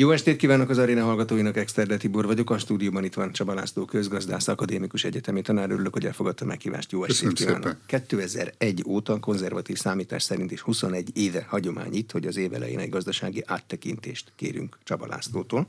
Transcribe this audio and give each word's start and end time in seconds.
Jó 0.00 0.10
estét 0.10 0.36
kívánok 0.36 0.68
az 0.68 0.78
aréna 0.78 1.04
hallgatóinak, 1.04 1.56
Exterde 1.56 1.96
Tibor 1.96 2.26
vagyok, 2.26 2.50
a 2.50 2.58
stúdióban 2.58 3.04
itt 3.04 3.14
van 3.14 3.32
Csaba 3.32 3.54
László 3.54 3.84
közgazdász, 3.84 4.48
akadémikus 4.48 5.04
egyetemi 5.04 5.42
tanár, 5.42 5.70
örülök, 5.70 5.92
hogy 5.92 6.06
elfogadta 6.06 6.44
meghívást. 6.44 6.92
Jó 6.92 7.04
estét 7.04 7.28
Köszönöm 7.28 7.34
kívánok. 7.34 7.62
szépen. 7.62 7.80
2001 7.86 8.84
óta 8.86 9.18
konzervatív 9.18 9.76
számítás 9.76 10.22
szerint 10.22 10.50
is 10.50 10.60
21 10.60 11.10
éve 11.16 11.46
hagyomány 11.48 11.94
itt, 11.94 12.10
hogy 12.10 12.26
az 12.26 12.36
év 12.36 12.54
elején 12.54 12.78
egy 12.78 12.88
gazdasági 12.88 13.42
áttekintést 13.46 14.32
kérünk 14.36 14.78
Csaba 14.84 15.06
Lászlótól. 15.06 15.66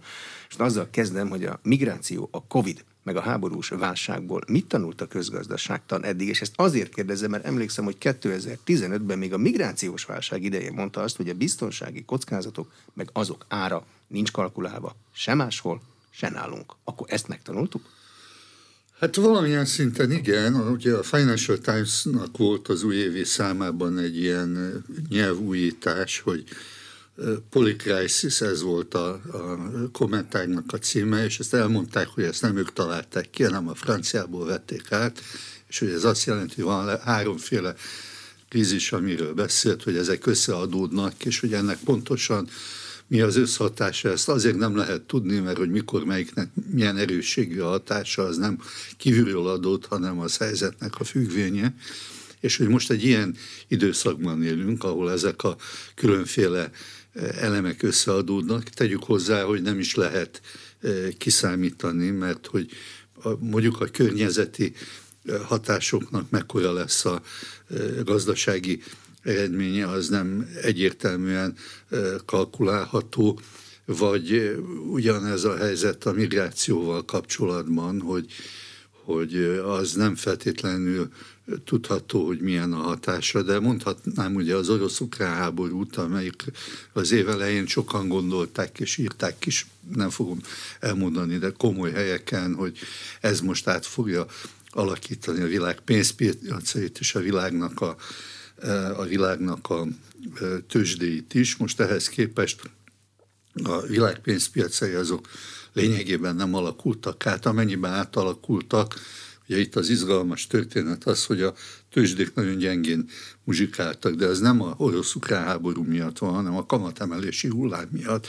És 0.50 0.56
azzal 0.56 0.88
kezdem, 0.92 1.30
hogy 1.30 1.46
a 1.46 1.60
migráció, 1.64 2.30
a 2.32 2.44
Covid 2.48 2.84
meg 3.04 3.16
a 3.16 3.22
háborús 3.22 3.70
válságból 3.70 4.42
mit 4.48 4.66
tanult 4.66 5.02
a 5.02 5.08
közgazdaságtan 5.08 6.04
eddig, 6.04 6.28
és 6.28 6.42
ezt 6.42 6.54
azért 6.56 6.94
kérdezem, 6.94 7.30
mert 7.30 7.46
emlékszem, 7.46 7.84
hogy 7.84 7.96
2015-ben 8.00 9.18
még 9.18 9.34
a 9.34 9.38
migrációs 9.38 10.04
válság 10.04 10.44
idején 10.44 10.74
mondta 10.74 11.02
azt, 11.02 11.18
hogy 11.18 11.30
a 11.30 11.34
biztonsági 11.34 12.04
kockázatok 12.06 12.72
meg 12.94 13.10
azok 13.14 13.46
ára 13.48 13.86
nincs 14.10 14.32
kalkulálva 14.32 14.96
se 15.14 15.34
máshol, 15.34 15.82
se 16.12 16.30
nálunk. 16.30 16.74
Akkor 16.84 17.08
ezt 17.10 17.28
megtanultuk? 17.28 17.82
Hát 19.00 19.16
valamilyen 19.16 19.66
szinten 19.66 20.12
igen, 20.12 20.56
ugye 20.56 20.94
a 20.94 21.04
Financial 21.04 21.58
Times-nak 21.58 22.38
volt 22.38 22.68
az 22.68 22.84
újévi 22.84 23.24
számában 23.24 23.98
egy 23.98 24.18
ilyen 24.18 24.84
nyelvújítás, 25.10 26.20
hogy 26.20 26.44
Polycrisis, 27.50 28.42
ez 28.42 28.62
volt 28.62 28.94
a, 28.94 29.10
a 29.14 29.58
kommentárnak 29.92 30.74
a 30.74 30.78
címe, 30.78 31.24
és 31.24 31.40
ezt 31.40 31.54
elmondták, 31.54 32.08
hogy 32.08 32.24
ezt 32.24 32.42
nem 32.42 32.58
ők 32.58 32.74
találták 32.74 33.30
ki, 33.30 33.44
hanem 33.44 33.68
a 33.68 33.76
franciából 33.76 34.46
vették 34.46 34.92
át, 34.92 35.22
és 35.68 35.80
hogy 35.80 35.90
ez 35.90 36.04
azt 36.04 36.26
jelenti, 36.26 36.56
hogy 36.56 36.64
van 36.64 36.86
le- 36.86 37.02
háromféle 37.04 37.76
krízis, 38.50 38.92
amiről 38.92 39.34
beszélt, 39.34 39.84
hogy 39.84 39.98
ezek 39.98 40.26
összeadódnak, 40.26 41.26
és 41.26 41.40
hogy 41.40 41.54
ennek 41.54 41.78
pontosan 41.78 42.48
mi 43.10 43.22
az 43.22 43.36
összhatása, 43.36 44.10
ezt 44.10 44.30
azért 44.30 44.58
nem 44.58 44.76
lehet 44.76 45.02
tudni, 45.02 45.40
mert 45.40 45.58
hogy 45.58 45.70
mikor 45.70 46.04
melyiknek 46.04 46.50
milyen 46.72 46.98
erősségű 46.98 47.60
a 47.60 47.68
hatása, 47.68 48.24
az 48.24 48.38
nem 48.38 48.62
kívülről 48.98 49.48
adott, 49.48 49.86
hanem 49.86 50.20
az 50.20 50.38
helyzetnek 50.38 51.00
a 51.00 51.04
függvénye. 51.04 51.76
És 52.40 52.58
hogy 52.58 52.68
most 52.68 52.92
egy 52.92 53.04
ilyen 53.04 53.36
időszakban 53.68 54.44
élünk, 54.44 54.84
ahol 54.84 55.12
ezek 55.12 55.44
a 55.44 55.56
különféle 55.96 56.72
eh, 57.14 57.44
elemek 57.44 57.84
összeadódnak, 57.84 58.64
tegyük 58.64 59.04
hozzá, 59.04 59.44
hogy 59.44 59.62
nem 59.62 59.80
is 59.80 59.96
lehet 59.96 60.42
eh, 60.82 61.08
kiszámítani, 61.18 62.10
mert 62.10 62.48
hogy 62.48 62.70
a, 63.24 63.30
mondjuk 63.40 63.82
a 63.82 63.86
környezeti 63.86 64.74
eh, 65.26 65.40
hatásoknak 65.40 66.30
mekkora 66.30 66.74
lesz 66.74 67.06
a 67.06 67.22
gazdasági 68.04 68.82
eredménye, 69.24 69.88
az 69.88 70.10
nem 70.10 70.50
egyértelműen 70.62 71.56
kalkulálható, 72.26 73.40
vagy 73.86 74.58
ugyanez 74.92 75.44
a 75.44 75.58
helyzet 75.58 76.06
a 76.06 76.12
migrációval 76.12 77.06
kapcsolatban, 77.06 78.02
hogy, 78.02 78.26
hogy 79.04 79.36
az 79.66 79.94
nem 79.94 80.16
feltétlenül 80.16 81.10
tudható, 81.66 82.26
hogy 82.26 82.40
milyen 82.40 82.74
a 82.74 82.82
hatása, 82.82 83.42
de 83.42 83.60
mondhatnám 83.60 84.36
ugye 84.36 84.56
az 84.56 84.70
orosz-ukrán 84.70 85.36
háborút, 85.36 85.96
amelyik 85.96 86.44
az 86.94 87.12
év 87.12 87.30
elején 87.30 87.66
sokan 87.66 88.08
gondolták 88.08 88.80
és 88.80 88.98
írták 88.98 89.46
is, 89.46 89.68
nem 89.96 90.10
fogom 90.10 90.40
elmondani, 90.80 91.38
de 91.38 91.54
komoly 91.58 91.92
helyeken, 91.92 92.56
hogy 92.56 92.78
ez 93.22 93.42
most 93.42 93.68
át 93.68 93.86
fogja 93.86 94.26
alakítani 94.70 95.42
a 95.42 95.48
világ 95.48 95.80
pénzpiacait 95.80 97.00
és 97.00 97.16
a 97.16 97.20
világnak 97.20 97.82
a, 97.82 97.96
a 98.98 99.04
világnak 99.04 99.70
a 99.70 99.88
tőzsdéit 100.68 101.34
is. 101.34 101.56
Most 101.56 101.80
ehhez 101.80 102.10
képest 102.10 102.62
a 103.64 103.82
világ 103.82 104.20
pénzpiacai 104.20 104.94
azok 104.94 105.30
lényegében 105.74 106.36
nem 106.36 106.54
alakultak 106.54 107.26
át, 107.26 107.46
amennyiben 107.46 107.92
átalakultak, 107.92 108.96
ugye 109.48 109.60
itt 109.60 109.76
az 109.76 109.90
izgalmas 109.90 110.48
történet 110.48 111.04
az, 111.04 111.26
hogy 111.26 111.42
a 111.42 111.54
tőzsdék 111.92 112.34
nagyon 112.34 112.58
gyengén 112.58 113.10
muzsikáltak, 113.44 114.14
de 114.14 114.26
ez 114.26 114.40
nem 114.40 114.62
a 114.62 114.74
orosz-ukrán 114.78 115.44
háború 115.44 115.84
miatt 115.84 116.18
van, 116.18 116.34
hanem 116.34 116.58
a 116.58 116.66
kamatemelési 116.66 117.48
hullám 117.48 117.88
miatt. 117.92 118.28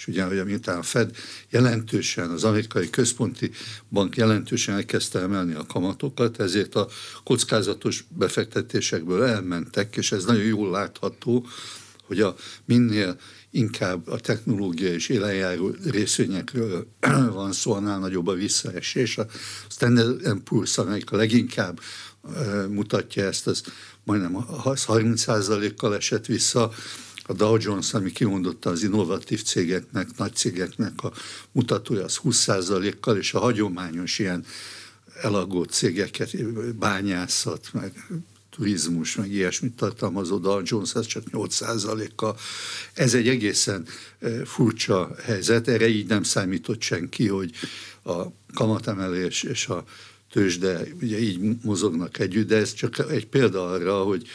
És 0.00 0.06
ugye, 0.06 0.24
hogy 0.24 0.44
miután 0.44 0.78
a 0.78 0.82
Fed 0.82 1.16
jelentősen, 1.50 2.30
az 2.30 2.44
amerikai 2.44 2.90
központi 2.90 3.50
bank 3.88 4.16
jelentősen 4.16 4.74
elkezdte 4.74 5.18
emelni 5.18 5.54
a 5.54 5.66
kamatokat, 5.66 6.40
ezért 6.40 6.74
a 6.74 6.88
kockázatos 7.24 8.04
befektetésekből 8.08 9.24
elmentek, 9.24 9.96
és 9.96 10.12
ez 10.12 10.24
nagyon 10.24 10.44
jól 10.44 10.70
látható, 10.70 11.46
hogy 12.06 12.20
a 12.20 12.36
minél 12.64 13.18
inkább 13.50 14.08
a 14.08 14.20
technológia 14.20 14.92
és 14.92 15.08
élenjáró 15.08 15.74
részvényekről 15.84 16.86
van 17.32 17.52
szó, 17.52 17.72
annál 17.72 17.98
nagyobb 17.98 18.26
a 18.26 18.34
visszaesés. 18.34 19.18
A 19.18 19.26
Standard 19.68 20.20
Poor's, 20.50 20.78
amelyik 20.78 21.12
a 21.12 21.16
leginkább 21.16 21.80
mutatja 22.68 23.24
ezt, 23.24 23.46
az 23.46 23.62
majdnem 24.04 24.46
30%-kal 24.64 25.94
esett 25.94 26.26
vissza, 26.26 26.72
a 27.30 27.32
Dow 27.32 27.56
Jones, 27.60 27.94
ami 27.94 28.12
kimondotta 28.12 28.70
az 28.70 28.82
innovatív 28.82 29.42
cégeknek, 29.42 30.08
nagy 30.16 30.34
cégeknek 30.34 31.02
a 31.02 31.12
mutatója, 31.52 32.04
az 32.04 32.20
20%-kal, 32.24 33.16
és 33.16 33.34
a 33.34 33.38
hagyományos 33.38 34.18
ilyen 34.18 34.44
elagott 35.22 35.70
cégeket, 35.70 36.44
bányászat, 36.74 37.68
meg 37.72 38.06
turizmus, 38.50 39.14
meg 39.14 39.32
ilyesmit 39.32 39.76
tartalmazó 39.76 40.38
Dow 40.38 40.60
Jones, 40.64 40.94
ez 40.94 41.06
csak 41.06 41.22
8%-kal. 41.32 42.36
Ez 42.92 43.14
egy 43.14 43.28
egészen 43.28 43.86
furcsa 44.44 45.14
helyzet, 45.22 45.68
erre 45.68 45.88
így 45.88 46.06
nem 46.06 46.22
számított 46.22 46.80
senki, 46.80 47.28
hogy 47.28 47.50
a 48.04 48.22
kamatemelés 48.54 49.42
és 49.42 49.66
a 49.66 49.84
tőzsde 50.30 50.86
ugye 51.00 51.18
így 51.18 51.56
mozognak 51.62 52.18
együtt, 52.18 52.48
de 52.48 52.56
ez 52.56 52.74
csak 52.74 53.10
egy 53.10 53.26
példa 53.26 53.70
arra, 53.70 54.02
hogy 54.02 54.28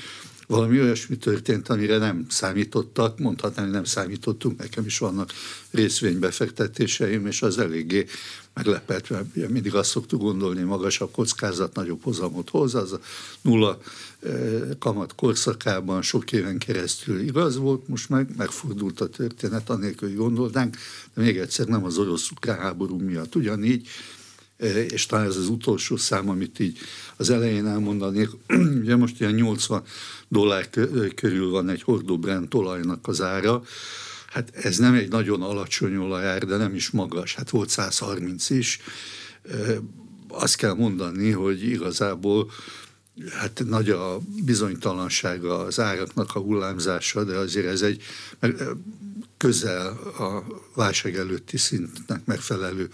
valami 0.48 0.82
olyasmi 0.82 1.18
történt, 1.18 1.70
amire 1.70 1.98
nem 1.98 2.26
számítottak, 2.30 3.20
mondhatnám, 3.20 3.70
nem 3.70 3.84
számítottunk, 3.84 4.58
nekem 4.58 4.86
is 4.86 4.98
vannak 4.98 5.32
részvénybefektetéseim, 5.72 7.28
és 7.28 7.42
az 7.42 7.58
eléggé 7.58 8.06
meglepett, 8.54 9.10
mert 9.10 9.26
ugye 9.36 9.50
mindig 9.50 9.76
azt 9.76 9.90
szoktuk 9.90 10.22
gondolni, 10.22 10.62
magasabb 10.62 11.12
kockázat, 11.12 11.76
nagyobb 11.76 12.04
hozamot 12.04 12.50
hoz, 12.50 12.76
az 12.76 12.92
a 12.92 13.00
nulla 13.42 13.80
kamat 14.80 15.16
korszakában 15.16 16.02
sok 16.02 16.32
éven 16.32 16.58
keresztül 16.58 17.20
igaz 17.20 17.58
volt, 17.58 17.88
most 17.88 18.10
meg 18.10 18.30
megfordult 18.38 19.02
a 19.02 19.10
történet, 19.10 19.70
anélkül, 19.70 20.08
hogy 20.08 20.18
gondolnánk, 20.18 20.78
de 21.14 21.22
még 21.22 21.38
egyszer 21.38 21.68
nem 21.68 21.84
az 21.84 21.98
orosz-ukrán 21.98 22.60
háború 22.60 22.98
miatt. 23.00 23.36
Ugyanígy 23.36 23.88
és 24.90 25.06
talán 25.06 25.26
ez 25.26 25.36
az 25.36 25.50
utolsó 25.50 25.98
szám, 25.98 26.30
amit 26.30 26.60
így 26.60 26.78
az 27.16 27.30
elején 27.30 27.66
elmondanék, 27.66 28.30
ugye 28.82 28.96
most 28.96 29.20
ilyen 29.20 29.34
80 29.34 29.84
dollár 30.28 30.70
körül 31.16 31.50
van 31.50 31.70
egy 31.70 31.82
hordó 31.84 32.18
Brent 32.18 32.54
olajnak 32.54 33.08
az 33.08 33.22
ára, 33.22 33.64
hát 34.28 34.56
ez 34.56 34.78
nem 34.78 34.94
egy 34.94 35.10
nagyon 35.10 35.42
alacsony 35.42 35.96
olajár, 35.96 36.46
de 36.46 36.58
nem 36.58 36.76
is 36.76 36.90
magas, 36.90 37.36
hát 37.36 37.50
volt 37.50 37.70
130 37.70 38.50
is. 38.50 38.80
Azt 40.28 40.56
kell 40.56 40.74
mondani, 40.74 41.32
hogy 41.32 41.64
igazából 41.64 42.52
hát 43.32 43.64
nagy 43.68 43.90
a 43.90 44.20
bizonytalansága 44.46 45.60
az 45.60 45.80
áraknak 45.80 46.36
a 46.36 46.40
hullámzása, 46.40 47.24
de 47.24 47.38
azért 47.38 47.68
ez 47.68 47.82
egy 47.82 48.02
közel 49.46 49.88
a 50.18 50.44
válság 50.76 51.16
előtti 51.16 51.58
szintnek 51.58 52.26
megfelelő 52.26 52.90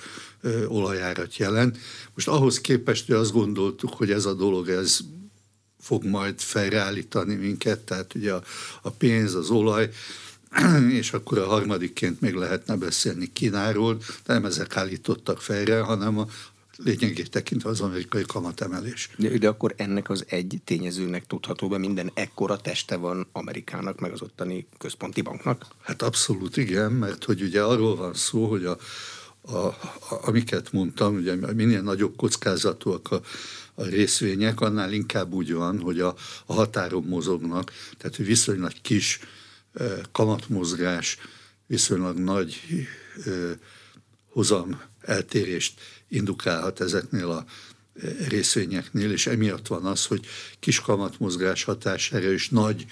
olajárat 0.67 1.37
jelent. 1.37 1.77
Most 2.13 2.27
ahhoz 2.27 2.61
képest, 2.61 3.05
hogy 3.05 3.15
azt 3.15 3.31
gondoltuk, 3.31 3.93
hogy 3.93 4.11
ez 4.11 4.25
a 4.25 4.33
dolog, 4.33 4.69
ez 4.69 4.99
fog 5.79 6.03
majd 6.03 6.39
felreállítani 6.39 7.35
minket, 7.35 7.79
tehát 7.79 8.13
ugye 8.15 8.33
a, 8.33 8.43
a 8.81 8.89
pénz, 8.89 9.35
az 9.35 9.49
olaj, 9.49 9.89
és 10.99 11.13
akkor 11.13 11.37
a 11.37 11.45
harmadikként 11.47 12.21
még 12.21 12.33
lehetne 12.33 12.75
beszélni 12.75 13.33
Kínáról, 13.33 13.97
de 13.97 14.33
nem 14.33 14.45
ezek 14.45 14.77
állítottak 14.77 15.41
fejre, 15.41 15.79
hanem 15.79 16.17
a 16.17 16.27
lényegét 16.83 17.29
tekintve 17.29 17.69
az 17.69 17.81
amerikai 17.81 18.23
kamatemelés. 18.27 19.09
De, 19.17 19.37
de 19.37 19.47
akkor 19.47 19.73
ennek 19.77 20.09
az 20.09 20.25
egy 20.27 20.61
tényezőnek 20.63 21.25
tudható 21.25 21.67
be 21.67 21.77
minden 21.77 22.11
ekkora 22.13 22.57
teste 22.57 22.95
van 22.95 23.27
Amerikának, 23.31 23.99
meg 23.99 24.11
az 24.11 24.21
ottani 24.21 24.67
központi 24.77 25.21
banknak? 25.21 25.65
Hát 25.81 26.01
abszolút 26.01 26.57
igen, 26.57 26.91
mert 26.91 27.23
hogy 27.23 27.41
ugye 27.41 27.63
arról 27.63 27.95
van 27.95 28.13
szó, 28.13 28.45
hogy 28.45 28.65
a, 28.65 28.77
a, 29.41 29.57
a, 29.57 29.77
amiket 30.21 30.71
mondtam, 30.71 31.15
ugye 31.15 31.35
minél 31.53 31.81
nagyobb 31.81 32.15
kockázatúak 32.15 33.11
a, 33.11 33.21
a 33.73 33.83
részvények, 33.83 34.61
annál 34.61 34.93
inkább 34.93 35.33
úgy 35.33 35.53
van, 35.53 35.79
hogy 35.79 35.99
a, 35.99 36.15
a 36.45 36.53
határon 36.53 37.03
mozognak, 37.03 37.71
tehát 37.97 38.15
hogy 38.15 38.25
viszonylag 38.25 38.71
kis 38.81 39.19
eh, 39.73 39.91
kamatmozgás, 40.11 41.17
viszonylag 41.67 42.17
nagy 42.17 42.61
eh, 43.25 43.51
hozam 44.31 44.81
eltérést 45.01 45.81
indukálhat 46.07 46.81
ezeknél 46.81 47.29
a 47.29 47.45
részvényeknél, 48.27 49.11
és 49.11 49.27
emiatt 49.27 49.67
van 49.67 49.85
az, 49.85 50.05
hogy 50.05 50.25
kis 50.59 50.79
kamatmozgás 50.79 51.63
hatására 51.63 52.31
és 52.31 52.49
nagy 52.49 52.85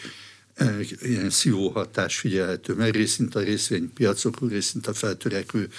ilyen 1.01 1.30
szívóhatás 1.30 2.19
figyelhető, 2.19 2.74
mert 2.74 2.95
részint 2.95 3.36
a 3.36 3.39
részvénypiacokról, 3.39 4.50
részint 4.50 4.88
a 4.88 4.94
feltörekvő 4.94 5.69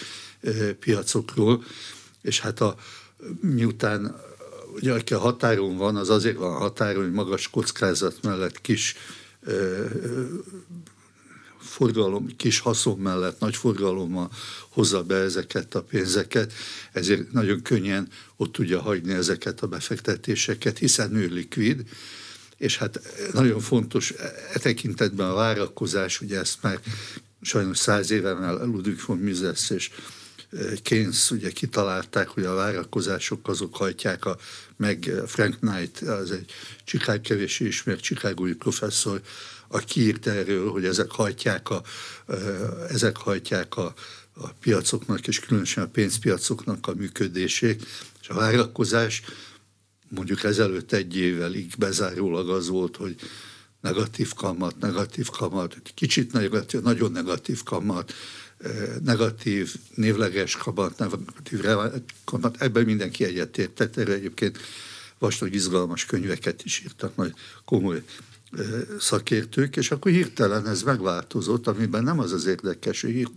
piacokról, 0.80 1.64
és 2.22 2.40
hát 2.40 2.60
a, 2.60 2.76
miután 3.40 4.16
ugye 4.74 4.92
aki 4.92 5.14
a 5.14 5.18
határon 5.18 5.76
van, 5.76 5.96
az 5.96 6.10
azért 6.10 6.36
van 6.36 6.54
a 6.54 6.58
határon, 6.58 7.02
hogy 7.02 7.12
magas 7.12 7.50
kockázat 7.50 8.22
mellett 8.22 8.60
kis 8.60 8.94
forgalom, 11.60 12.36
kis 12.36 12.58
haszon 12.58 12.98
mellett 12.98 13.40
nagy 13.40 13.56
forgalommal 13.56 14.30
hozza 14.68 15.02
be 15.02 15.14
ezeket 15.14 15.74
a 15.74 15.82
pénzeket, 15.82 16.52
ezért 16.92 17.32
nagyon 17.32 17.62
könnyen 17.62 18.08
ott 18.36 18.52
tudja 18.52 18.80
hagyni 18.80 19.12
ezeket 19.12 19.60
a 19.60 19.66
befektetéseket, 19.66 20.78
hiszen 20.78 21.14
ő 21.14 21.26
likvid, 21.26 21.84
és 22.56 22.78
hát 22.78 23.00
nagyon 23.32 23.60
fontos 23.60 24.12
e 24.52 24.58
tekintetben 24.58 25.30
a 25.30 25.34
várakozás, 25.34 26.20
ugye 26.20 26.38
ezt 26.38 26.62
már 26.62 26.80
sajnos 27.42 27.78
száz 27.78 28.10
éve 28.10 28.34
már 28.34 28.54
Ludwig 28.54 29.02
von 29.06 29.18
Mises 29.18 29.70
és 29.70 29.90
e, 30.50 30.56
Keynes 30.82 31.30
ugye 31.30 31.50
kitalálták, 31.50 32.28
hogy 32.28 32.44
a 32.44 32.54
várakozások 32.54 33.48
azok 33.48 33.76
hajtják 33.76 34.24
a, 34.24 34.36
meg 34.76 35.12
Frank 35.26 35.58
Knight, 35.58 36.00
az 36.00 36.30
egy 36.30 36.52
Chicago 36.84 37.20
kevésbé 37.20 37.66
ismert 37.66 38.00
Chicagói 38.00 38.54
professzor, 38.54 39.20
aki 39.72 40.00
írt 40.00 40.26
erről, 40.26 40.70
hogy 40.70 40.84
ezek 40.84 41.10
hajtják 41.10 41.70
a, 41.70 41.82
ezek 42.88 43.16
hajtják 43.16 43.76
a, 43.76 43.94
a 44.34 44.48
piacoknak, 44.48 45.26
és 45.26 45.40
különösen 45.40 45.84
a 45.84 45.88
pénzpiacoknak 45.88 46.86
a 46.86 46.94
működését, 46.94 47.86
és 48.20 48.28
a 48.28 48.34
várakozás 48.34 49.22
mondjuk 50.08 50.44
ezelőtt 50.44 50.92
egy 50.92 51.16
évvel 51.16 51.54
így 51.54 51.74
bezárólag 51.78 52.48
az 52.48 52.68
volt, 52.68 52.96
hogy 52.96 53.16
negatív 53.80 54.32
kamat, 54.32 54.78
negatív 54.78 55.28
kamat, 55.28 55.76
kicsit 55.94 56.32
negatív, 56.32 56.80
nagyon 56.80 57.12
negatív 57.12 57.62
kamat, 57.62 58.12
negatív 59.04 59.74
névleges 59.94 60.56
kamat, 60.56 60.98
negatív 60.98 61.64
kamat, 62.24 62.62
ebben 62.62 62.84
mindenki 62.84 63.24
egyetértett, 63.24 63.96
erre 63.96 64.12
egyébként 64.12 64.58
vastag 65.18 65.54
izgalmas 65.54 66.04
könyveket 66.04 66.64
is 66.64 66.80
írtak 66.80 67.16
nagy 67.16 67.34
komoly 67.64 68.02
szakértők, 68.98 69.76
és 69.76 69.90
akkor 69.90 70.12
hirtelen 70.12 70.66
ez 70.66 70.82
megváltozott, 70.82 71.66
amiben 71.66 72.02
nem 72.02 72.18
az 72.18 72.32
az 72.32 72.46
érdekes, 72.46 73.00
hogy 73.00 73.28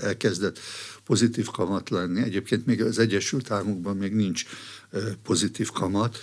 elkezdett 0.00 0.58
pozitív 1.04 1.46
kamat 1.46 1.90
lenni. 1.90 2.22
Egyébként 2.22 2.66
még 2.66 2.82
az 2.82 2.98
Egyesült 2.98 3.50
Államokban 3.50 3.96
még 3.96 4.14
nincs 4.14 4.44
pozitív 5.22 5.70
kamat, 5.70 6.18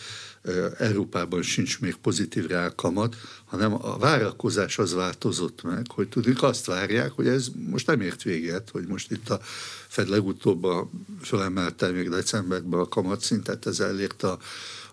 Európában 0.77 1.41
sincs 1.41 1.79
még 1.79 1.95
pozitív 1.95 2.51
kamat, 2.75 3.15
hanem 3.45 3.73
a 3.73 3.97
várakozás 3.97 4.77
az 4.77 4.93
változott 4.93 5.63
meg, 5.63 5.85
hogy 5.93 6.09
tudjuk, 6.09 6.43
azt 6.43 6.65
várják, 6.65 7.11
hogy 7.11 7.27
ez 7.27 7.47
most 7.69 7.87
nem 7.87 8.01
ért 8.01 8.23
véget, 8.23 8.69
hogy 8.69 8.87
most 8.87 9.11
itt 9.11 9.29
a 9.29 9.39
Fed 9.87 10.09
legutóbb 10.09 10.63
a, 10.63 10.89
felemelte 11.21 11.91
még 11.91 12.09
decemberben 12.09 12.79
a 12.79 12.87
kamatszintet, 12.87 13.65
ez 13.65 13.79
elérte 13.79 14.27
a, 14.27 14.39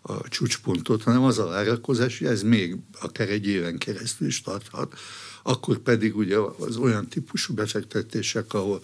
a 0.06 0.28
csúcspontot, 0.28 1.02
hanem 1.02 1.22
az 1.22 1.38
a 1.38 1.46
várakozás, 1.46 2.18
hogy 2.18 2.26
ez 2.26 2.42
még 2.42 2.76
akár 3.00 3.28
egy 3.28 3.46
éven 3.46 3.78
keresztül 3.78 4.26
is 4.26 4.40
tarthat. 4.40 4.98
Akkor 5.42 5.78
pedig 5.78 6.16
ugye 6.16 6.36
az 6.58 6.76
olyan 6.76 7.08
típusú 7.08 7.54
befektetések, 7.54 8.54
ahol 8.54 8.80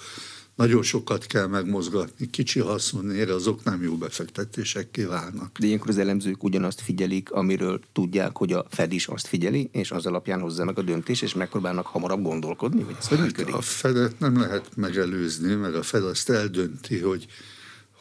nagyon 0.54 0.82
sokat 0.82 1.26
kell 1.26 1.46
megmozgatni, 1.46 2.30
kicsi 2.30 2.60
haszonért 2.60 3.30
azok 3.30 3.64
nem 3.64 3.82
jó 3.82 3.96
befektetések 3.96 4.90
kívánnak. 4.90 5.58
De 5.58 5.66
ilyenkor 5.66 5.88
az 5.88 5.98
elemzők 5.98 6.42
ugyanazt 6.42 6.80
figyelik, 6.80 7.30
amiről 7.30 7.80
tudják, 7.92 8.36
hogy 8.36 8.52
a 8.52 8.66
Fed 8.70 8.92
is 8.92 9.06
azt 9.06 9.26
figyeli, 9.26 9.68
és 9.72 9.90
az 9.90 10.06
alapján 10.06 10.40
hozza 10.40 10.64
meg 10.64 10.78
a 10.78 10.82
döntés, 10.82 11.22
és 11.22 11.34
megpróbálnak 11.34 11.86
hamarabb 11.86 12.22
gondolkodni, 12.22 12.82
hogy 12.82 12.96
ez 12.98 13.08
hogy 13.08 13.18
működik? 13.18 13.54
A 13.54 13.60
Fedet 13.60 14.18
nem 14.18 14.38
lehet 14.40 14.76
megelőzni, 14.76 15.54
mert 15.54 15.74
a 15.74 15.82
Fed 15.82 16.04
azt 16.04 16.30
eldönti, 16.30 16.98
hogy, 16.98 17.26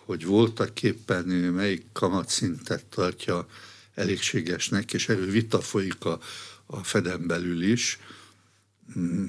hogy 0.09 0.25
voltak 0.25 0.83
éppen 0.83 1.29
ő 1.29 1.51
melyik 1.51 1.85
kamatszintet 1.91 2.85
tartja 2.85 3.47
elégségesnek, 3.93 4.93
és 4.93 5.09
erről 5.09 5.31
vita 5.31 5.61
folyik 5.61 6.05
a, 6.05 6.19
a 6.65 6.83
Feden 6.83 7.27
belül 7.27 7.61
is. 7.61 7.99
Mm, 8.99 9.25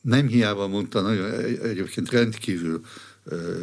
nem 0.00 0.26
hiába 0.26 0.66
mondta 0.66 1.00
nagyon, 1.00 1.30
egyébként 1.62 2.10
rendkívül 2.10 2.84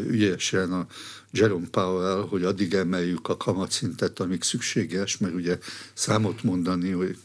ügyesen 0.08 0.74
a 0.74 0.88
Jerome 1.32 1.68
Powell, 1.72 2.28
hogy 2.30 2.44
addig 2.44 2.74
emeljük 2.74 3.28
a 3.28 3.38
kamatszintet, 3.38 4.20
amíg 4.20 4.42
szükséges, 4.42 5.18
mert 5.18 5.34
ugye 5.34 5.60
számot 5.94 6.44
mondani, 6.44 6.92
hogy, 6.92 7.18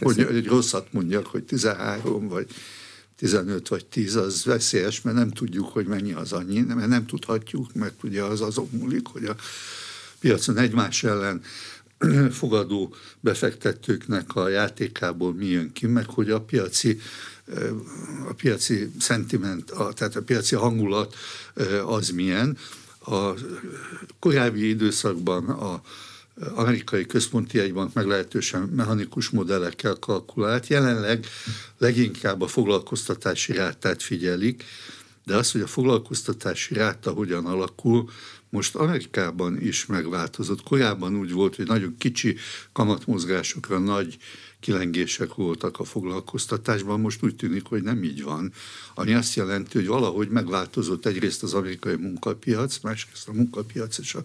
hogy, 0.00 0.22
hogy 0.22 0.46
rosszat 0.46 0.92
mondjak, 0.92 1.26
hogy 1.26 1.42
13 1.42 2.28
vagy 2.28 2.46
15 3.20 3.68
vagy 3.68 3.86
10, 3.86 4.16
az 4.16 4.44
veszélyes, 4.44 5.02
mert 5.02 5.16
nem 5.16 5.30
tudjuk, 5.30 5.68
hogy 5.68 5.86
mennyi 5.86 6.12
az 6.12 6.32
annyi, 6.32 6.60
mert 6.60 6.88
nem 6.88 7.06
tudhatjuk, 7.06 7.74
mert 7.74 8.02
ugye 8.02 8.22
az 8.22 8.40
azon 8.40 8.68
múlik, 8.72 9.06
hogy 9.06 9.24
a 9.24 9.36
piacon 10.18 10.56
egymás 10.56 11.04
ellen 11.04 11.42
fogadó 12.30 12.94
befektetőknek 13.20 14.34
a 14.34 14.48
játékából 14.48 15.34
mi 15.34 15.46
jön 15.46 15.72
ki, 15.72 15.86
meg 15.86 16.06
hogy 16.08 16.30
a 16.30 16.40
piaci 16.40 17.00
a 18.28 18.32
piaci 18.32 18.90
szentiment, 18.98 19.70
a, 19.70 19.92
tehát 19.92 20.16
a 20.16 20.22
piaci 20.22 20.54
hangulat 20.54 21.14
az 21.86 22.08
milyen. 22.08 22.56
A 23.06 23.30
korábbi 24.18 24.68
időszakban 24.68 25.48
a 25.48 25.82
amerikai 26.54 27.06
központi 27.06 27.58
egybank 27.58 27.92
meglehetősen 27.92 28.62
mechanikus 28.62 29.28
modellekkel 29.28 29.94
kalkulált, 29.94 30.66
jelenleg 30.66 31.26
leginkább 31.78 32.40
a 32.40 32.46
foglalkoztatási 32.46 33.52
rátát 33.52 34.02
figyelik, 34.02 34.64
de 35.24 35.36
az, 35.36 35.52
hogy 35.52 35.60
a 35.60 35.66
foglalkoztatási 35.66 36.74
ráta 36.74 37.10
hogyan 37.10 37.46
alakul, 37.46 38.10
most 38.50 38.74
Amerikában 38.74 39.60
is 39.60 39.86
megváltozott. 39.86 40.62
Korábban 40.62 41.16
úgy 41.16 41.32
volt, 41.32 41.56
hogy 41.56 41.66
nagyon 41.66 41.94
kicsi 41.98 42.36
kamatmozgásokra 42.72 43.78
nagy 43.78 44.18
kilengések 44.60 45.34
voltak 45.34 45.78
a 45.78 45.84
foglalkoztatásban, 45.84 47.00
most 47.00 47.22
úgy 47.22 47.36
tűnik, 47.36 47.64
hogy 47.64 47.82
nem 47.82 48.02
így 48.02 48.22
van. 48.22 48.52
Ami 48.94 49.14
azt 49.14 49.34
jelenti, 49.34 49.78
hogy 49.78 49.86
valahogy 49.86 50.28
megváltozott 50.28 51.06
egyrészt 51.06 51.42
az 51.42 51.54
amerikai 51.54 51.96
munkapiac, 51.96 52.78
másrészt 52.82 53.28
a 53.28 53.32
munkapiac 53.32 53.98
és 53.98 54.14
a 54.14 54.22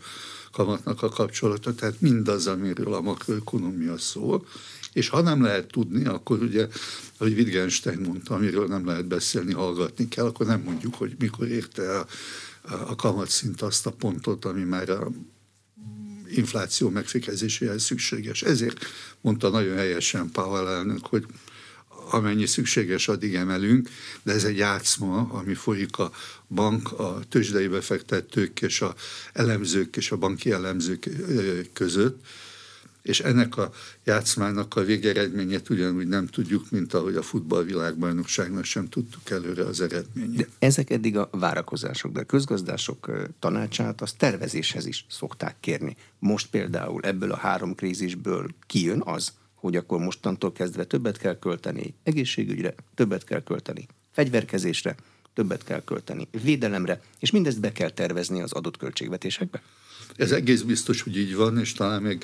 kamatnak 0.55 1.01
a 1.01 1.09
kapcsolata, 1.09 1.75
tehát 1.75 2.01
mindaz, 2.01 2.47
amiről 2.47 2.93
a 2.93 3.01
makroekonomia 3.01 3.97
szól, 3.97 4.45
és 4.93 5.09
ha 5.09 5.21
nem 5.21 5.43
lehet 5.43 5.67
tudni, 5.67 6.05
akkor 6.05 6.41
ugye, 6.41 6.67
ahogy 7.17 7.33
Wittgenstein 7.33 7.99
mondta, 7.99 8.33
amiről 8.33 8.67
nem 8.67 8.85
lehet 8.85 9.05
beszélni, 9.05 9.53
hallgatni 9.53 10.07
kell, 10.07 10.25
akkor 10.25 10.45
nem 10.45 10.61
mondjuk, 10.61 10.95
hogy 10.95 11.15
mikor 11.19 11.47
érte 11.47 11.99
a, 11.99 12.07
a 12.87 12.95
kamatszint 12.95 13.61
azt 13.61 13.85
a 13.85 13.91
pontot, 13.91 14.45
ami 14.45 14.63
már 14.63 14.89
a 14.89 15.11
infláció 16.29 16.89
megfékezéséhez 16.89 17.83
szükséges. 17.83 18.41
Ezért 18.41 18.85
mondta 19.21 19.49
nagyon 19.49 19.75
helyesen 19.75 20.31
Powell 20.31 20.67
elnök, 20.67 21.05
hogy 21.05 21.25
amennyi 22.09 22.45
szükséges, 22.45 23.07
addig 23.07 23.35
emelünk, 23.35 23.89
de 24.23 24.33
ez 24.33 24.43
egy 24.43 24.57
játszma, 24.57 25.17
ami 25.17 25.53
folyik 25.53 25.97
a 25.97 26.11
bank, 26.47 26.99
a 26.99 27.19
tőzsdei 27.29 27.67
befektetők 27.67 28.61
és 28.61 28.81
a 28.81 28.95
elemzők 29.33 29.95
és 29.95 30.11
a 30.11 30.17
banki 30.17 30.51
elemzők 30.51 31.09
között, 31.73 32.23
és 33.05 33.19
ennek 33.19 33.57
a 33.57 33.71
játszmának 34.03 34.75
a 34.75 34.83
végeredményét 34.83 35.69
ugyanúgy 35.69 36.07
nem 36.07 36.27
tudjuk, 36.27 36.71
mint 36.71 36.93
ahogy 36.93 37.15
a 37.15 37.21
futballvilágbajnokságnak 37.21 38.63
sem 38.63 38.89
tudtuk 38.89 39.29
előre 39.29 39.63
az 39.63 39.81
eredményét. 39.81 40.37
De 40.37 40.47
ezek 40.59 40.89
eddig 40.89 41.17
a 41.17 41.29
várakozások, 41.31 42.11
de 42.11 42.19
a 42.19 42.23
közgazdások 42.23 43.11
tanácsát 43.39 44.01
az 44.01 44.13
tervezéshez 44.13 44.85
is 44.85 45.05
szokták 45.09 45.55
kérni. 45.59 45.95
Most 46.19 46.49
például 46.49 47.01
ebből 47.01 47.31
a 47.31 47.37
három 47.37 47.75
krízisből 47.75 48.47
kijön 48.67 49.01
az, 49.05 49.33
hogy 49.65 49.75
akkor 49.75 49.99
mostantól 49.99 50.51
kezdve 50.51 50.83
többet 50.83 51.17
kell 51.17 51.39
költeni 51.39 51.93
egészségügyre, 52.03 52.75
többet 52.95 53.23
kell 53.23 53.43
költeni 53.43 53.87
fegyverkezésre, 54.11 54.95
többet 55.33 55.63
kell 55.63 55.83
költeni 55.83 56.27
védelemre, 56.43 57.01
és 57.19 57.31
mindezt 57.31 57.59
be 57.59 57.71
kell 57.71 57.89
tervezni 57.89 58.41
az 58.41 58.51
adott 58.51 58.77
költségvetésekbe? 58.77 59.61
Ez 60.15 60.31
egész 60.31 60.61
biztos, 60.61 61.01
hogy 61.01 61.17
így 61.17 61.35
van, 61.35 61.59
és 61.59 61.73
talán 61.73 62.01
még 62.01 62.23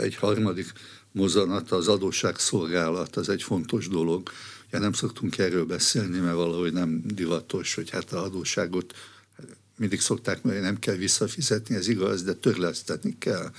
egy 0.00 0.14
harmadik 0.14 0.72
mozanat, 1.12 1.70
az 1.70 1.88
adósságszolgálat, 1.88 3.16
az 3.16 3.28
egy 3.28 3.42
fontos 3.42 3.88
dolog. 3.88 4.30
Ja, 4.70 4.78
nem 4.78 4.92
szoktunk 4.92 5.38
erről 5.38 5.64
beszélni, 5.64 6.18
mert 6.18 6.34
valahogy 6.34 6.72
nem 6.72 7.02
divatos, 7.04 7.74
hogy 7.74 7.90
hát 7.90 8.12
a 8.12 8.24
adósságot 8.24 8.94
mindig 9.76 10.00
szokták, 10.00 10.42
mert 10.42 10.60
nem 10.60 10.78
kell 10.78 10.96
visszafizetni, 10.96 11.74
ez 11.74 11.88
igaz, 11.88 12.22
de 12.22 12.32
törleszteni 12.32 13.16
kell. 13.18 13.50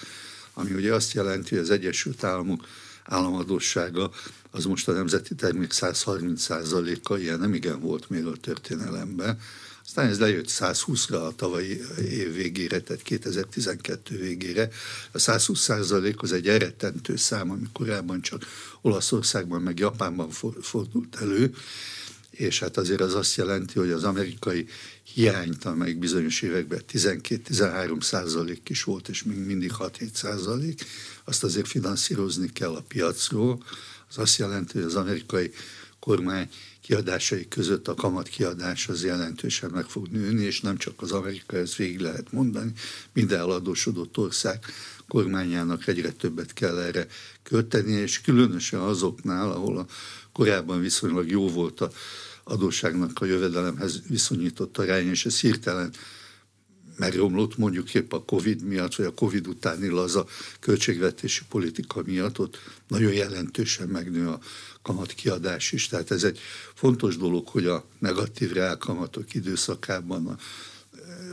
Ami 0.54 0.74
ugye 0.74 0.94
azt 0.94 1.14
jelenti, 1.14 1.50
hogy 1.50 1.64
az 1.64 1.70
Egyesült 1.70 2.24
Államok 2.24 2.68
államadósága, 3.06 4.12
az 4.52 4.66
most 4.66 4.88
a 4.88 4.92
nemzeti 4.92 5.36
termék 5.36 5.72
130%-a, 5.74 7.18
ilyen 7.18 7.40
nem 7.40 7.54
igen 7.54 7.80
volt 7.80 8.10
még 8.10 8.26
a 8.26 8.36
történelemben. 8.42 9.40
Aztán 9.86 10.08
ez 10.08 10.20
lejött 10.20 10.50
120-ra 10.50 11.28
a 11.28 11.36
tavalyi 11.36 11.82
év 12.10 12.34
végére, 12.34 12.80
tehát 12.80 13.02
2012 13.02 14.18
végére. 14.18 14.70
A 15.12 15.20
120 15.20 15.60
százalék 15.60 16.22
az 16.22 16.32
egy 16.32 16.48
eretentő 16.48 17.16
szám, 17.16 17.52
ami 17.52 17.68
korábban 17.74 18.22
csak 18.22 18.44
Olaszországban 18.82 19.62
meg 19.62 19.80
Japánban 19.80 20.30
fordult 20.62 21.16
elő, 21.22 21.54
és 22.34 22.60
hát 22.60 22.78
azért 22.78 23.02
az 23.02 23.16
azt 23.16 23.36
jelenti, 23.36 23.80
hogy 23.80 23.92
az 23.92 24.04
amerikai 24.04 24.66
hiányt, 25.14 25.66
amelyik 25.66 26.00
bizonyos 26.00 26.42
években 26.42 26.82
12-13 26.92 28.02
százalék 28.02 28.70
is 28.70 28.84
volt, 28.84 29.10
és 29.10 29.24
még 29.24 29.38
mindig 29.38 29.72
6-7 29.80 30.14
százalék, 30.14 30.86
azt 31.24 31.44
azért 31.44 31.68
finanszírozni 31.68 32.52
kell 32.52 32.76
a 32.76 32.84
piacról. 32.88 33.64
Az 34.10 34.18
azt 34.18 34.38
jelenti, 34.38 34.74
hogy 34.74 34.88
az 34.88 34.96
amerikai 34.96 35.52
kormány 36.00 36.50
kiadásai 36.82 37.48
között 37.48 37.88
a 37.88 37.94
kamat 37.94 38.28
kiadás 38.28 38.88
az 38.88 39.04
jelentősen 39.04 39.70
meg 39.70 39.86
fog 39.86 40.08
nőni, 40.08 40.44
és 40.44 40.62
nem 40.62 40.78
csak 40.78 41.02
az 41.02 41.12
amerikai, 41.12 41.60
ez 41.60 41.76
végig 41.76 42.00
lehet 42.00 42.32
mondani, 42.32 42.72
minden 43.14 43.40
eladósodott 43.40 44.18
ország 44.18 44.66
kormányának 45.08 45.88
egyre 45.88 46.12
többet 46.12 46.54
kell 46.54 46.80
erre 46.80 47.08
költeni, 47.44 47.92
és 47.92 48.22
különösen 48.22 48.80
azoknál, 48.80 49.52
ahol 49.52 49.78
a 49.78 49.86
korábban 50.34 50.80
viszonylag 50.80 51.30
jó 51.30 51.50
volt 51.50 51.82
a 51.82 51.92
adósságnak 52.44 53.22
a 53.22 53.26
jövedelemhez 53.26 54.02
viszonyított 54.08 54.78
arány, 54.78 55.10
és 55.10 55.26
ez 55.26 55.40
hirtelen 55.40 55.94
megromlott 56.98 57.58
mondjuk 57.58 57.94
épp 57.94 58.14
a 58.14 58.24
Covid 58.24 58.64
miatt, 58.64 58.96
vagy 58.96 59.06
a 59.06 59.14
Covid 59.14 59.48
utáni 59.48 59.88
laza 59.88 60.26
költségvetési 60.60 61.42
politika 61.50 62.02
miatt, 62.06 62.40
ott 62.40 62.58
nagyon 62.88 63.14
jelentősen 63.14 63.88
megnő 63.88 64.28
a 64.28 64.40
kamatkiadás 64.82 65.72
is. 65.72 65.88
Tehát 65.88 66.12
ez 66.12 66.24
egy 66.24 66.40
fontos 66.74 67.18
dolog, 67.18 67.48
hogy 67.48 67.66
a 67.66 67.86
negatív 68.00 68.52
reálkamatok 68.52 69.34
időszakában 69.34 70.28
a 70.28 70.38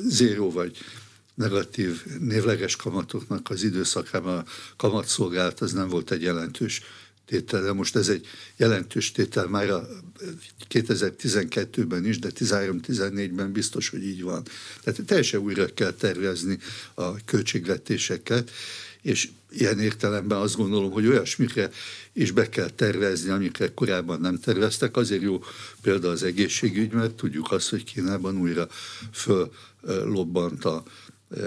zéró 0.03 0.51
vagy 0.51 0.79
negatív 1.35 2.05
névleges 2.19 2.77
kamatoknak 2.77 3.51
az 3.51 3.63
időszakában 3.63 4.39
a 4.39 4.45
kamatszolgálat 4.77 5.61
az 5.61 5.73
nem 5.73 5.89
volt 5.89 6.11
egy 6.11 6.23
jelentős 6.23 6.83
tétel, 7.31 7.63
de 7.63 7.73
most 7.73 7.97
ez 7.97 8.09
egy 8.09 8.27
jelentős 8.57 9.13
tétel 9.13 9.47
már 9.47 9.71
a 9.71 9.89
2012-ben 10.71 12.07
is, 12.07 12.19
de 12.19 12.29
13-14-ben 12.39 13.53
biztos, 13.53 13.89
hogy 13.89 14.05
így 14.05 14.23
van. 14.23 14.43
Tehát 14.83 15.05
teljesen 15.07 15.41
újra 15.41 15.67
kell 15.75 15.93
tervezni 15.93 16.59
a 16.95 17.25
költségvetéseket, 17.25 18.51
és 19.03 19.29
ilyen 19.51 19.81
értelemben 19.81 20.39
azt 20.39 20.57
gondolom, 20.57 20.91
hogy 20.91 21.07
olyasmikre 21.07 21.71
is 22.13 22.31
be 22.31 22.49
kell 22.49 22.71
tervezni, 22.71 23.31
amikre 23.31 23.75
korábban 23.75 24.21
nem 24.21 24.39
terveztek. 24.39 24.97
Azért 24.97 25.23
jó 25.23 25.43
példa 25.83 26.11
az 26.11 26.23
egészségügy, 26.23 26.93
mert 26.93 27.15
tudjuk 27.15 27.53
azt, 27.53 27.69
hogy 27.69 27.85
Kínában 27.85 28.37
újra 28.37 28.69
föllobbant 29.13 30.65
a 30.65 30.83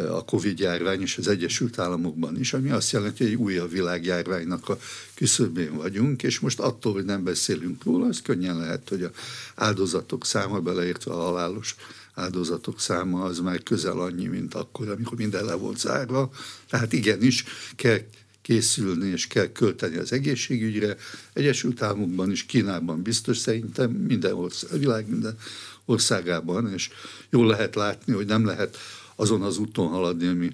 a 0.10 0.26
Covid 0.26 0.60
járvány 0.60 1.02
és 1.02 1.18
az 1.18 1.28
Egyesült 1.28 1.80
Államokban 1.80 2.40
is, 2.40 2.54
ami 2.54 2.70
azt 2.70 2.92
jelenti, 2.92 3.24
hogy 3.24 3.32
egy 3.32 3.40
újabb 3.40 3.72
világjárványnak 3.72 4.70
a 4.70 4.78
küszöbén 5.16 5.76
vagyunk, 5.76 6.24
és 6.24 6.40
most 6.40 6.60
attól, 6.60 6.94
hogy 6.94 7.06
nem 7.06 7.24
beszélünk 7.24 7.84
róla, 7.84 8.06
az 8.06 8.22
könnyen 8.22 8.58
lehet, 8.58 8.90
hogy 8.90 9.04
a 9.04 9.12
áldozatok 9.56 10.26
száma, 10.26 10.60
beleértve 10.60 11.12
a 11.14 11.22
halálos 11.22 11.76
áldozatok 12.14 12.80
száma 12.80 13.24
az 13.24 13.40
már 13.40 13.64
közel 13.64 14.00
annyi, 14.00 14.28
mint 14.28 14.54
akkor, 14.54 14.90
amikor 14.90 15.18
minden 15.18 15.46
le 15.46 15.54
volt 15.54 15.80
zárva. 15.80 16.32
Tehát 16.70 16.94
igenis 16.94 17.44
kell 17.76 18.00
készülni 18.42 19.10
és 19.10 19.28
kell 19.28 19.52
költeni 19.52 19.98
az 19.98 20.12
egészségügyre. 20.12 20.96
Egyesült 21.34 21.82
Államokban 21.82 22.32
is, 22.32 22.46
Kínában 22.46 23.02
biztos 23.02 23.38
szerintem 23.38 23.92
minden 23.92 24.34
ország, 24.34 24.72
a 24.74 24.78
világ 24.78 25.10
minden 25.10 25.38
országában, 25.86 26.74
és 26.74 26.90
jól 27.30 27.48
lehet 27.48 27.76
látni, 27.76 28.14
hogy 28.14 28.26
nem 28.26 28.46
lehet 28.46 28.78
azon 29.16 29.42
az 29.42 29.58
úton 29.58 29.88
haladni, 29.88 30.28
ami 30.28 30.50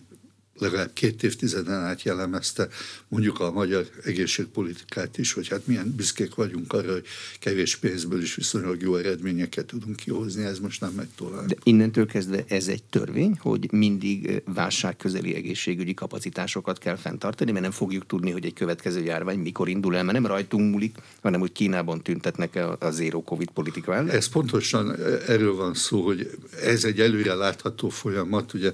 legalább 0.59 0.93
két 0.93 1.23
évtizeden 1.23 1.83
át 1.83 2.03
jellemezte 2.03 2.67
mondjuk 3.07 3.39
a 3.39 3.51
magyar 3.51 3.87
egészségpolitikát 4.03 5.17
is, 5.17 5.33
hogy 5.33 5.47
hát 5.47 5.67
milyen 5.67 5.93
büszkék 5.95 6.35
vagyunk 6.35 6.73
arra, 6.73 6.91
hogy 6.91 7.05
kevés 7.39 7.75
pénzből 7.75 8.21
is 8.21 8.35
viszonylag 8.35 8.81
jó 8.81 8.95
eredményeket 8.95 9.65
tudunk 9.65 9.95
kihozni, 9.95 10.43
ez 10.43 10.59
most 10.59 10.81
nem 10.81 10.91
megy 10.91 11.07
tovább. 11.15 11.47
De 11.47 11.55
innentől 11.63 12.05
kezdve 12.05 12.43
ez 12.47 12.67
egy 12.67 12.83
törvény, 12.83 13.37
hogy 13.41 13.71
mindig 13.71 14.41
válságközeli 14.53 15.35
egészségügyi 15.35 15.93
kapacitásokat 15.93 16.77
kell 16.77 16.95
fenntartani, 16.95 17.51
mert 17.51 17.63
nem 17.63 17.71
fogjuk 17.71 18.05
tudni, 18.05 18.31
hogy 18.31 18.45
egy 18.45 18.53
következő 18.53 19.03
járvány 19.03 19.39
mikor 19.39 19.69
indul 19.69 19.95
el, 19.95 20.03
mert 20.03 20.19
nem 20.19 20.31
rajtunk 20.31 20.71
múlik, 20.71 20.95
hanem 21.21 21.39
hogy 21.39 21.51
Kínában 21.51 22.01
tüntetnek 22.01 22.55
el 22.55 22.77
a 22.79 22.91
zéró 22.91 23.23
Covid 23.23 23.49
politika 23.49 23.93
ellen. 23.93 24.09
Ez 24.09 24.27
pontosan 24.27 24.95
erről 25.27 25.55
van 25.55 25.73
szó, 25.73 26.01
hogy 26.01 26.31
ez 26.63 26.83
egy 26.83 26.99
előre 26.99 27.33
látható 27.33 27.89
folyamat, 27.89 28.53
ugye 28.53 28.71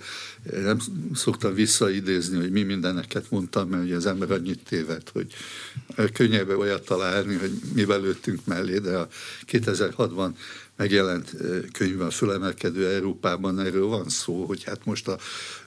nem 0.51 0.77
szoktam 1.13 1.54
vissza 1.54 1.75
visszaidézni, 1.77 2.38
hogy 2.38 2.51
mi 2.51 2.63
mindeneket 2.63 3.32
mondtam, 3.32 3.70
mert 3.70 3.84
ugye 3.84 3.96
az 3.96 4.05
ember 4.05 4.32
annyit 4.32 4.63
téved, 4.63 5.10
hogy 5.10 5.34
könnyebb 6.13 6.50
olyat 6.50 6.86
találni, 6.86 7.36
hogy 7.36 7.51
mi 7.74 7.86
belőttünk 7.86 8.46
mellé, 8.46 8.77
de 8.77 8.98
a 8.98 9.08
2006-ban 9.51 10.29
megjelent 10.75 11.36
könyvben 11.72 12.10
Fölemelkedő 12.10 12.88
Európában 12.88 13.60
erről 13.60 13.86
van 13.86 14.10
szó, 14.10 14.46
hogy 14.46 14.63
hát 14.63 14.86
most 14.86 15.08
a 15.08 15.17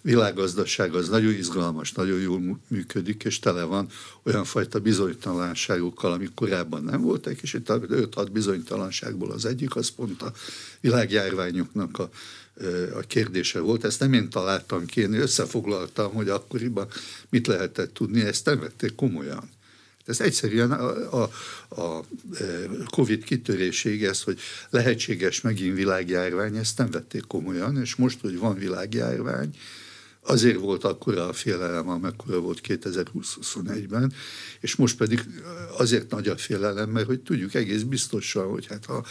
világgazdaság 0.02 0.94
az 0.94 1.08
nagyon 1.08 1.32
izgalmas, 1.32 1.92
nagyon 1.92 2.20
jól 2.20 2.60
működik, 2.68 3.24
és 3.24 3.38
tele 3.38 3.62
van 3.62 3.88
olyan 4.22 4.44
fajta 4.44 4.78
bizonytalanságokkal, 4.78 6.12
amik 6.12 6.34
korábban 6.34 6.82
nem 6.82 7.00
voltak, 7.00 7.42
és 7.42 7.52
itt 7.52 7.66
5-6 7.68 8.28
bizonytalanságból 8.32 9.30
az 9.30 9.44
egyik, 9.44 9.76
az 9.76 9.88
pont 9.88 10.22
a 10.22 10.32
világjárványoknak 10.80 11.98
a 11.98 12.10
a 12.94 13.00
kérdése 13.00 13.60
volt. 13.60 13.84
Ezt 13.84 14.00
nem 14.00 14.12
én 14.12 14.30
találtam 14.30 14.86
ki, 14.86 15.00
én 15.00 15.14
összefoglaltam, 15.14 16.12
hogy 16.12 16.28
akkoriban 16.28 16.88
mit 17.28 17.46
lehetett 17.46 17.94
tudni, 17.94 18.20
ezt 18.20 18.44
nem 18.44 18.60
vették 18.60 18.94
komolyan. 18.94 19.50
Ez 20.08 20.20
egyszerűen 20.20 20.72
a, 20.72 21.22
a, 21.22 21.30
a 21.68 22.04
Covid 22.90 23.24
kitöréséig 23.24 24.04
ez, 24.04 24.22
hogy 24.22 24.40
lehetséges 24.70 25.40
megint 25.40 25.76
világjárvány, 25.76 26.56
ezt 26.56 26.78
nem 26.78 26.90
vették 26.90 27.26
komolyan, 27.26 27.80
és 27.80 27.94
most, 27.94 28.20
hogy 28.20 28.38
van 28.38 28.54
világjárvány, 28.54 29.56
azért 30.28 30.58
volt 30.58 30.84
akkora 30.84 31.28
a 31.28 31.32
félelem, 31.32 31.88
amekkora 31.88 32.40
volt 32.40 32.60
2021-ben, 32.68 34.12
és 34.60 34.76
most 34.76 34.96
pedig 34.96 35.20
azért 35.76 36.10
nagy 36.10 36.28
a 36.28 36.36
félelem, 36.36 36.90
mert 36.90 37.06
hogy 37.06 37.20
tudjuk 37.20 37.54
egész 37.54 37.82
biztosan, 37.82 38.46
hogy 38.46 38.66
hát 38.66 38.84
ha 38.84 39.04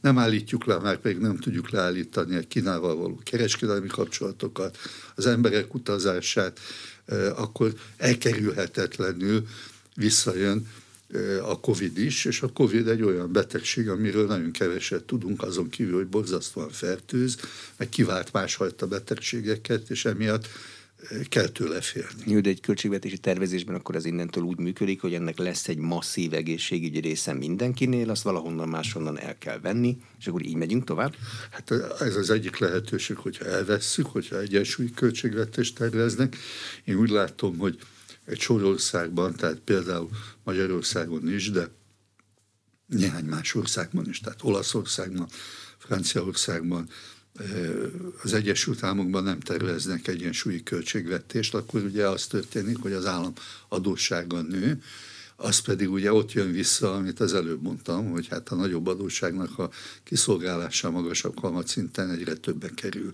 nem 0.00 0.18
állítjuk 0.18 0.64
le, 0.64 0.78
már 0.78 0.96
pedig 0.96 1.18
nem 1.18 1.36
tudjuk 1.36 1.70
leállítani 1.70 2.36
a 2.36 2.46
Kínával 2.48 2.96
való 2.96 3.20
kereskedelmi 3.24 3.88
kapcsolatokat, 3.88 4.78
az 5.14 5.26
emberek 5.26 5.74
utazását, 5.74 6.60
akkor 7.34 7.72
elkerülhetetlenül 7.96 9.46
visszajön 9.94 10.66
a 11.42 11.60
Covid 11.60 11.98
is, 11.98 12.24
és 12.24 12.42
a 12.42 12.48
Covid 12.48 12.88
egy 12.88 13.02
olyan 13.02 13.32
betegség, 13.32 13.88
amiről 13.88 14.26
nagyon 14.26 14.50
keveset 14.50 15.04
tudunk, 15.04 15.42
azon 15.42 15.68
kívül, 15.68 15.94
hogy 15.94 16.06
borzasztóan 16.06 16.70
fertőz, 16.70 17.36
meg 17.76 17.88
kivált 17.88 18.32
másfajta 18.32 18.86
betegségeket, 18.86 19.90
és 19.90 20.04
emiatt 20.04 20.48
kell 21.28 21.46
tőle 21.48 21.80
félni. 21.80 22.22
Jó, 22.26 22.40
de 22.40 22.48
egy 22.48 22.60
költségvetési 22.60 23.18
tervezésben 23.18 23.74
akkor 23.74 23.94
ez 23.94 24.04
innentől 24.04 24.44
úgy 24.44 24.58
működik, 24.58 25.00
hogy 25.00 25.14
ennek 25.14 25.38
lesz 25.38 25.68
egy 25.68 25.76
masszív 25.76 26.34
egészségügyi 26.34 26.98
része 26.98 27.32
mindenkinél, 27.32 28.10
azt 28.10 28.22
valahonnan 28.22 28.68
máshonnan 28.68 29.18
el 29.18 29.38
kell 29.38 29.60
venni, 29.60 29.96
és 30.18 30.26
akkor 30.26 30.44
így 30.44 30.56
megyünk 30.56 30.84
tovább? 30.84 31.14
Hát 31.50 31.70
ez 32.00 32.16
az 32.16 32.30
egyik 32.30 32.58
lehetőség, 32.58 33.16
hogyha 33.16 33.44
elvesszük, 33.44 34.06
hogyha 34.06 34.40
egyensúlyi 34.40 34.90
költségvetést 34.90 35.74
terveznek. 35.74 36.36
Én 36.84 36.96
úgy 36.96 37.10
látom, 37.10 37.58
hogy 37.58 37.78
egy 38.26 38.40
sor 38.40 38.62
országban, 38.62 39.34
tehát 39.34 39.58
például 39.58 40.08
Magyarországon 40.44 41.32
is, 41.32 41.50
de 41.50 41.68
néhány 42.86 43.24
más 43.24 43.54
országban 43.54 44.08
is, 44.08 44.20
tehát 44.20 44.42
Olaszországban, 44.42 45.28
Franciaországban, 45.78 46.88
az 48.22 48.32
Egyesült 48.32 48.82
Államokban 48.82 49.22
nem 49.22 49.40
terveznek 49.40 50.08
egyensúlyi 50.08 50.62
költségvetést, 50.62 51.54
akkor 51.54 51.82
ugye 51.82 52.08
az 52.08 52.26
történik, 52.26 52.78
hogy 52.78 52.92
az 52.92 53.06
állam 53.06 53.32
adóssága 53.68 54.40
nő, 54.42 54.82
az 55.36 55.58
pedig 55.58 55.90
ugye 55.90 56.12
ott 56.12 56.32
jön 56.32 56.52
vissza, 56.52 56.94
amit 56.94 57.20
az 57.20 57.34
előbb 57.34 57.62
mondtam, 57.62 58.10
hogy 58.10 58.28
hát 58.28 58.48
a 58.48 58.54
nagyobb 58.54 58.86
adósságnak 58.86 59.58
a 59.58 59.70
kiszolgálása 60.04 60.90
magasabb 60.90 61.40
kamatszinten 61.40 62.10
egyre 62.10 62.34
többe 62.34 62.70
kerül 62.74 63.12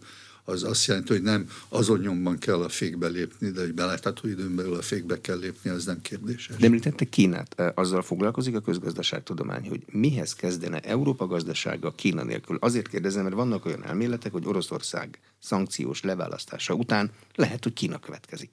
az 0.50 0.62
azt 0.62 0.86
jelenti, 0.86 1.12
hogy 1.12 1.22
nem 1.22 1.48
azon 1.68 2.00
nyomban 2.00 2.38
kell 2.38 2.62
a 2.62 2.68
fékbe 2.68 3.08
lépni, 3.08 3.50
de 3.50 3.60
hogy 3.60 3.74
belátható 3.74 4.28
időn 4.28 4.54
belül 4.54 4.74
a 4.74 4.82
fékbe 4.82 5.20
kell 5.20 5.38
lépni, 5.38 5.70
az 5.70 5.84
nem 5.84 6.00
kérdéses. 6.00 6.56
De 6.56 6.66
említette 6.66 7.04
Kínát, 7.04 7.60
e, 7.60 7.72
azzal 7.74 8.02
foglalkozik 8.02 8.56
a 8.56 8.60
közgazdaságtudomány, 8.60 9.68
hogy 9.68 9.82
mihez 9.86 10.34
kezdene 10.34 10.80
Európa 10.80 11.26
gazdasága 11.26 11.94
Kína 11.94 12.24
nélkül. 12.24 12.56
Azért 12.60 12.88
kérdezem, 12.88 13.22
mert 13.22 13.34
vannak 13.34 13.66
olyan 13.66 13.84
elméletek, 13.84 14.32
hogy 14.32 14.46
Oroszország 14.46 15.20
szankciós 15.38 16.02
leválasztása 16.02 16.74
után 16.74 17.10
lehet, 17.34 17.64
hogy 17.64 17.72
Kína 17.72 17.98
következik. 17.98 18.50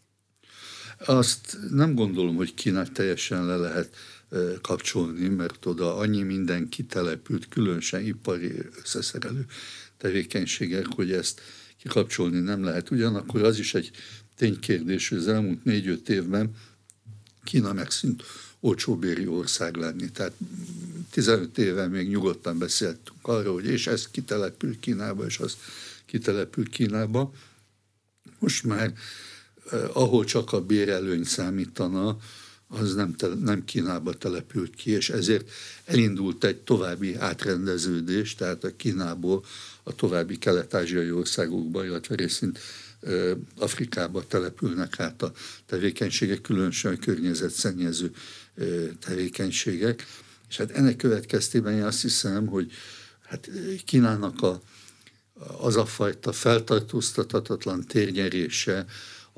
Azt 1.06 1.58
nem 1.72 1.96
gondolom, 1.96 2.36
hogy 2.36 2.54
Kínát 2.54 2.92
teljesen 2.92 3.46
le 3.46 3.56
lehet 3.56 3.96
kapcsolni, 4.62 5.28
mert 5.28 5.66
oda 5.66 5.96
annyi 5.96 6.22
minden 6.22 6.70
kitelepült, 6.70 7.48
különösen 7.50 8.06
ipari 8.06 8.52
összeszerelő 8.84 9.46
tevékenységek, 9.98 10.86
hogy 10.96 11.12
ezt 11.12 11.42
kikapcsolni 11.82 12.40
nem 12.40 12.64
lehet. 12.64 12.92
Ugyanakkor 12.92 13.44
az 13.44 13.60
is 13.60 13.74
egy 13.74 13.92
ténykérdés, 14.36 15.10
hogy 15.10 15.18
az 15.18 15.28
elmúlt 15.28 15.64
négy-öt 15.64 16.10
évben 16.10 16.56
Kína 17.44 17.74
megszűnt 17.74 18.24
olcsóbéri 18.60 19.28
ország 19.28 19.76
lenni. 19.76 20.12
Tehát 20.12 20.34
15 21.10 21.58
éve 21.58 21.88
még 21.88 22.10
nyugodtan 22.10 22.58
beszéltünk 22.58 23.18
arról, 23.22 23.54
hogy 23.54 23.66
és 23.66 23.88
ez 23.88 24.08
kitelepül 24.08 24.80
Kínába, 24.80 25.26
és 25.26 25.40
az 25.40 25.58
kitelepül 26.06 26.70
Kínába. 26.70 27.34
Most 28.40 28.64
már 28.64 28.94
eh, 29.72 29.98
ahol 29.98 30.26
csak 30.26 30.54
a 30.54 30.66
bérelőny 30.66 31.24
számítana, 31.24 32.18
az 32.68 32.96
nem, 32.96 33.16
te, 33.16 33.28
nem 33.28 33.66
Kínába 33.66 34.14
települt 34.14 34.76
ki, 34.76 34.92
és 34.92 35.10
ezért 35.10 35.50
elindult 35.86 36.44
egy 36.44 36.58
további 36.58 37.16
átrendeződés, 37.16 38.36
tehát 38.36 38.64
a 38.64 38.76
Kínából 38.76 39.46
a 39.84 39.96
további 39.96 40.38
kelet-ázsiai 40.38 41.12
országokba, 41.12 41.86
illetve 41.86 42.16
részint 42.16 42.60
Afrikába 43.58 44.28
települnek 44.28 45.00
át 45.00 45.22
a 45.22 45.32
tevékenységek, 45.66 46.42
különösen 46.42 46.94
a 46.94 46.98
környezetszennyező 46.98 48.12
tevékenységek. 49.00 50.06
És 50.50 50.58
hát 50.58 50.72
ennek 50.72 50.96
következtében 50.96 51.74
én 51.74 51.84
azt 51.84 52.02
hiszem, 52.02 52.48
hogy 52.48 52.72
hát 53.22 53.50
Kínának 53.86 54.42
a, 54.42 54.62
az 55.60 55.76
a 55.76 55.86
fajta 55.86 56.32
feltartóztatatlan 56.32 57.86
térnyerése, 57.86 58.86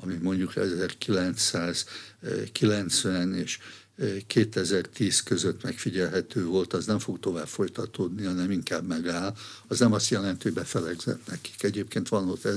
ami 0.02 0.14
mondjuk 0.14 0.56
1990 0.56 3.34
és 3.34 3.58
2010 4.26 5.22
között 5.22 5.62
megfigyelhető 5.62 6.44
volt, 6.44 6.72
az 6.72 6.86
nem 6.86 6.98
fog 6.98 7.20
tovább 7.20 7.48
folytatódni, 7.48 8.24
hanem 8.24 8.50
inkább 8.50 8.86
megáll. 8.86 9.36
Az 9.66 9.78
nem 9.78 9.92
azt 9.92 10.10
jelenti, 10.10 10.42
hogy 10.42 10.52
befelegzett 10.52 11.26
nekik. 11.26 11.62
Egyébként 11.62 12.08
van 12.08 12.28
ott 12.28 12.48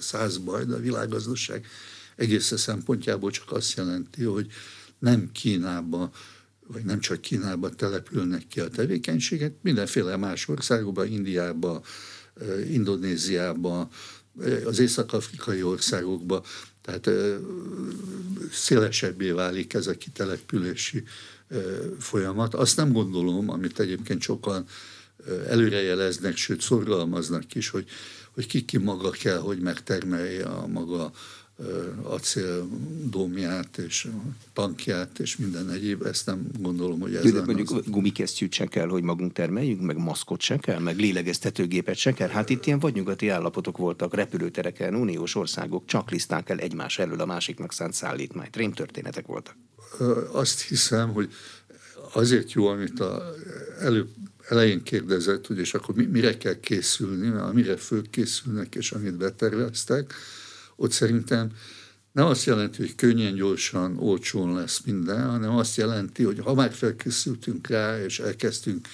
száz 0.00 0.36
baj, 0.36 0.64
de 0.64 0.74
a 0.74 0.80
világgazdaság 0.80 1.66
egész 2.16 2.52
szempontjából 2.56 3.30
csak 3.30 3.52
azt 3.52 3.76
jelenti, 3.76 4.22
hogy 4.22 4.46
nem 4.98 5.32
Kínába, 5.32 6.12
vagy 6.66 6.84
nem 6.84 7.00
csak 7.00 7.20
Kínába 7.20 7.70
települnek 7.70 8.46
ki 8.46 8.60
a 8.60 8.68
tevékenységet, 8.68 9.52
mindenféle 9.62 10.16
más 10.16 10.48
országokba, 10.48 11.04
Indiába, 11.04 11.82
Indonéziába, 12.70 13.88
az 14.64 14.78
észak-afrikai 14.78 15.62
országokba, 15.62 16.44
tehát 16.82 17.10
szélesebbé 18.52 19.30
válik 19.30 19.74
ez 19.74 19.86
a 19.86 19.96
kitelepülési 19.96 21.02
folyamat. 21.98 22.54
Azt 22.54 22.76
nem 22.76 22.92
gondolom, 22.92 23.50
amit 23.50 23.80
egyébként 23.80 24.22
sokan 24.22 24.66
előrejeleznek, 25.48 26.36
sőt 26.36 26.60
szorgalmaznak 26.60 27.54
is, 27.54 27.68
hogy, 27.68 27.88
hogy 28.30 28.46
ki 28.46 28.64
ki 28.64 28.78
maga 28.78 29.10
kell, 29.10 29.38
hogy 29.38 29.58
megtermelje 29.58 30.44
a 30.44 30.66
maga 30.66 31.12
acéldómját 32.02 33.78
és 33.78 34.08
tankját 34.52 35.18
és 35.18 35.36
minden 35.36 35.70
egyéb, 35.70 36.06
ezt 36.06 36.26
nem 36.26 36.46
gondolom, 36.58 37.00
hogy 37.00 37.14
ez 37.14 37.24
lenne 37.24 37.44
mondjuk 37.44 37.70
az... 37.70 37.82
gumikesztyűt 37.86 38.52
se 38.52 38.66
kell, 38.66 38.88
hogy 38.88 39.02
magunk 39.02 39.32
termeljünk, 39.32 39.80
meg 39.80 39.96
maszkot 39.96 40.40
se 40.40 40.56
kell, 40.56 40.78
meg 40.78 40.98
lélegeztetőgépet 40.98 41.96
se 41.96 42.12
kell. 42.12 42.28
Hát 42.28 42.50
itt 42.50 42.66
ilyen 42.66 42.78
vadnyugati 42.78 43.28
állapotok 43.28 43.76
voltak, 43.76 44.14
repülőtereken, 44.14 44.94
uniós 44.94 45.34
országok 45.34 45.86
csak 45.86 46.10
liszták 46.10 46.48
el 46.48 46.58
egymás 46.58 46.98
elől 46.98 47.20
a 47.20 47.26
másiknak 47.26 47.72
szánt 47.72 47.94
szállítmányt. 47.94 48.56
Rémtörténetek 48.56 49.26
voltak. 49.26 49.56
Azt 50.32 50.60
hiszem, 50.60 51.12
hogy 51.12 51.32
azért 52.12 52.52
jó, 52.52 52.66
amit 52.66 53.00
a 53.00 53.34
előbb 53.80 54.08
elején 54.48 54.82
kérdezett, 54.82 55.46
hogy 55.46 55.58
és 55.58 55.74
akkor 55.74 55.94
mire 55.94 56.36
kell 56.36 56.60
készülni, 56.60 57.28
amire 57.28 57.76
fölkészülnek, 57.76 58.74
és 58.74 58.92
amit 58.92 59.16
beterveztek, 59.16 60.14
ott 60.76 60.92
szerintem 60.92 61.52
nem 62.12 62.26
azt 62.26 62.44
jelenti, 62.44 62.80
hogy 62.80 62.94
könnyen, 62.94 63.34
gyorsan, 63.34 63.98
olcsón 63.98 64.54
lesz 64.54 64.80
minden, 64.84 65.30
hanem 65.30 65.56
azt 65.56 65.76
jelenti, 65.76 66.22
hogy 66.22 66.38
ha 66.38 66.54
már 66.54 66.72
felkészültünk 66.72 67.66
rá, 67.66 68.04
és 68.04 68.18
elkezdtünk 68.18 68.88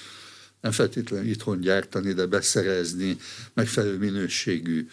nem 0.60 0.72
feltétlenül 0.72 1.28
itthon 1.28 1.60
gyártani, 1.60 2.12
de 2.12 2.26
beszerezni 2.26 3.18
megfelelő 3.54 3.98
minőségű 3.98 4.88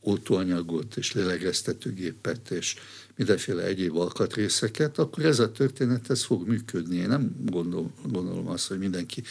oltóanyagot 0.00 0.96
és 0.96 1.12
lélegeztetőgépet 1.12 2.50
és 2.50 2.76
mindenféle 3.20 3.62
egyéb 3.62 3.96
alkatrészeket, 3.96 4.98
akkor 4.98 5.24
ez 5.24 5.38
a 5.38 5.52
történet 5.52 6.10
ez 6.10 6.22
fog 6.22 6.48
működni. 6.48 6.96
Én 6.96 7.08
nem 7.08 7.36
gondol, 7.44 7.92
gondolom 8.08 8.48
azt, 8.48 8.66
hogy 8.66 8.78
mindenki 8.78 9.22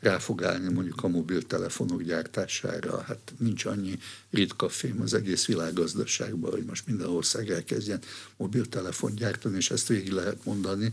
rá 0.00 0.18
fog 0.18 0.44
állni 0.44 0.72
mondjuk 0.72 1.04
a 1.04 1.08
mobiltelefonok 1.08 2.02
gyártására. 2.02 3.00
Hát 3.00 3.34
nincs 3.38 3.64
annyi 3.64 3.98
ritka 4.30 4.68
fém 4.68 5.00
az 5.00 5.14
egész 5.14 5.46
világgazdaságban, 5.46 6.50
hogy 6.50 6.64
most 6.64 6.86
minden 6.86 7.08
ország 7.08 7.50
elkezdjen 7.50 8.00
mobiltelefon 8.36 9.14
gyártani, 9.14 9.56
és 9.56 9.70
ezt 9.70 9.88
végig 9.88 10.12
lehet 10.12 10.44
mondani. 10.44 10.92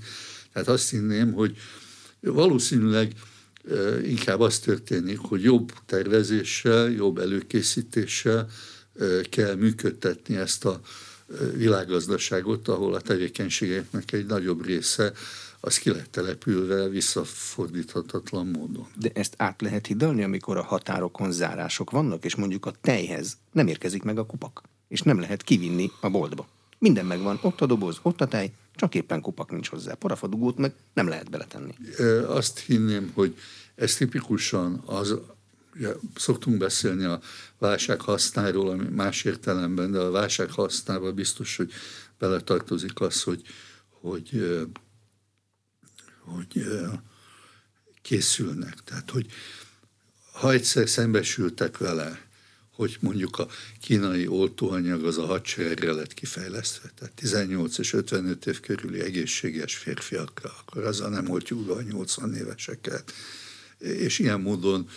Tehát 0.52 0.68
azt 0.68 0.90
hinném, 0.90 1.32
hogy 1.32 1.58
valószínűleg 2.20 3.14
inkább 4.04 4.40
az 4.40 4.60
történik, 4.60 5.20
hogy 5.20 5.44
jobb 5.44 5.74
tervezéssel, 5.86 6.90
jobb 6.90 7.18
előkészítéssel 7.18 8.50
kell 9.30 9.56
működtetni 9.56 10.36
ezt 10.36 10.66
a 10.66 10.82
világgazdaságot, 11.56 12.68
ahol 12.68 12.94
a 12.94 13.02
tevékenységeknek 13.02 14.12
egy 14.12 14.26
nagyobb 14.26 14.66
része 14.66 15.14
az 15.66 15.78
ki 15.78 15.90
lehet 15.90 16.10
települve 16.10 16.88
visszafordíthatatlan 16.88 18.48
módon. 18.48 18.88
De 18.96 19.10
ezt 19.14 19.34
át 19.38 19.62
lehet 19.62 19.88
hidalni, 19.88 20.24
amikor 20.24 20.58
a 20.58 20.64
határokon 20.64 21.32
zárások 21.32 21.92
vannak, 21.92 22.26
és 22.26 22.36
mondjuk 22.36 22.66
a 22.66 22.74
tejhez 22.82 23.38
nem 23.52 23.68
érkezik 23.68 24.04
meg 24.04 24.18
a 24.18 24.26
kupak, 24.26 24.62
és 24.88 25.02
nem 25.02 25.20
lehet 25.20 25.44
kivinni 25.44 25.92
a 26.02 26.10
boltba. 26.10 26.48
Minden 26.80 27.06
megvan, 27.06 27.40
ott 27.42 27.62
a 27.62 27.66
doboz, 27.66 28.00
ott 28.02 28.22
a 28.22 28.28
tej, 28.28 28.54
csak 28.76 28.96
éppen 28.96 29.22
kupak 29.22 29.52
nincs 29.52 29.70
hozzá. 29.70 29.94
Parafadugót 29.94 30.58
meg 30.58 30.74
nem 30.94 31.08
lehet 31.08 31.30
beletenni. 31.30 31.74
Azt 32.28 32.60
hinném, 32.60 33.12
hogy 33.14 33.36
ez 33.76 33.96
tipikusan 33.96 34.84
az, 34.86 35.20
ugye, 35.76 35.94
szoktunk 36.16 36.58
beszélni 36.58 37.04
a 37.04 37.20
válság 37.58 38.02
hasznáról, 38.02 38.70
ami 38.70 38.88
más 38.90 39.24
értelemben, 39.24 39.92
de 39.92 40.00
a 40.00 40.12
válság 40.12 40.52
használva 40.52 41.12
biztos, 41.12 41.56
hogy 41.56 41.72
beletartozik 42.18 43.00
az, 43.00 43.24
hogy, 43.24 43.42
hogy 43.90 44.44
hogy 46.26 46.66
készülnek. 48.02 48.84
Tehát, 48.84 49.10
hogy 49.10 49.26
ha 50.32 50.52
egyszer 50.52 50.90
szembesültek 50.90 51.78
vele, 51.78 52.32
hogy 52.72 52.98
mondjuk 53.00 53.40
a 53.40 53.48
kínai 53.82 54.28
oltóanyag 54.28 55.06
az 55.06 55.18
a 55.18 55.26
hadseregre 55.26 55.92
lett 55.92 56.14
kifejlesztve, 56.14 56.92
tehát 56.96 57.14
18 57.14 57.78
és 57.78 57.94
55 57.94 58.46
év 58.46 58.60
körüli 58.60 59.00
egészséges 59.00 59.76
férfiakra, 59.76 60.54
akkor 60.60 60.84
azzal 60.84 61.10
nem 61.10 61.30
oltjuk 61.30 61.66
be 61.66 61.74
a 61.74 61.82
80 61.82 62.36
éveseket. 62.36 63.14
És 63.78 64.20
ilyen 64.20 64.42
módon, 64.42 64.90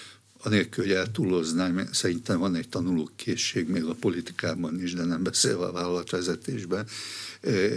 anélkül, 0.47 0.85
hogy 0.85 0.93
eltúloznám, 0.93 1.89
szerintem 1.93 2.39
van 2.39 2.55
egy 2.55 2.69
tanulókészség 2.69 3.69
még 3.69 3.85
a 3.85 3.95
politikában 3.95 4.83
is, 4.83 4.95
de 4.95 5.05
nem 5.05 5.23
beszélve 5.23 5.65
a 5.65 5.73
vállalatvezetésben. 5.73 6.87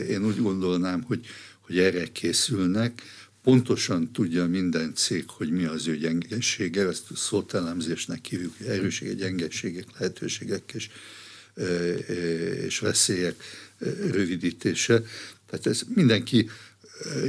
Én 0.10 0.26
úgy 0.26 0.42
gondolnám, 0.42 1.02
hogy, 1.02 1.26
hogy 1.60 1.80
erre 1.80 2.12
készülnek, 2.12 3.02
pontosan 3.44 4.12
tudja 4.12 4.46
minden 4.46 4.94
cég, 4.96 5.24
hogy 5.28 5.52
mi 5.52 5.64
az 5.64 5.88
ő 5.88 5.98
gyengesége, 5.98 6.88
ezt 6.88 7.16
szótelemzésnek 7.16 8.26
hívjuk, 8.26 8.54
hogy 8.58 8.68
erősségek, 8.68 9.16
gyengeségek, 9.16 9.86
lehetőségek 9.98 10.72
és, 10.74 10.90
és 12.66 12.80
veszélyek 12.80 13.44
rövidítése. 14.12 15.04
Tehát 15.50 15.66
ez 15.66 15.82
mindenki 15.94 16.50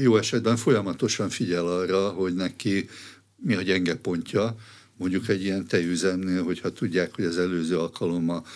jó 0.03 0.17
esetben 0.17 0.57
folyamatosan 0.57 1.29
figyel 1.29 1.67
arra, 1.67 2.09
hogy 2.09 2.35
neki 2.35 2.89
mi 3.37 3.55
a 3.55 3.63
gyenge 3.63 3.95
pontja, 3.95 4.57
mondjuk 5.01 5.29
egy 5.29 5.43
ilyen 5.43 5.67
tejüzemnél, 5.67 6.43
hogyha 6.43 6.73
tudják, 6.73 7.15
hogy 7.15 7.25
az 7.25 7.39
előző 7.39 7.79
alkalommal 7.79 8.47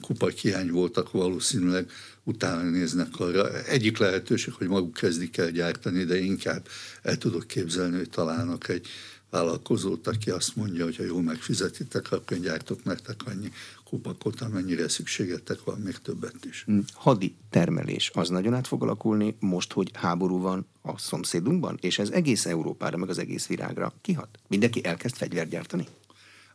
kupak 0.00 0.30
hiány 0.30 0.70
voltak 0.70 1.10
valószínűleg, 1.10 1.90
utána 2.24 2.70
néznek 2.70 3.20
arra. 3.20 3.64
Egyik 3.64 3.98
lehetőség, 3.98 4.52
hogy 4.52 4.68
maguk 4.68 4.92
kezdik 4.92 5.36
el 5.36 5.50
gyártani, 5.50 6.04
de 6.04 6.18
inkább 6.18 6.66
el 7.02 7.18
tudok 7.18 7.46
képzelni, 7.46 7.96
hogy 7.96 8.10
találnak 8.10 8.68
egy 8.68 8.86
vállalkozót, 9.32 10.06
aki 10.06 10.30
azt 10.30 10.56
mondja, 10.56 10.84
hogy 10.84 10.96
ha 10.96 11.04
jól 11.04 11.22
megfizetitek, 11.22 12.12
akkor 12.12 12.38
gyártok 12.38 12.84
nektek 12.84 13.20
annyi 13.26 13.52
kupakot, 13.84 14.40
amennyire 14.40 14.88
szükségetek 14.88 15.64
van, 15.64 15.80
még 15.80 15.96
többet 15.98 16.44
is. 16.44 16.62
Hm, 16.66 16.78
hadi 16.92 17.34
termelés, 17.50 18.10
az 18.14 18.28
nagyon 18.28 18.54
át 18.54 18.66
fog 18.66 18.82
alakulni 18.82 19.36
most, 19.40 19.72
hogy 19.72 19.90
háború 19.94 20.40
van 20.40 20.66
a 20.82 20.98
szomszédunkban, 20.98 21.78
és 21.80 21.98
ez 21.98 22.10
egész 22.10 22.46
Európára, 22.46 22.96
meg 22.96 23.08
az 23.08 23.18
egész 23.18 23.46
virágra 23.46 23.92
kihat. 24.00 24.28
Mindenki 24.48 24.84
elkezd 24.84 25.16
fegyvert 25.16 25.48
gyártani? 25.48 25.86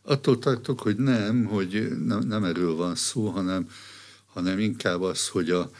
Attól 0.02 0.38
tartok, 0.38 0.80
hogy 0.80 0.96
nem, 0.96 1.44
hogy 1.44 1.88
nem, 2.06 2.18
nem 2.18 2.44
erről 2.44 2.76
van 2.76 2.94
szó, 2.94 3.26
hanem 3.28 3.68
hanem 4.38 4.58
inkább 4.58 5.02
az, 5.02 5.28
hogy 5.28 5.50
a 5.50 5.70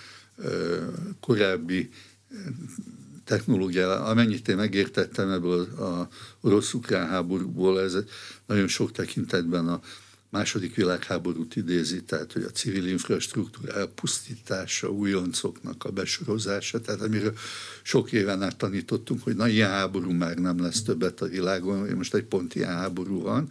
korábbi 1.21 1.91
technológia, 3.29 4.05
amennyit 4.05 4.49
én 4.49 4.57
megértettem 4.57 5.31
ebből 5.31 5.61
a 5.61 6.09
orosz-ukrán 6.41 7.09
háborúból, 7.09 7.81
ez 7.81 7.97
nagyon 8.47 8.69
sok 8.69 8.93
tekintetben 8.93 9.69
a 9.69 9.81
második 10.31 10.75
világháborút 10.75 11.57
idézi, 11.57 12.03
tehát 12.03 12.33
hogy 12.33 12.43
a 12.43 12.51
civil 12.51 12.87
infrastruktúra 12.87 13.73
elpusztítása, 13.73 14.89
újoncoknak 14.89 15.85
a 15.85 15.91
besorozása, 15.91 16.81
tehát 16.81 17.01
amiről 17.01 17.35
sok 17.83 18.13
éven 18.13 18.43
át 18.43 18.57
tanítottunk, 18.57 19.23
hogy 19.23 19.37
na 19.37 19.49
ilyen 19.49 19.71
háború 19.71 20.11
már 20.11 20.37
nem 20.37 20.63
lesz 20.63 20.83
többet 20.83 21.21
a 21.21 21.27
világon, 21.27 21.89
most 21.89 22.15
egy 22.15 22.25
pont 22.25 22.55
ilyen 22.55 22.77
háború 22.77 23.23
van, 23.23 23.51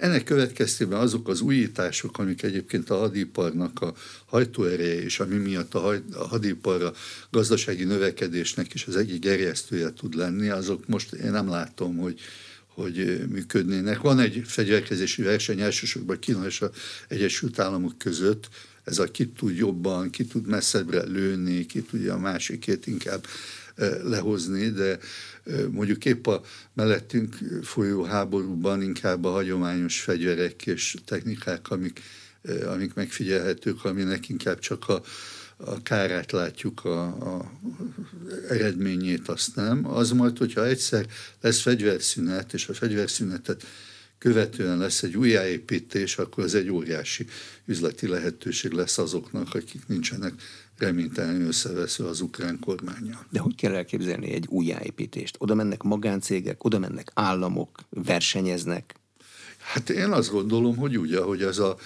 ennek 0.00 0.24
következtében 0.24 0.98
azok 0.98 1.28
az 1.28 1.40
újítások, 1.40 2.18
amik 2.18 2.42
egyébként 2.42 2.90
a 2.90 2.96
hadiparnak 2.96 3.80
a 3.80 3.94
hajtóereje, 4.26 5.02
és 5.02 5.20
ami 5.20 5.36
miatt 5.36 5.74
a, 5.74 5.78
haj, 5.78 6.02
hadipar 6.28 6.82
a 6.82 6.92
gazdasági 7.30 7.84
növekedésnek 7.84 8.74
is 8.74 8.86
az 8.86 8.96
egyik 8.96 9.20
gerjesztője 9.20 9.92
tud 9.92 10.14
lenni, 10.14 10.48
azok 10.48 10.86
most 10.86 11.12
én 11.12 11.30
nem 11.30 11.48
látom, 11.48 11.96
hogy, 11.96 12.20
hogy 12.66 13.26
működnének. 13.28 14.00
Van 14.00 14.18
egy 14.18 14.42
fegyverkezési 14.46 15.22
verseny 15.22 15.60
elsősorban 15.60 16.18
Kína 16.18 16.46
és 16.46 16.60
az 16.60 16.70
Egyesült 17.08 17.58
Államok 17.58 17.98
között, 17.98 18.48
ez 18.84 18.98
a 18.98 19.10
ki 19.10 19.28
tud 19.28 19.56
jobban, 19.56 20.10
ki 20.10 20.24
tud 20.24 20.46
messzebbre 20.46 21.02
lőni, 21.02 21.66
ki 21.66 21.82
tudja 21.82 22.14
a 22.14 22.18
másikét 22.18 22.86
inkább 22.86 23.26
lehozni, 24.02 24.70
de 24.70 24.98
mondjuk 25.70 26.04
épp 26.04 26.26
a 26.26 26.40
mellettünk 26.72 27.36
folyó 27.62 28.02
háborúban 28.02 28.82
inkább 28.82 29.24
a 29.24 29.30
hagyományos 29.30 30.00
fegyverek 30.00 30.66
és 30.66 30.96
technikák, 31.04 31.70
amik, 31.70 32.02
amik 32.66 32.94
megfigyelhetők, 32.94 33.84
aminek 33.84 34.28
inkább 34.28 34.58
csak 34.58 34.88
a, 34.88 35.02
a 35.56 35.82
kárát 35.82 36.32
látjuk, 36.32 36.84
a, 36.84 37.02
a 37.04 37.52
eredményét 38.48 39.28
azt 39.28 39.56
nem. 39.56 39.86
Az 39.86 40.10
majd, 40.10 40.38
hogyha 40.38 40.66
egyszer 40.66 41.06
lesz 41.40 41.60
fegyverszünet, 41.60 42.52
és 42.52 42.68
a 42.68 42.74
fegyverszünetet 42.74 43.66
követően 44.18 44.78
lesz 44.78 45.02
egy 45.02 45.16
újjáépítés, 45.16 46.18
akkor 46.18 46.44
ez 46.44 46.54
egy 46.54 46.70
óriási 46.70 47.26
üzleti 47.64 48.06
lehetőség 48.06 48.72
lesz 48.72 48.98
azoknak, 48.98 49.54
akik 49.54 49.86
nincsenek 49.86 50.32
reménytelenül 50.80 51.46
összevesző 51.46 52.04
az 52.04 52.20
ukrán 52.20 52.58
kormánya. 52.58 53.26
De 53.30 53.40
hogy 53.40 53.54
kell 53.54 53.74
elképzelni 53.74 54.32
egy 54.32 54.46
újjáépítést? 54.48 55.36
Oda 55.38 55.54
mennek 55.54 55.82
magáncégek, 55.82 56.64
oda 56.64 56.78
mennek 56.78 57.10
államok, 57.14 57.78
versenyeznek? 57.90 58.94
Hát 59.58 59.90
én 59.90 60.10
azt 60.10 60.30
gondolom, 60.30 60.76
hogy 60.76 60.96
úgy, 60.96 61.14
ahogy 61.14 61.42
ez 61.42 61.58
a 61.58 61.76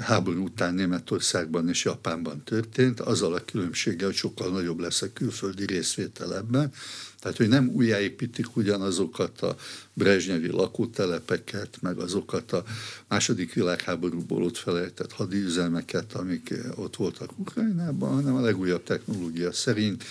háború 0.00 0.44
után 0.44 0.74
Németországban 0.74 1.68
és 1.68 1.84
Japánban 1.84 2.42
történt, 2.44 3.00
azzal 3.00 3.34
a 3.34 3.44
különbséggel, 3.44 4.06
hogy 4.06 4.16
sokkal 4.16 4.50
nagyobb 4.50 4.78
lesz 4.78 5.02
a 5.02 5.12
külföldi 5.12 5.66
részvétel 5.66 6.36
ebben, 6.36 6.72
tehát, 7.20 7.36
hogy 7.36 7.48
nem 7.48 7.68
újjáépítik 7.68 8.56
ugyanazokat 8.56 9.40
a 9.40 9.56
brezsnyevi 9.92 10.48
lakótelepeket, 10.48 11.78
meg 11.80 11.98
azokat 11.98 12.52
a 12.52 12.64
második 13.08 13.52
világháborúból 13.52 14.42
ott 14.42 14.56
felejtett 14.56 15.12
hadiüzemeket, 15.12 16.12
amik 16.12 16.54
ott 16.74 16.96
voltak 16.96 17.38
Ukrajnában, 17.38 18.12
hanem 18.12 18.34
a 18.34 18.40
legújabb 18.40 18.82
technológia 18.82 19.52
szerint 19.52 20.04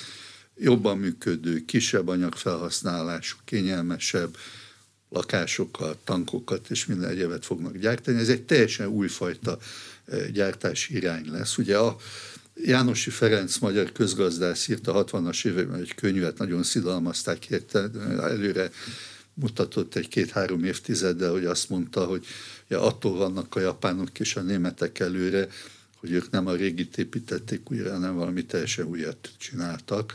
jobban 0.58 0.98
működő, 0.98 1.65
kisebb 1.65 2.08
anyagfelhasználású, 2.08 3.38
kényelmesebb, 3.45 4.36
lakásokat, 5.10 5.98
tankokat 6.04 6.70
és 6.70 6.86
minden 6.86 7.10
egyebet 7.10 7.46
fognak 7.46 7.78
gyártani. 7.78 8.20
Ez 8.20 8.30
egy 8.30 8.44
teljesen 8.44 8.88
újfajta 8.88 9.58
eh, 10.06 10.28
gyártási 10.28 10.96
irány 10.96 11.32
lesz. 11.32 11.58
Ugye 11.58 11.78
a 11.78 11.98
Jánosi 12.63 13.10
Ferenc 13.10 13.58
magyar 13.58 13.91
közgazdász 13.91 14.68
írta 14.68 14.94
a 14.94 15.04
60-as 15.04 15.46
években 15.46 15.80
egy 15.80 15.96
könyvet, 15.96 16.38
nagyon 16.38 16.63
szidalmazták 16.63 17.46
érte, 17.46 17.89
előre 18.20 18.72
mutatott 19.34 19.96
egy-két-három 19.96 20.63
évtizeddel, 20.63 21.32
hogy 21.32 21.46
azt 21.46 21.70
mondta, 21.70 22.06
hogy 22.06 22.26
ja, 22.68 22.82
attól 22.82 23.18
vannak 23.18 23.56
a 23.56 23.60
japánok 23.60 24.20
és 24.20 24.36
a 24.36 24.41
németek 24.41 25.00
előre, 25.00 25.48
hogy 25.96 26.12
ők 26.12 26.30
nem 26.30 26.48
a 26.48 26.56
régit 26.56 26.98
építették 26.98 27.72
újra, 27.72 27.91
hanem 27.91 28.15
valami 28.15 28.46
teljesen 28.46 28.86
újat 28.86 29.30
csináltak. 29.38 30.13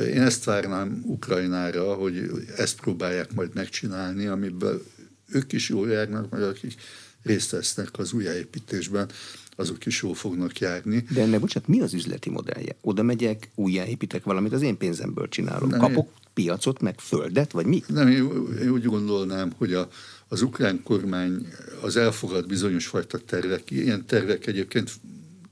Én 0.00 0.22
ezt 0.22 0.44
várnám 0.44 1.02
Ukrajnára, 1.04 1.94
hogy 1.94 2.30
ezt 2.56 2.80
próbálják 2.80 3.34
majd 3.34 3.54
megcsinálni, 3.54 4.26
amiből 4.26 4.82
ők 5.28 5.52
is 5.52 5.68
jól 5.68 5.90
járnak, 5.90 6.30
meg 6.30 6.42
akik 6.42 6.74
részt 7.22 7.50
vesznek 7.50 7.88
az 7.98 8.12
újjáépítésben 8.12 9.08
azok 9.56 9.86
is 9.86 10.02
jól 10.02 10.14
fognak 10.14 10.58
járni. 10.58 11.04
De 11.10 11.22
ennek, 11.22 11.40
bocsánat, 11.40 11.68
mi 11.68 11.80
az 11.80 11.94
üzleti 11.94 12.30
modellje? 12.30 12.76
Oda 12.80 13.02
megyek, 13.02 13.50
újjáépítek 13.54 14.24
valamit, 14.24 14.52
az 14.52 14.62
én 14.62 14.76
pénzemből 14.76 15.28
csinálom. 15.28 15.68
Nem, 15.68 15.78
Kapok 15.78 16.06
én... 16.06 16.12
piacot, 16.34 16.80
meg 16.80 16.98
földet, 17.00 17.52
vagy 17.52 17.66
mi? 17.66 17.82
Nem, 17.86 18.08
én, 18.08 18.30
én 18.60 18.68
úgy 18.68 18.84
gondolnám, 18.84 19.52
hogy 19.56 19.72
a, 19.72 19.88
az 20.28 20.42
ukrán 20.42 20.82
kormány 20.82 21.46
az 21.80 21.96
elfogad 21.96 22.46
bizonyos 22.46 22.86
fajta 22.86 23.18
tervek. 23.18 23.70
Ilyen 23.70 24.06
tervek 24.06 24.46
egyébként 24.46 24.90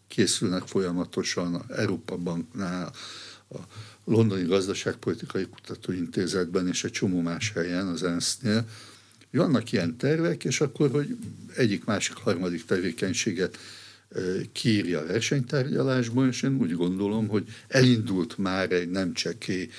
készülnek 0.09 0.63
folyamatosan 0.67 1.55
a 1.55 1.65
Európa 1.77 2.17
Banknál, 2.17 2.93
a 3.49 3.59
Londoni 4.05 4.45
Gazdaságpolitikai 4.45 5.47
Kutatóintézetben 5.47 6.69
és 6.69 6.85
egy 6.85 6.91
csomó 6.91 7.21
más 7.21 7.53
helyen, 7.55 7.87
az 7.87 8.03
ENSZ-nél. 8.03 8.65
Vannak 9.31 9.73
ilyen 9.73 9.97
tervek, 9.97 10.45
és 10.45 10.61
akkor, 10.61 10.91
hogy 10.91 11.17
egyik, 11.57 11.85
másik, 11.85 12.15
harmadik 12.15 12.65
tevékenységet 12.65 13.59
kiírja 14.53 15.01
a 15.01 15.07
versenytárgyalásban, 15.07 16.29
és 16.29 16.43
én 16.43 16.57
úgy 16.61 16.73
gondolom, 16.73 17.29
hogy 17.29 17.47
elindult 17.69 18.39
már 18.39 18.73
egy 18.73 18.91
nem 18.91 19.13
cseké 19.13 19.71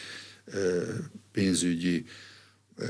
pénzügyi 1.32 2.06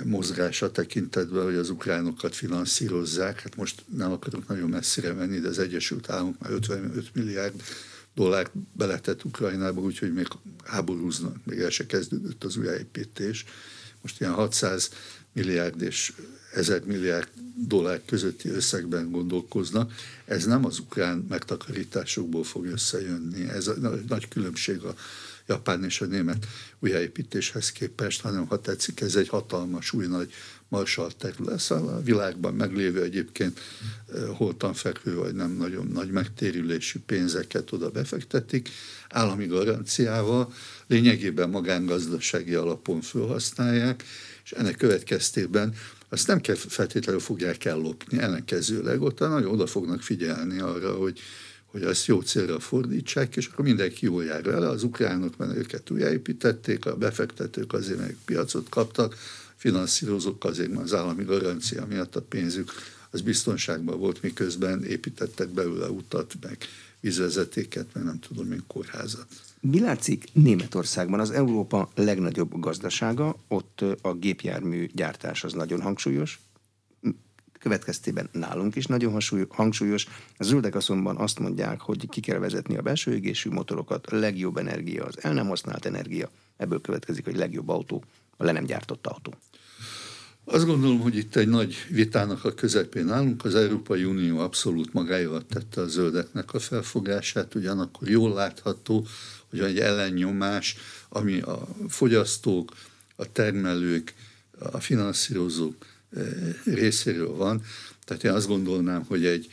mozgása 0.03 0.71
tekintetben, 0.71 1.43
hogy 1.43 1.55
az 1.55 1.69
ukránokat 1.69 2.35
finanszírozzák. 2.35 3.41
Hát 3.41 3.55
most 3.55 3.83
nem 3.95 4.11
akarok 4.11 4.47
nagyon 4.47 4.69
messzire 4.69 5.13
menni, 5.13 5.39
de 5.39 5.47
az 5.47 5.59
Egyesült 5.59 6.09
Államok 6.09 6.39
már 6.39 6.51
55 6.51 7.09
milliárd 7.13 7.61
dollárt 8.15 8.51
beletett 8.71 9.23
Ukrajnába, 9.23 9.81
úgyhogy 9.81 10.13
még 10.13 10.27
háborúznak, 10.63 11.35
még 11.45 11.59
el 11.59 11.69
se 11.69 11.85
kezdődött 11.85 12.43
az 12.43 12.57
újjáépítés. 12.57 13.45
Most 14.01 14.21
ilyen 14.21 14.33
600 14.33 14.89
milliárd 15.33 15.81
és 15.81 16.13
1000 16.53 16.83
milliárd 16.85 17.27
dollár 17.67 18.01
közötti 18.05 18.49
összegben 18.49 19.11
gondolkoznak. 19.11 19.93
Ez 20.25 20.45
nem 20.45 20.65
az 20.65 20.79
ukrán 20.79 21.25
megtakarításokból 21.29 22.43
fog 22.43 22.65
összejönni. 22.65 23.49
Ez 23.49 23.67
a 23.67 23.75
nagy 24.07 24.27
különbség 24.27 24.83
a 24.83 24.95
japán 25.47 25.83
és 25.83 26.01
a 26.01 26.05
német 26.05 26.47
újjáépítéshez 26.79 27.71
képest, 27.71 28.21
hanem 28.21 28.47
ha 28.47 28.61
tetszik, 28.61 29.01
ez 29.01 29.15
egy 29.15 29.27
hatalmas, 29.27 29.93
új 29.93 30.05
nagy 30.05 30.33
marsal 30.69 31.11
terület. 31.11 31.59
Szóval 31.59 31.93
a 31.93 32.01
világban 32.01 32.53
meglévő 32.53 33.01
egyébként 33.01 33.59
holtan 34.33 34.73
fekvő, 34.73 35.15
vagy 35.15 35.35
nem 35.35 35.51
nagyon 35.51 35.87
nagy 35.87 36.11
megtérülésű 36.11 36.99
pénzeket 37.05 37.71
oda 37.71 37.89
befektetik, 37.89 38.69
állami 39.09 39.45
garanciával, 39.45 40.53
lényegében 40.87 41.49
magángazdasági 41.49 42.53
alapon 42.53 43.01
felhasználják, 43.01 44.03
és 44.43 44.51
ennek 44.51 44.75
következtében 44.75 45.73
azt 46.09 46.27
nem 46.27 46.41
kell 46.41 46.55
feltétlenül 46.55 47.21
fogják 47.21 47.65
ellopni, 47.65 48.19
ellenkezőleg. 48.19 49.01
Ott 49.01 49.19
nagyon 49.19 49.51
oda 49.51 49.67
fognak 49.67 50.01
figyelni 50.01 50.59
arra, 50.59 50.93
hogy, 50.93 51.19
hogy 51.65 51.81
ezt 51.81 52.05
jó 52.05 52.21
célra 52.21 52.59
fordítsák, 52.59 53.35
és 53.35 53.47
akkor 53.47 53.65
mindenki 53.65 54.05
jól 54.05 54.23
jár 54.23 54.43
vele, 54.43 54.69
az 54.69 54.83
ukránok, 54.83 55.37
mert 55.37 55.55
őket 55.55 55.89
újjáépítették, 55.89 56.85
a 56.85 56.95
befektetők 56.95 57.73
azért 57.73 57.99
meg 57.99 58.17
piacot 58.25 58.69
kaptak, 58.69 59.15
finanszírozók 59.55 60.43
azért, 60.43 60.69
mert 60.69 60.83
az 60.83 60.93
állami 60.93 61.23
garancia 61.23 61.85
miatt 61.85 62.15
a 62.15 62.21
pénzük 62.21 62.71
az 63.09 63.21
biztonságban 63.21 63.99
volt, 63.99 64.21
miközben 64.21 64.83
építettek 64.83 65.49
belőle 65.49 65.89
utat, 65.89 66.33
meg 66.41 66.57
vízvezetéket, 66.99 67.85
meg 67.93 68.03
nem 68.03 68.19
tudom, 68.19 68.47
mint 68.47 68.63
kórházat. 68.67 69.27
Mi 69.59 69.79
látszik 69.79 70.27
Németországban? 70.33 71.19
Az 71.19 71.31
Európa 71.31 71.89
legnagyobb 71.95 72.59
gazdasága, 72.59 73.35
ott 73.47 73.83
a 74.01 74.13
gépjármű 74.13 74.89
gyártás 74.93 75.43
az 75.43 75.53
nagyon 75.53 75.81
hangsúlyos, 75.81 76.39
következtében 77.59 78.29
nálunk 78.31 78.75
is 78.75 78.85
nagyon 78.85 79.21
hangsúlyos. 79.49 80.07
A 80.37 80.43
zöldek 80.43 80.75
azonban 80.75 81.17
azt 81.17 81.39
mondják, 81.39 81.81
hogy 81.81 82.09
ki 82.09 82.19
kell 82.19 82.39
vezetni 82.39 82.77
a 82.77 82.81
belső 82.81 83.13
égésű 83.13 83.49
motorokat, 83.49 84.11
legjobb 84.11 84.57
energia 84.57 85.05
az 85.05 85.23
el 85.23 85.33
nem 85.33 85.47
használt 85.47 85.85
energia, 85.85 86.29
ebből 86.57 86.81
következik, 86.81 87.25
hogy 87.25 87.35
legjobb 87.35 87.69
autó 87.69 88.03
a 88.37 88.43
le 88.43 88.51
nem 88.51 88.65
gyártott 88.65 89.07
autó. 89.07 89.33
Azt 90.47 90.65
gondolom, 90.65 90.99
hogy 90.99 91.15
itt 91.15 91.35
egy 91.35 91.47
nagy 91.47 91.75
vitának 91.89 92.45
a 92.45 92.53
közepén 92.53 93.09
állunk. 93.09 93.45
Az 93.45 93.55
Európai 93.55 94.03
Unió 94.03 94.39
abszolút 94.39 94.93
magáéval 94.93 95.45
tette 95.45 95.81
a 95.81 95.87
zöldeknek 95.87 96.53
a 96.53 96.59
felfogását, 96.59 97.55
ugyanakkor 97.55 98.09
jól 98.09 98.33
látható, 98.33 99.07
hogy 99.49 99.59
egy 99.59 99.79
ellennyomás, 99.79 100.77
ami 101.09 101.41
a 101.41 101.67
fogyasztók, 101.87 102.73
a 103.15 103.31
termelők, 103.31 104.13
a 104.59 104.79
finanszírozók 104.79 105.85
eh, 106.15 106.23
részéről 106.65 107.35
van. 107.35 107.63
Tehát 108.05 108.23
én 108.23 108.31
azt 108.31 108.47
gondolnám, 108.47 109.03
hogy 109.03 109.25
egy, 109.25 109.47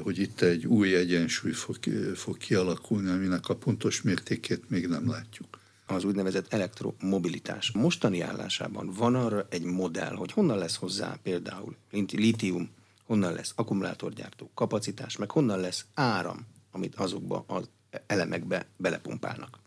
hogy 0.00 0.18
itt 0.18 0.40
egy 0.40 0.66
új 0.66 0.94
egyensúly 0.94 1.52
fog, 1.52 1.76
fog 2.14 2.36
kialakulni, 2.36 3.10
aminek 3.10 3.48
a 3.48 3.56
pontos 3.56 4.02
mértékét 4.02 4.70
még 4.70 4.86
nem 4.86 5.08
látjuk. 5.08 5.58
Az 5.86 6.04
úgynevezett 6.04 6.52
elektromobilitás 6.52 7.70
mostani 7.72 8.20
állásában 8.20 8.92
van 8.92 9.14
arra 9.14 9.46
egy 9.50 9.64
modell, 9.64 10.14
hogy 10.14 10.32
honnan 10.32 10.58
lesz 10.58 10.76
hozzá 10.76 11.18
például 11.22 11.76
litium, 12.10 12.70
honnan 13.06 13.32
lesz 13.32 13.52
akkumulátorgyártó 13.56 14.50
kapacitás, 14.54 15.16
meg 15.16 15.30
honnan 15.30 15.60
lesz 15.60 15.84
áram, 15.94 16.46
amit 16.70 16.94
azokba 16.94 17.44
az 17.46 17.68
elemekbe 18.06 18.66
belepumpálnak. 18.76 19.58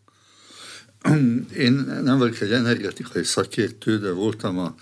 Én 1.56 1.74
nem 2.04 2.18
vagyok 2.18 2.40
egy 2.40 2.52
energetikai 2.52 3.24
szakértő, 3.24 4.00
de 4.00 4.12
voltam 4.12 4.58
a 4.60 4.76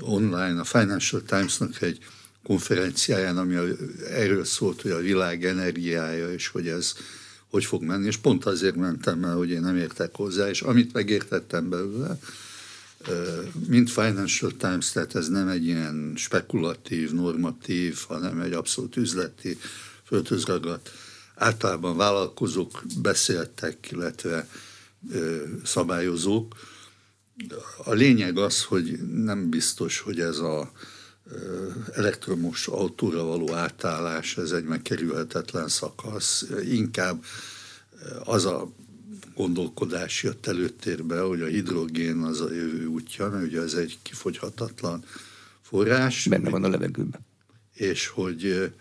online, 0.00 0.60
a 0.60 0.64
Financial 0.64 1.22
Times-nak 1.22 1.82
egy 1.82 1.98
konferenciáján, 2.42 3.38
ami 3.38 3.56
erről 4.10 4.44
szólt, 4.44 4.80
hogy 4.82 4.90
a 4.90 4.98
világ 4.98 5.44
energiája, 5.44 6.32
és 6.32 6.48
hogy 6.48 6.68
ez 6.68 6.94
hogy 7.52 7.64
fog 7.64 7.82
menni, 7.82 8.06
és 8.06 8.16
pont 8.16 8.44
azért 8.44 8.76
mentem 8.76 9.24
el, 9.24 9.36
hogy 9.36 9.50
én 9.50 9.60
nem 9.60 9.76
értek 9.76 10.14
hozzá, 10.14 10.48
és 10.48 10.62
amit 10.62 10.92
megértettem 10.92 11.68
belőle, 11.68 12.18
mint 13.66 13.90
Financial 13.90 14.52
Times, 14.56 14.90
tehát 14.90 15.14
ez 15.14 15.28
nem 15.28 15.48
egy 15.48 15.66
ilyen 15.66 16.12
spekulatív, 16.16 17.12
normatív, 17.12 17.98
hanem 18.08 18.40
egy 18.40 18.52
abszolút 18.52 18.96
üzleti, 18.96 19.58
földhöz 20.04 20.44
ragadt. 20.44 20.90
Általában 21.34 21.96
vállalkozók 21.96 22.82
beszéltek, 23.02 23.90
illetve 23.90 24.48
szabályozók. 25.64 26.54
A 27.84 27.92
lényeg 27.92 28.38
az, 28.38 28.62
hogy 28.62 28.98
nem 29.12 29.50
biztos, 29.50 29.98
hogy 29.98 30.20
ez 30.20 30.38
a 30.38 30.72
elektromos 31.94 32.66
autóra 32.66 33.22
való 33.24 33.52
átállás, 33.52 34.36
ez 34.36 34.50
egy 34.50 34.64
megkerülhetetlen 34.64 35.68
szakasz. 35.68 36.46
Inkább 36.70 37.24
az 38.24 38.44
a 38.44 38.72
gondolkodás 39.34 40.22
jött 40.22 40.46
előtérbe, 40.46 41.20
hogy 41.20 41.40
a 41.40 41.46
hidrogén 41.46 42.18
az 42.18 42.40
a 42.40 42.52
jövő 42.52 42.86
útja, 42.86 43.28
mert 43.28 43.44
ugye 43.44 43.60
ez 43.60 43.74
egy 43.74 43.98
kifogyhatatlan 44.02 45.04
forrás. 45.60 46.26
Benne 46.26 46.50
van 46.50 46.64
a 46.64 46.68
levegőben. 46.68 47.20
És 47.74 48.06
hogy 48.06 48.72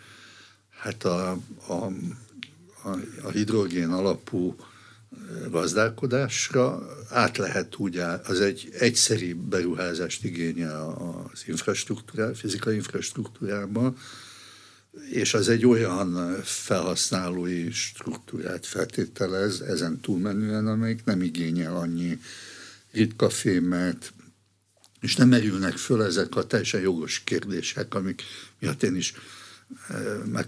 hát 0.69 1.04
a, 1.04 1.32
a, 1.67 1.73
a, 2.84 2.89
a 3.23 3.30
hidrogén 3.30 3.89
alapú 3.89 4.56
gazdálkodásra 5.50 6.88
át 7.10 7.38
lehet 7.38 7.76
úgy, 7.78 7.98
az 8.24 8.41
egy 8.41 8.70
egyszeri 8.80 9.34
beruházást 9.34 10.24
igényel 10.24 11.22
az 11.34 11.44
infrastruktúrá, 11.48 12.34
fizikai 12.34 12.76
infrastruktúrában, 12.76 13.98
és 15.12 15.34
az 15.34 15.50
egy 15.50 15.65
olyan 15.65 16.41
felhasználói 16.44 17.72
struktúrát 17.72 18.65
feltételez 18.65 19.62
ezen 19.62 20.00
túlmenően, 20.00 20.67
amelyik 20.67 21.04
nem 21.04 21.22
igényel 21.22 21.76
annyi 21.76 22.20
ritka 22.91 23.30
fémet, 23.30 24.13
és 25.02 25.15
nem 25.15 25.28
merülnek 25.28 25.78
föl 25.78 26.04
ezek 26.04 26.36
a 26.36 26.48
teljesen 26.48 26.82
jogos 26.82 27.22
kérdések, 27.24 27.96
amik 27.96 28.22
miatt 28.60 28.84
én 28.84 28.96
is 28.96 29.13
eh, 29.88 30.24
meg, 30.26 30.48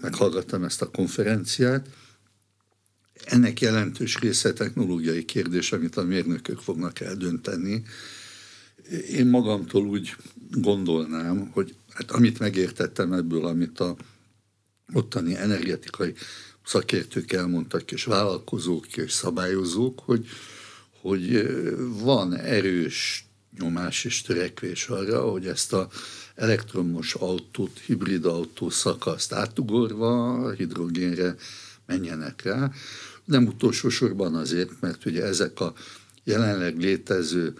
meghallgattam 0.00 0.64
ezt 0.64 0.82
a 0.82 0.90
konferenciát, 0.90 1.88
ennek 3.24 3.60
jelentős 3.60 4.18
része 4.18 4.52
technológiai 4.52 5.24
kérdés, 5.24 5.72
amit 5.72 5.96
a 5.96 6.02
mérnökök 6.02 6.58
fognak 6.58 7.00
eldönteni. 7.00 7.82
Én 9.10 9.26
magamtól 9.26 9.86
úgy 9.86 10.16
gondolnám, 10.50 11.50
hogy 11.52 11.74
hát 11.94 12.10
amit 12.10 12.38
megértettem 12.38 13.12
ebből, 13.12 13.46
amit 13.46 13.80
a 13.80 13.96
ottani 14.92 15.36
energetikai 15.36 16.14
szakértők 16.64 17.32
elmondtak, 17.32 17.92
és 17.92 18.04
vállalkozók 18.04 18.96
és 18.96 19.12
szabályozók, 19.12 20.00
hogy, 20.00 20.26
hogy 21.00 21.48
van 22.02 22.36
erős 22.36 23.26
nyomás 23.58 24.04
és 24.04 24.22
törekvés 24.22 24.88
arra, 24.88 25.30
hogy 25.30 25.46
ezt 25.46 25.72
a 25.72 25.88
elektromos 26.34 27.14
autót, 27.14 27.78
hibrid 27.78 28.24
autó 28.24 28.70
szakaszt 28.70 29.32
átugorva 29.32 30.50
hidrogénre 30.50 31.34
menjenek 31.86 32.42
rá. 32.42 32.70
Nem 33.24 33.46
utolsó 33.46 33.88
sorban 33.88 34.34
azért, 34.34 34.80
mert 34.80 35.04
ugye 35.04 35.24
ezek 35.24 35.60
a 35.60 35.72
jelenleg 36.24 36.78
létező 36.78 37.54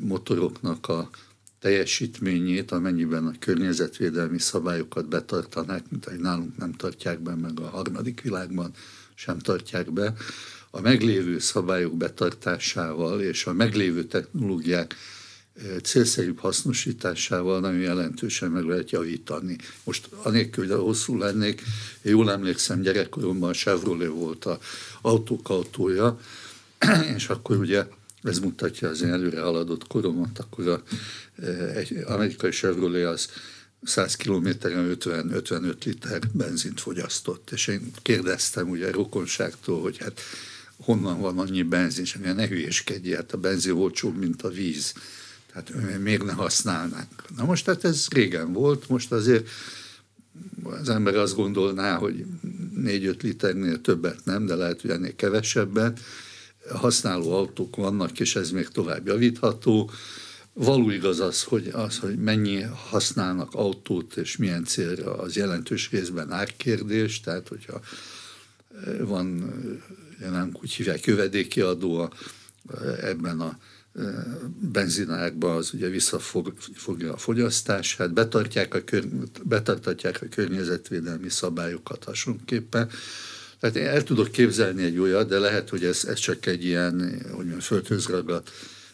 motoroknak 0.00 0.88
a 0.88 1.10
teljesítményét, 1.58 2.70
amennyiben 2.70 3.26
a 3.26 3.38
környezetvédelmi 3.38 4.38
szabályokat 4.38 5.08
betartanák, 5.08 5.90
mint 5.90 6.06
ahogy 6.06 6.20
nálunk 6.20 6.56
nem 6.56 6.72
tartják 6.72 7.20
be, 7.20 7.34
meg 7.34 7.60
a 7.60 7.68
harmadik 7.68 8.20
világban 8.20 8.72
sem 9.14 9.38
tartják 9.38 9.92
be, 9.92 10.14
a 10.70 10.80
meglévő 10.80 11.38
szabályok 11.38 11.96
betartásával 11.96 13.20
és 13.20 13.46
a 13.46 13.52
meglévő 13.52 14.04
technológiák 14.04 14.94
célszerűbb 15.82 16.38
hasznosításával 16.38 17.60
nagyon 17.60 17.80
jelentősen 17.80 18.50
meg 18.50 18.64
lehet 18.64 18.90
javítani. 18.90 19.56
Most 19.84 20.08
anélkül, 20.22 20.68
hogy 20.68 20.76
hosszú 20.78 21.18
lennék, 21.18 21.62
én 22.02 22.12
jól 22.12 22.30
emlékszem, 22.30 22.80
gyerekkoromban 22.80 23.50
a 23.50 23.52
Chevrolet 23.52 24.08
volt 24.08 24.44
a 24.44 24.58
autók 25.00 25.48
autója, 25.48 26.20
és 27.16 27.28
akkor 27.28 27.56
ugye 27.56 27.86
ez 28.22 28.38
mutatja 28.38 28.88
az 28.88 29.02
én 29.02 29.12
előre 29.12 29.40
haladott 29.40 29.86
koromat, 29.86 30.38
akkor 30.38 30.68
a, 30.68 30.82
egy 31.74 32.02
amerikai 32.06 32.50
Chevrolet 32.50 33.06
az 33.06 33.28
100 33.82 34.16
kilométeren 34.16 34.96
50-55 35.00 35.84
liter 35.84 36.20
benzint 36.32 36.80
fogyasztott, 36.80 37.50
és 37.50 37.66
én 37.66 37.90
kérdeztem 38.02 38.68
ugye 38.68 38.90
rokonságtól, 38.90 39.80
hogy 39.80 39.98
hát 39.98 40.20
honnan 40.76 41.20
van 41.20 41.38
annyi 41.38 41.62
benzin, 41.62 42.04
és 42.04 42.18
ne 42.22 42.48
hülyéskedj, 42.48 43.12
hát 43.12 43.32
a 43.32 43.36
benzin 43.36 43.72
olcsóbb, 43.72 44.16
mint 44.16 44.42
a 44.42 44.48
víz. 44.48 44.92
Hát 45.54 45.72
miért 46.02 46.24
ne 46.24 46.32
használnánk? 46.32 47.24
Na 47.36 47.44
most 47.44 47.66
hát 47.66 47.84
ez 47.84 48.06
régen 48.10 48.52
volt, 48.52 48.88
most 48.88 49.12
azért 49.12 49.48
az 50.62 50.88
ember 50.88 51.16
azt 51.16 51.34
gondolná, 51.34 51.96
hogy 51.96 52.24
4-5 52.76 53.22
liternél 53.22 53.80
többet 53.80 54.24
nem, 54.24 54.46
de 54.46 54.54
lehet, 54.54 54.80
hogy 54.80 54.90
ennél 54.90 55.16
kevesebbet. 55.16 56.00
Használó 56.70 57.32
autók 57.32 57.76
vannak, 57.76 58.20
és 58.20 58.36
ez 58.36 58.50
még 58.50 58.68
tovább 58.68 59.06
javítható. 59.06 59.90
Való 60.52 60.90
igaz 60.90 61.20
az, 61.20 61.42
hogy, 61.42 61.68
az, 61.72 61.98
hogy 61.98 62.16
mennyi 62.18 62.62
használnak 62.62 63.54
autót, 63.54 64.16
és 64.16 64.36
milyen 64.36 64.64
célra, 64.64 65.18
az 65.18 65.36
jelentős 65.36 65.90
részben 65.90 66.32
árkérdés, 66.32 67.20
tehát 67.20 67.48
hogyha 67.48 67.80
van, 69.00 69.54
nem 70.18 70.56
úgy 70.60 70.72
hívják, 70.72 71.04
jövedéki 71.04 71.60
adó 71.60 72.12
ebben 73.00 73.40
a 73.40 73.58
benzinákba 74.72 75.54
az 75.54 75.72
ugye 75.74 75.88
visszafogja 75.88 77.12
a 77.12 77.16
fogyasztását, 77.16 78.12
betartják 78.12 78.74
a, 78.74 78.84
kör, 78.84 79.06
betartatják 79.42 80.22
a 80.22 80.26
környezetvédelmi 80.30 81.28
szabályokat 81.28 82.04
hasonlóképpen. 82.04 82.90
Tehát 83.60 83.76
én 83.76 83.86
el 83.86 84.02
tudok 84.02 84.30
képzelni 84.30 84.82
egy 84.82 84.98
olyat, 84.98 85.28
de 85.28 85.38
lehet, 85.38 85.68
hogy 85.68 85.84
ez, 85.84 86.04
ez 86.04 86.18
csak 86.18 86.46
egy 86.46 86.64
ilyen, 86.64 87.20
hogy 87.22 87.34
mondjam, 87.34 87.58
földhöz 87.58 88.06
ragadt 88.06 88.50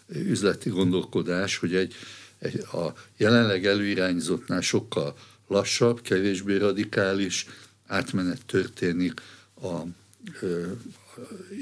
üzleti 0.06 0.70
gondolkodás, 0.70 1.56
hogy 1.56 1.74
egy, 1.74 1.94
egy 2.38 2.58
a 2.60 2.94
jelenleg 3.16 3.66
előirányzottnál 3.66 4.60
sokkal 4.60 5.16
lassabb, 5.48 6.00
kevésbé 6.00 6.56
radikális 6.56 7.46
átmenet 7.86 8.46
történik 8.46 9.20
a 9.62 9.80
ö, 10.40 10.66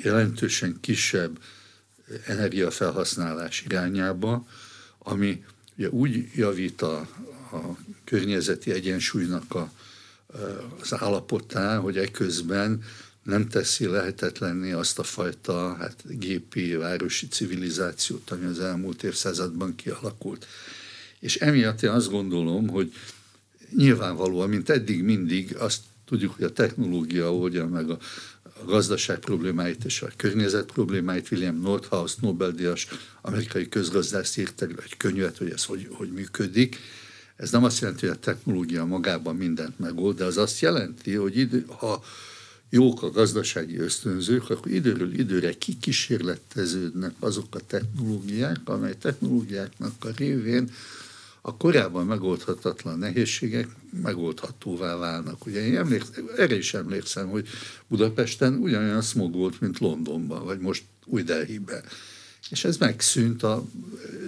jelentősen 0.02 0.78
kisebb 0.80 1.38
energiafelhasználás 2.26 3.62
irányába, 3.62 4.46
ami 4.98 5.44
ugye 5.76 5.88
úgy 5.88 6.30
javít 6.34 6.82
a, 6.82 6.96
a 7.52 7.76
környezeti 8.04 8.70
egyensúlynak 8.70 9.54
a, 9.54 9.70
az 10.80 10.94
állapotán, 10.94 11.80
hogy 11.80 11.96
ekközben 11.96 12.82
nem 13.22 13.48
teszi 13.48 13.86
lehetetlenné 13.86 14.72
azt 14.72 14.98
a 14.98 15.02
fajta 15.02 15.74
hát, 15.74 16.18
gépi 16.18 16.74
városi 16.74 17.28
civilizációt, 17.28 18.30
ami 18.30 18.44
az 18.44 18.60
elmúlt 18.60 19.02
évszázadban 19.02 19.74
kialakult. 19.74 20.46
És 21.20 21.36
emiatt 21.36 21.82
én 21.82 21.90
azt 21.90 22.10
gondolom, 22.10 22.68
hogy 22.68 22.92
nyilvánvalóan, 23.76 24.48
mint 24.48 24.68
eddig 24.68 25.02
mindig, 25.02 25.56
azt 25.56 25.80
tudjuk, 26.04 26.34
hogy 26.34 26.44
a 26.44 26.52
technológia 26.52 27.34
oldja 27.34 27.66
meg 27.66 27.90
a, 27.90 27.98
a 28.60 28.64
gazdaság 28.64 29.18
problémáit 29.18 29.84
és 29.84 30.02
a 30.02 30.08
környezet 30.16 30.72
problémáit. 30.72 31.30
William 31.30 31.60
Nordhaus, 31.60 32.14
Nobel-díjas 32.14 32.86
amerikai 33.20 33.68
közgazdász 33.68 34.36
írt 34.36 34.62
egy 34.62 34.96
könyvet, 34.96 35.38
hogy 35.38 35.50
ez 35.50 35.64
hogy, 35.64 35.88
hogy 35.92 36.12
működik. 36.12 36.76
Ez 37.36 37.50
nem 37.50 37.64
azt 37.64 37.80
jelenti, 37.80 38.06
hogy 38.06 38.16
a 38.16 38.20
technológia 38.20 38.84
magában 38.84 39.36
mindent 39.36 39.78
megold, 39.78 40.16
de 40.16 40.24
az 40.24 40.36
azt 40.36 40.60
jelenti, 40.60 41.14
hogy 41.14 41.36
idő, 41.36 41.64
ha 41.78 42.04
jók 42.70 43.02
a 43.02 43.10
gazdasági 43.10 43.78
ösztönzők, 43.78 44.50
akkor 44.50 44.70
időről 44.70 45.12
időre 45.18 45.52
kikísérleteződnek 45.52 47.12
azok 47.18 47.54
a 47.54 47.60
technológiák, 47.66 48.58
amely 48.64 48.94
technológiáknak 48.98 50.04
a 50.04 50.08
révén 50.16 50.70
a 51.48 51.56
korábban 51.56 52.06
megoldhatatlan 52.06 52.98
nehézségek 52.98 53.68
megoldhatóvá 54.02 54.96
válnak. 54.96 55.46
Ugye 55.46 55.66
én 55.66 55.76
emlékszem, 55.76 56.30
erre 56.36 56.56
is 56.56 56.74
emlékszem, 56.74 57.28
hogy 57.28 57.48
Budapesten 57.86 58.54
ugyanolyan 58.54 59.02
smog 59.02 59.34
volt, 59.34 59.60
mint 59.60 59.78
Londonban, 59.78 60.44
vagy 60.44 60.58
most 60.58 60.82
új 61.04 61.22
Delhiben. 61.22 61.84
És 62.50 62.64
ez 62.64 62.76
megszűnt 62.76 63.42
a 63.42 63.64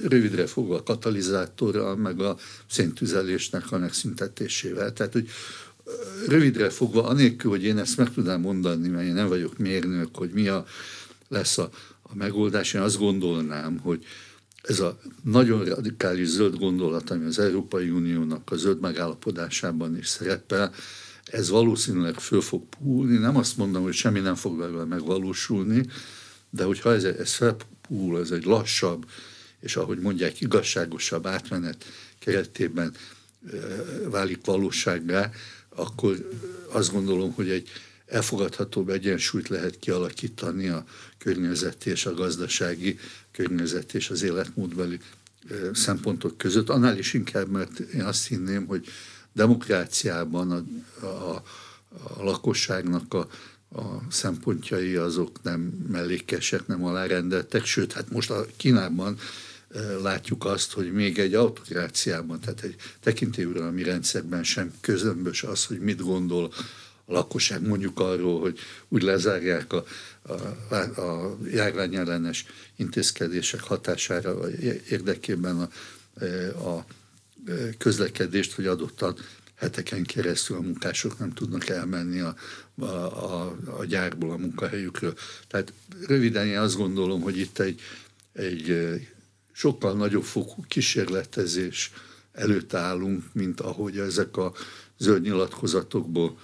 rövidre 0.09 0.47
fogva 0.47 0.77
a 0.77 0.83
katalizátorral, 0.83 1.97
meg 1.97 2.21
a 2.21 2.37
széntüzelésnek 2.71 3.73
a 3.73 3.79
megszüntetésével. 3.79 4.93
Tehát, 4.93 5.13
hogy 5.13 5.29
rövidre 6.29 6.71
fogva, 6.71 7.05
anélkül, 7.07 7.51
hogy 7.51 7.65
én 7.65 7.79
ezt 7.79 7.97
meg 7.97 8.13
tudnám 8.13 8.41
mondani, 8.41 8.89
mert 8.89 9.07
én 9.07 9.15
nem 9.15 9.29
vagyok 9.29 9.59
mérnök, 9.59 10.17
hogy 10.17 10.31
mi 10.31 10.49
a, 10.49 10.67
lesz 11.29 11.59
a, 11.59 11.71
a 12.03 12.15
megoldás, 12.15 12.75
én 12.75 12.81
azt 12.81 12.99
gondolnám, 12.99 13.79
hogy 13.79 14.05
ez 14.63 14.81
a 14.81 14.99
nagyon 15.25 15.65
radikális 15.65 16.29
zöld 16.29 16.59
gondolat, 16.59 17.11
ami 17.11 17.25
az 17.25 17.39
Európai 17.39 17.91
Uniónak 17.91 18.51
a 18.51 18.57
zöld 18.57 18.81
megállapodásában 18.81 19.97
is 19.97 20.09
szerepel, 20.09 20.75
ez 21.25 21.49
valószínűleg 21.49 22.15
föl 22.15 22.41
fog 22.41 22.63
púlni. 22.69 23.17
Nem 23.17 23.37
azt 23.37 23.57
mondom, 23.57 23.83
hogy 23.83 23.95
semmi 23.95 24.21
nem 24.21 24.35
fog 24.35 24.59
vele 24.59 24.85
megvalósulni, 24.85 25.87
de 26.51 26.65
hogyha 26.65 26.93
ez, 26.93 27.05
ez 27.05 27.33
felpúl, 27.33 28.21
ez 28.21 28.31
egy 28.31 28.45
lassabb, 28.45 29.07
és 29.61 29.77
ahogy 29.77 29.99
mondják, 29.99 30.41
igazságosabb 30.41 31.27
átmenet 31.27 31.85
keretében 32.19 32.95
válik 34.05 34.45
valósággá, 34.45 35.31
akkor 35.69 36.29
azt 36.69 36.93
gondolom, 36.93 37.33
hogy 37.33 37.51
egy 37.51 37.69
elfogadhatóbb 38.11 38.89
egyensúlyt 38.89 39.49
lehet 39.49 39.79
kialakítani 39.79 40.69
a 40.69 40.85
környezeti 41.19 41.91
és 41.91 42.07
a 42.07 42.15
gazdasági 42.15 42.99
környezet 43.33 43.95
és 43.95 44.11
az 44.11 44.23
életmódbeli 44.23 44.99
szempontok 45.73 46.39
között. 46.39 46.69
Annál 46.69 46.99
is 46.99 47.15
inkább, 47.15 47.49
mert 47.49 47.79
én 47.79 48.03
azt 48.03 48.27
hinném, 48.27 48.67
hogy 48.67 48.87
demokráciában 49.33 50.51
a, 50.51 50.65
a, 51.07 51.43
a 52.17 52.23
lakosságnak 52.23 53.15
a, 53.15 53.29
a 53.75 54.03
szempontjai 54.11 54.95
azok 54.95 55.43
nem 55.43 55.61
mellékesek, 55.89 56.67
nem 56.67 56.85
alárendeltek, 56.85 57.65
sőt, 57.65 57.93
hát 57.93 58.11
most 58.11 58.31
a 58.31 58.47
Kínában 58.57 59.19
látjuk 60.03 60.45
azt, 60.45 60.73
hogy 60.73 60.93
még 60.93 61.19
egy 61.19 61.35
autokráciában, 61.35 62.41
tehát 62.41 62.63
egy 62.63 62.77
tekintélyuralmi 63.01 63.83
rendszerben 63.83 64.45
sem 64.45 64.73
közömbös 64.81 65.43
az, 65.43 65.65
hogy 65.65 65.79
mit 65.79 66.03
gondol 66.03 66.53
lakosság 67.11 67.67
mondjuk 67.67 68.01
arról, 68.01 68.41
hogy 68.41 68.59
úgy 68.89 69.03
lezárják 69.03 69.73
a, 69.73 69.85
a, 70.69 71.01
a 71.01 71.39
járványellenes 71.51 72.45
intézkedések 72.77 73.61
hatására 73.61 74.51
érdekében 74.89 75.57
a, 75.57 75.69
a 76.69 76.85
közlekedést, 77.79 78.53
hogy 78.53 78.67
adottan 78.67 79.17
heteken 79.55 80.05
keresztül 80.05 80.57
a 80.57 80.61
munkások 80.61 81.19
nem 81.19 81.33
tudnak 81.33 81.69
elmenni 81.69 82.21
a, 82.21 82.35
a, 82.75 82.85
a, 82.85 83.57
a 83.79 83.85
gyárból, 83.85 84.31
a 84.31 84.37
munkahelyükről. 84.37 85.15
Tehát 85.49 85.73
röviden 86.07 86.47
én 86.47 86.59
azt 86.59 86.77
gondolom, 86.77 87.21
hogy 87.21 87.39
itt 87.39 87.59
egy, 87.59 87.81
egy 88.33 88.99
sokkal 89.53 89.95
nagyobb 89.95 90.23
fokú 90.23 90.65
kísérletezés 90.69 91.93
előtt 92.33 92.75
állunk, 92.75 93.25
mint 93.33 93.61
ahogy 93.61 93.99
ezek 93.99 94.37
a 94.37 94.53
zöld 94.99 95.23
nyilatkozatokból 95.23 96.39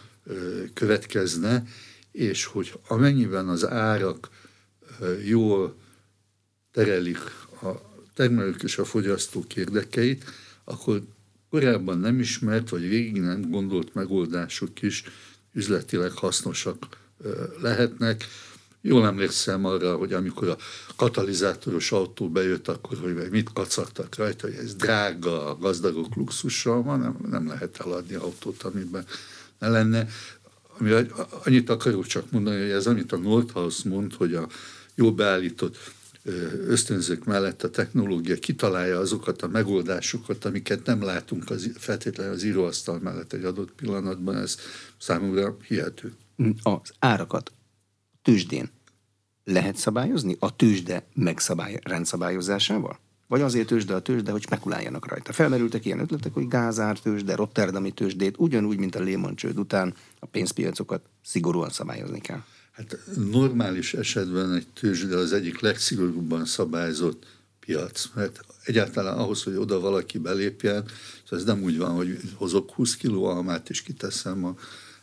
következne, 0.74 1.64
és 2.12 2.44
hogy 2.44 2.72
amennyiben 2.88 3.48
az 3.48 3.68
árak 3.68 4.28
jól 5.24 5.76
terelik 6.72 7.18
a 7.62 7.68
termelők 8.14 8.62
és 8.62 8.78
a 8.78 8.84
fogyasztók 8.84 9.56
érdekeit, 9.56 10.24
akkor 10.64 11.02
korábban 11.50 11.98
nem 11.98 12.20
ismert, 12.20 12.68
vagy 12.68 12.88
végig 12.88 13.20
nem 13.20 13.50
gondolt 13.50 13.94
megoldások 13.94 14.82
is 14.82 15.04
üzletileg 15.52 16.12
hasznosak 16.12 16.86
lehetnek. 17.60 18.24
Jól 18.80 19.06
emlékszem 19.06 19.64
arra, 19.64 19.96
hogy 19.96 20.12
amikor 20.12 20.48
a 20.48 20.56
katalizátoros 20.96 21.92
autó 21.92 22.30
bejött, 22.30 22.68
akkor 22.68 22.98
hogy 22.98 23.30
mit 23.30 23.52
kacagtak 23.52 24.16
rajta, 24.16 24.46
hogy 24.46 24.56
ez 24.56 24.74
drága, 24.74 25.50
a 25.50 25.56
gazdagok 25.56 26.14
luxussal 26.14 26.82
van, 26.82 27.00
nem, 27.00 27.16
nem 27.30 27.46
lehet 27.46 27.80
eladni 27.80 28.14
autót, 28.14 28.62
amiben 28.62 29.06
ne 29.58 29.68
lenne. 29.68 30.06
Ami, 30.78 30.92
annyit 31.44 31.70
akarok 31.70 32.06
csak 32.06 32.30
mondani, 32.30 32.60
hogy 32.60 32.70
ez 32.70 32.86
amit 32.86 33.12
a 33.12 33.16
Nordhaus 33.16 33.82
mond, 33.82 34.14
hogy 34.14 34.34
a 34.34 34.48
jó 34.94 35.12
beállított 35.12 35.76
ösztönzők 36.66 37.24
mellett 37.24 37.62
a 37.62 37.70
technológia 37.70 38.36
kitalálja 38.36 38.98
azokat 38.98 39.42
a 39.42 39.48
megoldásokat, 39.48 40.44
amiket 40.44 40.86
nem 40.86 41.02
látunk 41.02 41.50
az, 41.50 41.70
feltétlenül 41.74 42.32
az 42.32 42.42
íróasztal 42.42 42.98
mellett 42.98 43.32
egy 43.32 43.44
adott 43.44 43.72
pillanatban, 43.72 44.36
ez 44.36 44.56
számomra 44.98 45.56
hihető. 45.66 46.12
Az 46.62 46.92
árakat 46.98 47.52
tőzsdén 48.22 48.70
lehet 49.44 49.76
szabályozni? 49.76 50.36
A 50.38 50.56
tőzsde 50.56 51.06
megszabály, 51.14 51.78
rendszabályozásával? 51.82 52.98
Vagy 53.28 53.40
azért 53.40 53.66
tőzsde 53.66 53.94
a 53.94 54.00
tőzsde, 54.00 54.30
hogy 54.30 54.42
spekuláljanak 54.42 55.08
rajta. 55.08 55.32
Felmerültek 55.32 55.84
ilyen 55.84 55.98
ötletek, 55.98 56.34
hogy 56.34 56.48
gázár 56.48 56.98
tőzsde, 56.98 57.34
rotterdami 57.34 57.90
tőzsdét, 57.90 58.34
ugyanúgy, 58.38 58.78
mint 58.78 58.94
a 58.94 59.02
Lehman 59.02 59.36
csőd 59.36 59.58
után 59.58 59.94
a 60.18 60.26
pénzpiacokat 60.26 61.04
szigorúan 61.24 61.70
szabályozni 61.70 62.20
kell. 62.20 62.42
Hát 62.72 62.98
normális 63.30 63.94
esetben 63.94 64.52
egy 64.52 64.66
tőzsde 64.80 65.16
az 65.16 65.32
egyik 65.32 65.60
legszigorúbban 65.60 66.44
szabályzott 66.44 67.26
piac, 67.60 68.08
mert 68.14 68.40
egyáltalán 68.64 69.18
ahhoz, 69.18 69.42
hogy 69.42 69.54
oda 69.56 69.80
valaki 69.80 70.18
belépjen, 70.18 70.84
ez 71.30 71.44
nem 71.44 71.62
úgy 71.62 71.78
van, 71.78 71.94
hogy 71.94 72.18
hozok 72.34 72.70
20 72.70 72.96
kiló 72.96 73.24
almát 73.24 73.70
és 73.70 73.82
kiteszem 73.82 74.44
a 74.44 74.54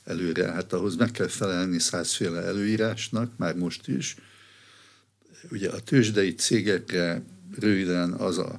előre, 0.04 0.52
hát 0.52 0.74
ahhoz 0.74 0.96
meg 0.96 1.12
kell 1.12 1.28
felelni 1.28 1.80
százféle 1.80 2.42
előírásnak, 2.42 3.32
már 3.38 3.56
most 3.56 3.88
is. 3.88 4.16
Ugye 5.52 5.70
a 5.70 5.80
tőzsdei 5.80 6.36
cégekre 6.36 7.24
röviden 7.60 8.12
az 8.12 8.38
a 8.38 8.58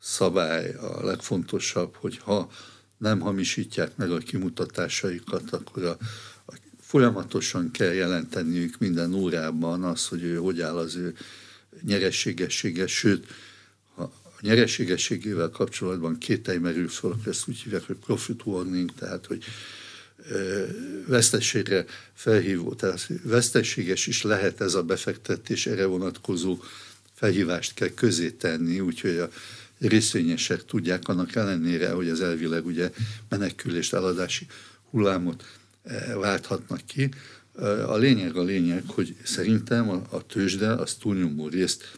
szabály 0.00 0.74
a 0.74 1.04
legfontosabb, 1.04 1.94
hogy 1.94 2.18
ha 2.18 2.50
nem 2.98 3.20
hamisítják 3.20 3.96
meg 3.96 4.10
a 4.10 4.18
kimutatásaikat, 4.18 5.50
akkor 5.50 5.84
a, 5.84 5.96
a 6.46 6.54
folyamatosan 6.80 7.70
kell 7.70 7.92
jelenteniük 7.92 8.78
minden 8.78 9.14
órában 9.14 9.84
az, 9.84 10.08
hogy 10.08 10.22
ő 10.22 10.36
hogy 10.36 10.60
áll 10.60 10.76
az 10.76 10.96
ő 10.96 11.14
nyerességessége, 11.82 12.86
sőt, 12.86 13.26
ha 13.94 14.02
a 14.02 14.38
nyerességességével 14.40 15.50
kapcsolatban 15.50 16.18
kételj 16.18 16.58
merül 16.58 16.88
föl, 16.88 17.16
ezt 17.26 17.48
úgy 17.48 17.58
hívják, 17.58 17.86
hogy 17.86 17.96
profit 17.96 18.44
warning, 18.44 18.94
tehát 18.94 19.26
hogy 19.26 19.44
vesztességre 21.06 21.84
felhívó, 22.14 22.74
tehát 22.74 23.08
vesztességes 23.22 24.06
is 24.06 24.22
lehet 24.22 24.60
ez 24.60 24.74
a 24.74 24.82
befektetés, 24.82 25.66
erre 25.66 25.84
vonatkozó 25.84 26.58
felhívást 27.16 27.74
kell 27.74 27.88
közé 27.88 28.30
tenni, 28.30 28.80
úgyhogy 28.80 29.18
a 29.18 29.30
részvényesek 29.78 30.64
tudják 30.64 31.08
annak 31.08 31.34
ellenére, 31.34 31.90
hogy 31.90 32.08
az 32.08 32.20
elvileg 32.20 32.66
ugye 32.66 32.90
menekülést, 33.28 33.94
eladási 33.94 34.46
hullámot 34.90 35.44
eh, 35.82 36.14
válthatnak 36.14 36.80
ki. 36.86 37.08
Eh, 37.58 37.90
a 37.90 37.96
lényeg 37.96 38.36
a 38.36 38.42
lényeg, 38.42 38.82
hogy 38.86 39.16
szerintem 39.22 39.88
a, 39.90 40.02
a 40.10 40.26
tőzsde 40.26 40.72
az 40.72 40.94
túlnyomó 40.94 41.48
részt 41.48 41.90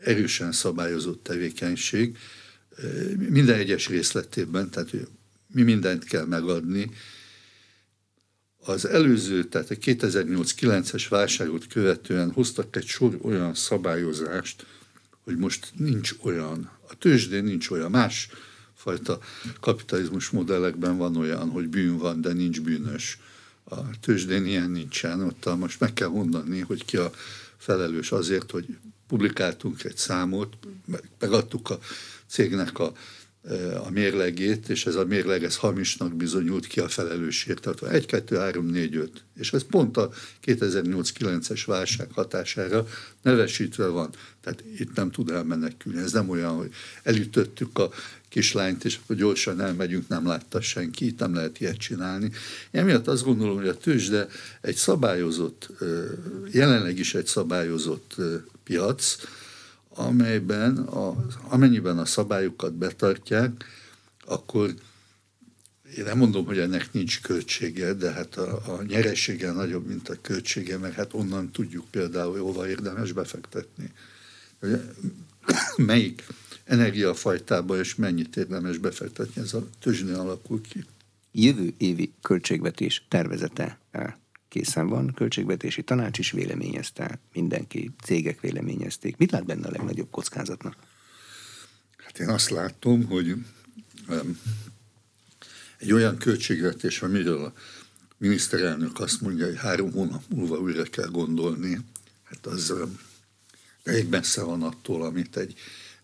erősen 0.00 0.52
szabályozott 0.52 1.22
tevékenység, 1.22 2.16
eh, 2.76 2.84
minden 3.16 3.58
egyes 3.58 3.88
részletében, 3.88 4.70
tehát 4.70 4.90
mi 5.46 5.62
mindent 5.62 6.04
kell 6.04 6.24
megadni, 6.24 6.90
az 8.64 8.88
előző, 8.88 9.44
tehát 9.44 9.70
a 9.70 9.74
2008-9-es 9.74 11.06
válságot 11.08 11.66
követően 11.66 12.30
hoztak 12.30 12.76
egy 12.76 12.86
sor 12.86 13.18
olyan 13.22 13.54
szabályozást, 13.54 14.66
hogy 15.24 15.36
most 15.36 15.72
nincs 15.76 16.12
olyan, 16.22 16.70
a 16.88 16.94
tőzsdén 16.98 17.44
nincs 17.44 17.70
olyan, 17.70 17.90
más 17.90 18.28
fajta 18.74 19.18
kapitalizmus 19.60 20.30
modellekben 20.30 20.96
van 20.96 21.16
olyan, 21.16 21.50
hogy 21.50 21.68
bűn 21.68 21.98
van, 21.98 22.20
de 22.20 22.32
nincs 22.32 22.60
bűnös. 22.60 23.18
A 23.64 24.00
tőzsdén 24.00 24.46
ilyen 24.46 24.70
nincsen, 24.70 25.20
ott 25.22 25.56
most 25.58 25.80
meg 25.80 25.92
kell 25.92 26.08
mondani, 26.08 26.60
hogy 26.60 26.84
ki 26.84 26.96
a 26.96 27.12
felelős 27.56 28.12
azért, 28.12 28.50
hogy 28.50 28.66
publikáltunk 29.06 29.84
egy 29.84 29.96
számot, 29.96 30.56
megadtuk 31.18 31.70
a 31.70 31.78
cégnek 32.26 32.78
a 32.78 32.92
a 33.84 33.90
mérlegét, 33.90 34.68
és 34.68 34.86
ez 34.86 34.94
a 34.94 35.04
mérleg 35.04 35.44
ez 35.44 35.56
hamisnak 35.56 36.14
bizonyult 36.14 36.66
ki 36.66 36.80
a 36.80 36.88
felelősségért. 36.88 37.60
Tehát 37.60 37.94
1, 37.94 38.06
2, 38.06 38.36
3, 38.36 38.66
4, 38.66 38.96
5. 38.96 39.10
És 39.36 39.52
ez 39.52 39.64
pont 39.64 39.96
a 39.96 40.10
2008-9-es 40.44 41.62
válság 41.66 42.10
hatására 42.12 42.86
nevesítve 43.22 43.86
van. 43.86 44.10
Tehát 44.40 44.64
itt 44.78 44.94
nem 44.94 45.10
tud 45.10 45.30
elmenekülni. 45.30 45.98
Ez 45.98 46.12
nem 46.12 46.28
olyan, 46.28 46.56
hogy 46.56 46.70
elütöttük 47.02 47.78
a 47.78 47.90
kislányt, 48.28 48.84
és 48.84 48.98
akkor 49.02 49.16
gyorsan 49.16 49.60
elmegyünk, 49.60 50.08
nem 50.08 50.26
látta 50.26 50.60
senki, 50.60 51.06
itt 51.06 51.18
nem 51.18 51.34
lehet 51.34 51.60
ilyet 51.60 51.76
csinálni. 51.76 52.30
Emiatt 52.70 53.06
azt 53.06 53.24
gondolom, 53.24 53.56
hogy 53.56 53.68
a 53.68 53.76
tőzsde 53.76 54.28
egy 54.60 54.76
szabályozott, 54.76 55.68
jelenleg 56.50 56.98
is 56.98 57.14
egy 57.14 57.26
szabályozott 57.26 58.14
piac, 58.64 59.16
amelyben 59.94 60.76
a, 60.76 61.26
amennyiben 61.48 61.98
a 61.98 62.04
szabályokat 62.04 62.74
betartják, 62.74 63.64
akkor 64.26 64.74
én 65.96 66.04
nem 66.04 66.18
mondom, 66.18 66.44
hogy 66.44 66.58
ennek 66.58 66.92
nincs 66.92 67.20
költsége, 67.20 67.92
de 67.92 68.10
hát 68.10 68.36
a, 68.36 68.74
a 68.74 68.82
nyeressége 68.82 69.52
nagyobb, 69.52 69.86
mint 69.86 70.08
a 70.08 70.16
költsége, 70.20 70.78
mert 70.78 70.94
hát 70.94 71.14
onnan 71.14 71.50
tudjuk 71.50 71.84
például, 71.90 72.38
hova 72.38 72.68
érdemes 72.68 73.12
befektetni. 73.12 73.92
Melyik 75.76 76.26
energiafajtába 76.64 77.78
és 77.78 77.94
mennyit 77.94 78.36
érdemes 78.36 78.78
befektetni, 78.78 79.42
ez 79.42 79.54
a 79.54 79.66
tőzsnél 79.80 80.18
alakul 80.18 80.60
ki. 80.60 80.84
Jövő 81.32 81.72
évi 81.76 82.12
költségvetés 82.22 83.04
tervezete 83.08 83.78
készen 84.54 84.88
van, 84.88 85.12
költségvetési 85.14 85.82
tanács 85.82 86.18
is 86.18 86.30
véleményezte, 86.30 87.18
mindenki, 87.32 87.90
cégek 88.04 88.40
véleményezték. 88.40 89.16
Mit 89.16 89.30
lát 89.30 89.44
benne 89.44 89.66
a 89.66 89.70
legnagyobb 89.70 90.10
kockázatnak? 90.10 90.76
Hát 91.96 92.18
én 92.18 92.28
azt 92.28 92.50
látom, 92.50 93.04
hogy 93.04 93.34
um, 94.08 94.40
egy 95.78 95.92
olyan 95.92 96.16
költségvetés, 96.16 97.02
amiről 97.02 97.44
a 97.44 97.52
miniszterelnök 98.16 99.00
azt 99.00 99.20
mondja, 99.20 99.46
hogy 99.46 99.58
három 99.58 99.92
hónap 99.92 100.22
múlva 100.28 100.58
újra 100.58 100.82
kell 100.82 101.08
gondolni, 101.08 101.78
hát 102.22 102.46
az 102.46 102.70
um, 102.70 102.98
elég 103.82 104.08
messze 104.08 104.42
van 104.42 104.62
attól, 104.62 105.02
amit 105.02 105.36
egy 105.36 105.54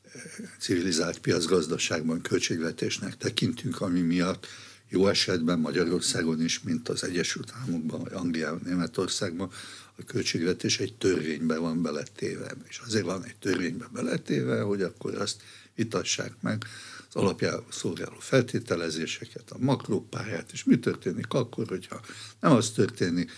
uh, 0.05 0.23
civilizált 0.59 1.19
piacgazdaságban 1.19 2.21
költségvetésnek 2.21 3.17
tekintünk, 3.17 3.81
ami 3.81 4.01
miatt 4.01 4.47
jó 4.91 5.09
esetben 5.09 5.59
Magyarországon 5.59 6.43
is, 6.43 6.61
mint 6.61 6.89
az 6.89 7.05
Egyesült 7.05 7.53
Államokban, 7.61 8.01
vagy 8.01 8.13
Angliában, 8.13 8.61
Németországban, 8.65 9.51
a 9.97 10.05
költségvetés 10.05 10.79
egy 10.79 10.95
törvénybe 10.95 11.59
van 11.59 11.83
beletéve. 11.83 12.53
És 12.69 12.81
azért 12.87 13.05
van 13.05 13.25
egy 13.25 13.37
törvénybe 13.37 13.89
beletéve, 13.93 14.61
hogy 14.61 14.83
akkor 14.83 15.15
azt 15.15 15.43
vitassák 15.75 16.33
meg 16.41 16.65
az 17.09 17.17
alapjául 17.17 17.65
szolgáló 17.71 18.17
feltételezéseket, 18.19 19.51
a 19.51 19.59
makrópályát, 19.59 20.51
és 20.53 20.65
mi 20.65 20.79
történik 20.79 21.33
akkor, 21.33 21.67
hogyha 21.69 22.01
nem 22.41 22.53
az 22.53 22.71
történik, 22.71 23.31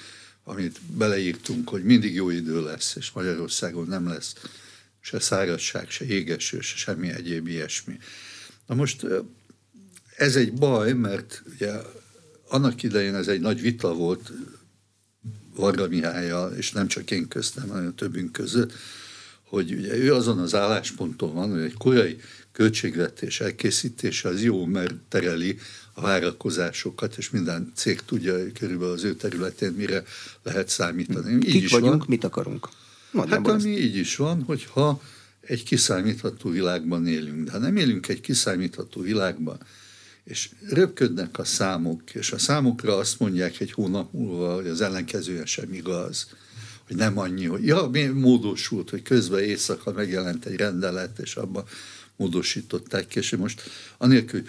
amit 0.45 0.81
beleírtunk, 0.83 1.69
hogy 1.69 1.85
mindig 1.85 2.15
jó 2.15 2.31
idő 2.31 2.63
lesz, 2.63 2.95
és 2.95 3.11
Magyarországon 3.11 3.87
nem 3.87 4.09
lesz 4.09 4.35
se 5.01 5.21
szárazság, 5.21 5.91
se 5.91 6.05
égeső, 6.05 6.61
se 6.61 6.77
semmi 6.77 7.09
egyéb 7.09 7.47
ilyesmi. 7.47 7.99
Na 8.67 8.75
most 8.75 9.07
ez 10.17 10.37
egy 10.37 10.53
baj, 10.53 10.93
mert 10.93 11.43
ugye 11.55 11.73
annak 12.49 12.83
idején 12.83 13.15
ez 13.15 13.29
egy 13.29 13.41
nagy 13.41 13.61
vita 13.61 13.95
volt 13.95 14.33
Varga 15.55 15.89
Mihályjal, 15.89 16.53
és 16.53 16.73
nem 16.73 16.87
csak 16.87 17.11
én 17.11 17.29
köztem, 17.29 17.69
hanem 17.69 17.95
többünk 17.95 18.33
között, 18.33 18.73
hogy 19.43 19.73
ugye 19.73 19.97
ő 19.97 20.15
azon 20.15 20.39
az 20.39 20.55
állásponton 20.55 21.35
van, 21.35 21.51
hogy 21.51 21.61
egy 21.61 21.77
korai 21.79 22.17
költségvetés 22.53 23.41
elkészítése 23.41 24.29
az 24.29 24.43
jó, 24.43 24.65
mert 24.65 24.95
tereli 25.09 25.59
a 25.93 26.01
várakozásokat, 26.01 27.17
és 27.17 27.31
minden 27.31 27.73
cég 27.75 28.01
tudja 28.01 28.39
hogy 28.39 28.53
körülbelül 28.53 28.93
az 28.93 29.05
ő 29.05 29.15
területén 29.15 29.73
mire 29.73 30.05
lehet 30.43 30.69
számítani. 30.69 31.35
Így 31.35 31.53
Kik 31.53 31.63
is 31.63 31.71
vagyunk, 31.73 31.99
van. 31.99 32.07
mit 32.09 32.25
akarunk? 32.25 32.69
hát 33.13 33.47
ami 33.47 33.55
ezt. 33.55 33.67
így 33.67 33.97
is 33.97 34.17
van, 34.17 34.43
hogyha 34.43 35.03
egy 35.41 35.63
kiszámítható 35.63 36.51
világban 36.51 37.07
élünk. 37.07 37.45
De 37.45 37.51
ha 37.51 37.59
nem 37.59 37.77
élünk 37.77 38.09
egy 38.09 38.21
kiszámítható 38.21 39.01
világban, 39.01 39.59
és 40.25 40.51
röpködnek 40.69 41.39
a 41.39 41.45
számok, 41.45 42.15
és 42.15 42.33
a 42.33 42.39
számokra 42.39 42.97
azt 42.97 43.19
mondják 43.19 43.61
egy 43.61 43.73
hónap 43.73 44.13
múlva, 44.13 44.55
hogy 44.55 44.67
az 44.67 44.81
ellenkezője 44.81 45.45
sem 45.45 45.73
igaz, 45.73 46.27
hogy 46.87 46.97
nem 46.97 47.19
annyi, 47.19 47.47
hogy 47.47 47.65
ja, 47.65 47.89
mi 47.93 48.05
módosult, 48.05 48.91
hogy 48.91 49.03
közben 49.03 49.43
éjszaka 49.43 49.93
megjelent 49.93 50.45
egy 50.45 50.57
rendelet, 50.57 51.19
és 51.19 51.37
abban 51.37 51.65
módosították 52.17 53.07
ki, 53.07 53.19
és 53.19 53.37
most 53.37 53.63
anélkül, 53.99 54.43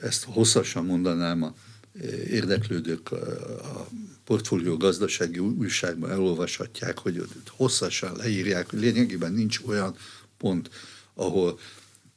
ezt 0.00 0.24
hosszasan 0.24 0.84
mondanám, 0.84 1.42
a 1.42 1.54
érdeklődők 2.30 3.12
a 3.12 3.88
portfólió 4.24 4.76
gazdasági 4.76 5.38
újságban 5.38 6.10
elolvashatják, 6.10 6.98
hogy 6.98 7.22
hosszasan 7.48 8.16
leírják, 8.16 8.70
hogy 8.70 8.80
lényegében 8.80 9.32
nincs 9.32 9.60
olyan 9.66 9.96
pont, 10.38 10.70
ahol 11.14 11.58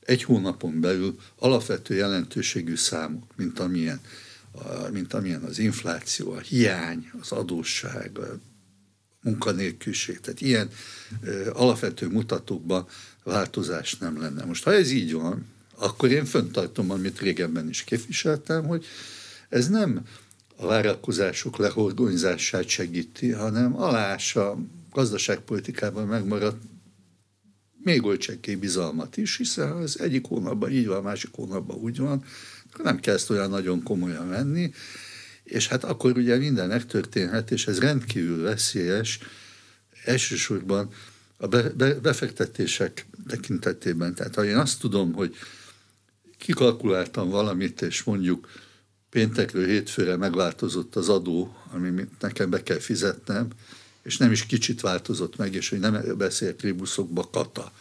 egy 0.09 0.23
hónapon 0.23 0.79
belül 0.79 1.19
alapvető 1.35 1.95
jelentőségű 1.95 2.75
számok, 2.75 3.23
mint 3.35 3.59
amilyen, 3.59 3.99
mint 4.91 5.13
amilyen 5.13 5.43
az 5.43 5.59
infláció, 5.59 6.31
a 6.31 6.39
hiány, 6.39 7.11
az 7.21 7.31
adósság, 7.31 8.17
a 8.17 8.39
munkanélküliség. 9.21 10.19
Tehát 10.19 10.41
ilyen 10.41 10.69
alapvető 11.51 12.07
mutatókban 12.07 12.87
változás 13.23 13.97
nem 13.97 14.21
lenne. 14.21 14.45
Most 14.45 14.63
ha 14.63 14.73
ez 14.73 14.91
így 14.91 15.13
van, 15.13 15.45
akkor 15.75 16.11
én 16.11 16.25
föntartom, 16.25 16.91
amit 16.91 17.19
régebben 17.19 17.69
is 17.69 17.83
képviseltem, 17.83 18.65
hogy 18.65 18.85
ez 19.49 19.67
nem 19.67 20.05
a 20.55 20.65
várakozások 20.65 21.57
lehorgonyzását 21.57 22.67
segíti, 22.67 23.31
hanem 23.31 23.81
alása 23.81 24.57
gazdaságpolitikában 24.91 26.07
megmaradt 26.07 26.61
még 27.83 28.03
oly 28.03 28.17
csekké 28.17 28.55
bizalmat 28.55 29.17
is, 29.17 29.37
hiszen 29.37 29.71
az 29.71 29.99
egyik 29.99 30.25
hónapban 30.25 30.71
így 30.71 30.87
van, 30.87 30.97
a 30.97 31.01
másik 31.01 31.29
hónapban 31.33 31.77
úgy 31.77 31.97
van, 31.97 32.23
nem 32.83 32.99
kell 32.99 33.15
ezt 33.15 33.29
olyan 33.29 33.49
nagyon 33.49 33.83
komolyan 33.83 34.29
venni, 34.29 34.73
és 35.43 35.67
hát 35.67 35.83
akkor 35.83 36.17
ugye 36.17 36.37
minden 36.37 36.67
megtörténhet, 36.67 37.51
és 37.51 37.67
ez 37.67 37.79
rendkívül 37.79 38.43
veszélyes, 38.43 39.19
elsősorban 40.03 40.89
a 41.37 41.47
be, 41.47 41.69
be, 41.69 41.93
befektetések 41.93 43.05
tekintetében. 43.27 44.15
Tehát 44.15 44.35
ha 44.35 44.45
én 44.45 44.57
azt 44.57 44.79
tudom, 44.79 45.13
hogy 45.13 45.35
kikalkuláltam 46.37 47.29
valamit, 47.29 47.81
és 47.81 48.03
mondjuk 48.03 48.47
péntekről 49.09 49.65
hétfőre 49.65 50.15
megváltozott 50.15 50.95
az 50.95 51.09
adó, 51.09 51.55
ami 51.71 52.07
nekem 52.19 52.49
be 52.49 52.63
kell 52.63 52.79
fizetnem, 52.79 53.47
és 54.09 54.17
nem 54.17 54.31
is 54.31 54.45
kicsit 54.45 54.81
változott 54.81 55.37
meg, 55.37 55.53
és 55.53 55.69
hogy 55.69 55.79
nem 55.79 56.17
beszél 56.17 56.55
tribuszokba 56.55 57.29
kata. 57.31 57.71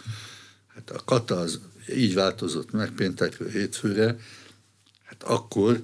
Hát 0.74 0.90
a 0.90 1.02
kata 1.04 1.36
az 1.36 1.60
így 1.94 2.14
változott 2.14 2.70
meg 2.70 2.90
péntekről 2.90 3.48
hétfőre, 3.48 4.18
hát 5.04 5.22
akkor 5.22 5.82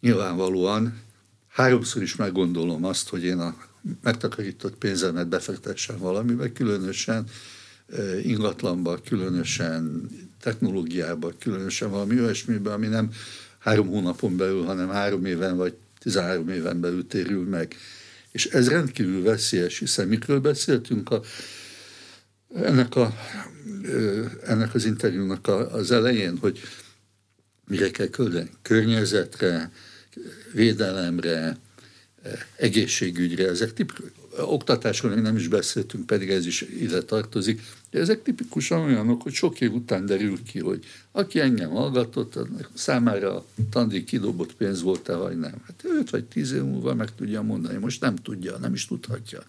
nyilvánvalóan 0.00 1.00
háromszor 1.48 2.02
is 2.02 2.16
meggondolom 2.16 2.84
azt, 2.84 3.08
hogy 3.08 3.24
én 3.24 3.38
a 3.38 3.56
megtakarított 4.02 4.74
pénzemet 4.74 5.28
befektessem 5.28 5.98
valamibe, 5.98 6.52
különösen 6.52 7.24
ingatlanba, 8.22 9.00
különösen 9.00 10.08
technológiába, 10.40 11.32
különösen 11.38 11.90
valami 11.90 12.20
olyasmibe, 12.20 12.72
ami 12.72 12.86
nem 12.86 13.10
három 13.58 13.86
hónapon 13.86 14.36
belül, 14.36 14.64
hanem 14.64 14.88
három 14.88 15.24
éven 15.24 15.56
vagy 15.56 15.74
13 15.98 16.48
éven 16.48 16.80
belül 16.80 17.06
térül 17.06 17.48
meg. 17.48 17.76
És 18.32 18.46
ez 18.46 18.68
rendkívül 18.68 19.22
veszélyes, 19.22 19.78
hiszen 19.78 20.08
mikről 20.08 20.40
beszéltünk 20.40 21.10
a, 21.10 21.22
ennek, 22.54 22.96
a, 22.96 23.14
ennek 24.44 24.74
az 24.74 24.84
interjúnak 24.84 25.48
az 25.48 25.90
elején, 25.90 26.38
hogy 26.38 26.60
mire 27.66 27.90
kell 27.90 28.08
küldeni? 28.08 28.50
Környezetre, 28.62 29.72
védelemre, 30.52 31.56
egészségügyre, 32.56 33.48
ezek 33.48 33.72
tipikus, 33.72 34.10
oktatásról 34.38 35.14
még 35.14 35.22
nem 35.22 35.36
is 35.36 35.48
beszéltünk, 35.48 36.06
pedig 36.06 36.30
ez 36.30 36.46
is 36.46 36.60
ide 36.60 37.02
tartozik, 37.02 37.62
de 37.90 37.98
ezek 37.98 38.22
tipikusan 38.22 38.80
olyanok, 38.80 39.22
hogy 39.22 39.32
sok 39.32 39.60
év 39.60 39.72
után 39.72 40.06
derül 40.06 40.42
ki, 40.42 40.58
hogy 40.58 40.84
aki 41.12 41.40
engem 41.40 41.70
hallgatott, 41.70 42.38
számára 42.74 43.36
a 43.36 43.44
tandíj 43.70 44.04
kidobott 44.04 44.54
pénz 44.54 44.82
volt-e, 44.82 45.14
vagy 45.14 45.38
nem. 45.38 45.54
Hát 45.66 45.84
5 45.98 46.10
vagy 46.10 46.24
10 46.24 46.52
év 46.52 46.62
múlva 46.62 46.94
meg 46.94 47.14
tudja 47.14 47.42
mondani, 47.42 47.78
most 47.78 48.00
nem 48.00 48.16
tudja, 48.16 48.58
nem 48.58 48.74
is 48.74 48.86
tudhatja. 48.86 49.42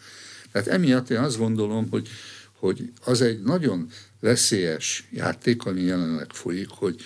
Tehát 0.51 0.67
emiatt 0.67 1.09
én 1.09 1.17
azt 1.17 1.37
gondolom, 1.37 1.89
hogy, 1.89 2.07
hogy 2.51 2.91
az 3.05 3.21
egy 3.21 3.41
nagyon 3.41 3.87
veszélyes 4.19 5.07
játék, 5.11 5.65
ami 5.65 5.81
jelenleg 5.81 6.31
folyik, 6.31 6.69
hogy 6.69 7.01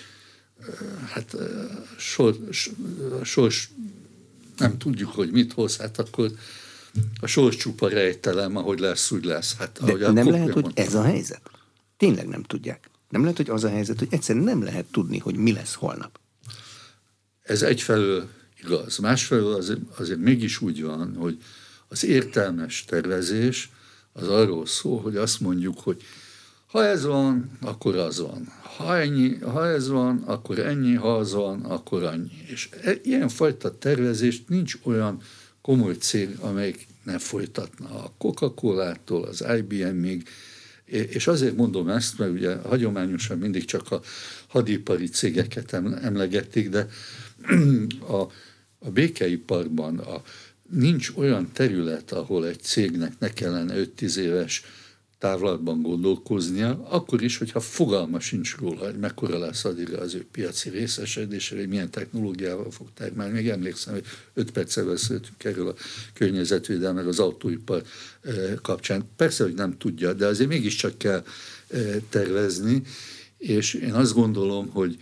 hát 1.06 1.36
sor, 1.96 2.36
sors 3.22 3.70
nem 4.56 4.78
tudjuk, 4.78 5.10
hogy 5.10 5.30
mit 5.30 5.52
hoz, 5.52 5.76
hát 5.76 5.98
akkor 5.98 6.30
a 7.20 7.26
sors 7.26 7.56
csupa 7.56 7.88
rejtelem, 7.88 8.56
ahogy 8.56 8.78
lesz, 8.78 9.10
úgy 9.10 9.24
lesz. 9.24 9.56
Hát, 9.56 9.84
De 9.84 9.92
nem 10.10 10.30
lehet, 10.30 10.46
mondtam. 10.46 10.62
hogy 10.62 10.72
ez 10.74 10.94
a 10.94 11.02
helyzet? 11.02 11.50
Tényleg 11.96 12.28
nem 12.28 12.42
tudják. 12.42 12.90
Nem 13.08 13.20
lehet, 13.20 13.36
hogy 13.36 13.50
az 13.50 13.64
a 13.64 13.68
helyzet, 13.68 13.98
hogy 13.98 14.08
egyszerűen 14.10 14.44
nem 14.44 14.62
lehet 14.62 14.84
tudni, 14.84 15.18
hogy 15.18 15.36
mi 15.36 15.52
lesz 15.52 15.74
holnap. 15.74 16.20
Ez 17.42 17.62
egyfelől 17.62 18.28
igaz. 18.62 18.98
Másfelől 18.98 19.54
azért, 19.54 19.80
azért 19.96 20.18
mégis 20.18 20.60
úgy 20.60 20.82
van, 20.82 21.16
hogy 21.16 21.38
az 21.88 22.04
értelmes 22.04 22.84
tervezés 22.84 23.70
az 24.12 24.28
arról 24.28 24.66
szól, 24.66 25.00
hogy 25.00 25.16
azt 25.16 25.40
mondjuk, 25.40 25.78
hogy 25.78 26.02
ha 26.66 26.84
ez 26.84 27.04
van, 27.04 27.50
akkor 27.60 27.96
az 27.96 28.20
van. 28.20 28.52
Ha, 28.76 28.98
ennyi, 28.98 29.38
ha 29.38 29.66
ez 29.66 29.88
van, 29.88 30.22
akkor 30.26 30.58
ennyi, 30.58 30.94
ha 30.94 31.16
az 31.16 31.32
van, 31.32 31.60
akkor 31.64 32.02
annyi. 32.02 32.30
És 32.46 32.68
e, 32.82 32.92
ilyenfajta 33.02 33.78
tervezést 33.78 34.48
nincs 34.48 34.78
olyan 34.82 35.20
komoly 35.68 35.94
cég, 35.94 36.36
amelyik 36.40 36.86
nem 37.04 37.18
folytatna. 37.18 38.04
A 38.04 38.12
Coca-Cola-tól 38.18 39.24
az 39.24 39.44
IBM-ig 39.56 40.28
És 40.84 41.26
azért 41.26 41.56
mondom 41.56 41.88
ezt, 41.88 42.18
mert 42.18 42.30
ugye 42.30 42.56
hagyományosan 42.56 43.38
mindig 43.38 43.64
csak 43.64 43.92
a 43.92 44.00
hadipari 44.46 45.08
cégeket 45.08 45.72
emlegették, 46.02 46.68
de 46.68 46.88
a, 48.18 48.20
a 48.78 48.90
békeiparban 48.92 49.98
a, 49.98 50.22
nincs 50.70 51.12
olyan 51.16 51.52
terület, 51.52 52.12
ahol 52.12 52.46
egy 52.46 52.60
cégnek 52.60 53.18
ne 53.18 53.28
kellene 53.28 53.74
5-10 53.98 54.16
éves 54.16 54.62
távlatban 55.18 55.82
gondolkoznia, 55.82 56.86
akkor 56.88 57.22
is, 57.22 57.38
hogyha 57.38 57.60
fogalma 57.60 58.20
sincs 58.20 58.56
róla, 58.56 58.84
hogy 58.84 58.98
mekkora 58.98 59.38
lesz 59.38 59.64
addigra 59.64 60.00
az 60.00 60.14
ő 60.14 60.26
piaci 60.32 60.70
részesedése, 60.70 61.56
hogy 61.56 61.68
milyen 61.68 61.90
technológiával 61.90 62.70
fog 62.70 62.86
termelni. 62.94 63.32
Még 63.32 63.48
emlékszem, 63.48 63.94
hogy 63.94 64.04
öt 64.34 64.50
perccel 64.50 64.84
beszéltünk 64.84 65.44
erről 65.44 65.68
a 65.68 65.74
környezetvédelmek 66.14 67.06
az 67.06 67.18
autóipar 67.18 67.82
eh, 68.20 68.54
kapcsán. 68.62 69.04
Persze, 69.16 69.44
hogy 69.44 69.54
nem 69.54 69.78
tudja, 69.78 70.12
de 70.12 70.26
azért 70.26 70.48
mégiscsak 70.48 70.98
kell 70.98 71.24
eh, 71.68 71.96
tervezni, 72.08 72.82
és 73.38 73.74
én 73.74 73.92
azt 73.92 74.14
gondolom, 74.14 74.68
hogy, 74.68 74.96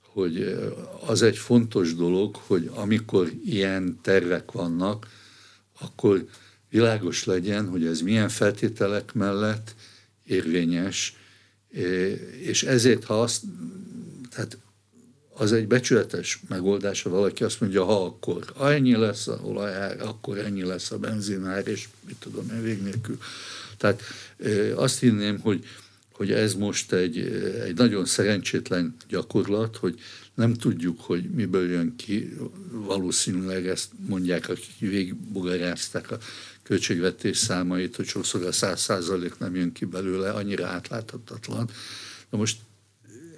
hogy 0.00 0.40
eh, 0.40 1.10
az 1.10 1.22
egy 1.22 1.36
fontos 1.36 1.94
dolog, 1.94 2.36
hogy 2.36 2.70
amikor 2.74 3.30
ilyen 3.44 3.98
tervek 4.02 4.52
vannak, 4.52 5.06
akkor 5.80 6.26
világos 6.70 7.24
legyen, 7.24 7.68
hogy 7.68 7.86
ez 7.86 8.00
milyen 8.00 8.28
feltételek 8.28 9.12
mellett 9.12 9.74
érvényes, 10.24 11.16
és 12.40 12.62
ezért, 12.62 13.04
ha 13.04 13.22
azt, 13.22 13.42
tehát 14.30 14.58
az 15.38 15.52
egy 15.52 15.66
becsületes 15.66 16.40
megoldás, 16.48 17.02
ha 17.02 17.10
valaki 17.10 17.44
azt 17.44 17.60
mondja, 17.60 17.84
ha 17.84 18.04
akkor 18.04 18.52
ennyi 18.60 18.96
lesz 18.96 19.28
a 19.28 19.40
olajár, 19.42 20.00
akkor 20.00 20.38
ennyi 20.38 20.62
lesz 20.62 20.90
a 20.90 20.98
benzinár, 20.98 21.68
és 21.68 21.88
mit 22.06 22.16
tudom 22.18 22.50
én, 22.54 22.62
vég 22.62 22.82
nélkül. 22.82 23.18
Tehát 23.76 24.02
azt 24.74 24.98
hinném, 24.98 25.38
hogy, 25.40 25.64
hogy 26.12 26.32
ez 26.32 26.54
most 26.54 26.92
egy, 26.92 27.18
egy 27.64 27.76
nagyon 27.76 28.04
szerencsétlen 28.04 28.96
gyakorlat, 29.08 29.76
hogy 29.76 30.00
nem 30.34 30.54
tudjuk, 30.54 31.00
hogy 31.00 31.30
miből 31.30 31.70
jön 31.70 31.96
ki, 31.96 32.36
valószínűleg 32.70 33.66
ezt 33.66 33.88
mondják, 34.06 34.48
akik 34.48 34.78
végigbogarázták 34.78 36.10
a 36.10 36.18
költségvetés 36.66 37.36
számait, 37.36 37.96
hogy 37.96 38.06
sokszor 38.06 38.42
a 38.42 38.52
száz 38.52 38.80
százalék 38.80 39.38
nem 39.38 39.54
jön 39.54 39.72
ki 39.72 39.84
belőle, 39.84 40.30
annyira 40.30 40.66
átláthatatlan. 40.66 41.70
Na 42.30 42.38
most 42.38 42.58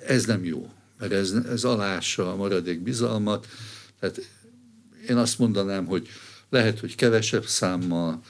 ez 0.07 0.25
nem 0.25 0.45
jó, 0.45 0.73
mert 0.99 1.13
ez, 1.13 1.33
ez 1.33 1.65
alássa 1.65 2.33
a 2.33 2.37
maradék 2.37 2.81
bizalmat. 2.81 3.47
Tehát 4.01 4.29
én 5.09 5.17
azt 5.17 5.39
mondanám, 5.39 5.87
hogy 5.87 6.09
lehet, 6.49 6.81
hogy 6.81 6.95
kevesebb 6.95 7.47
számmal, 7.47 8.21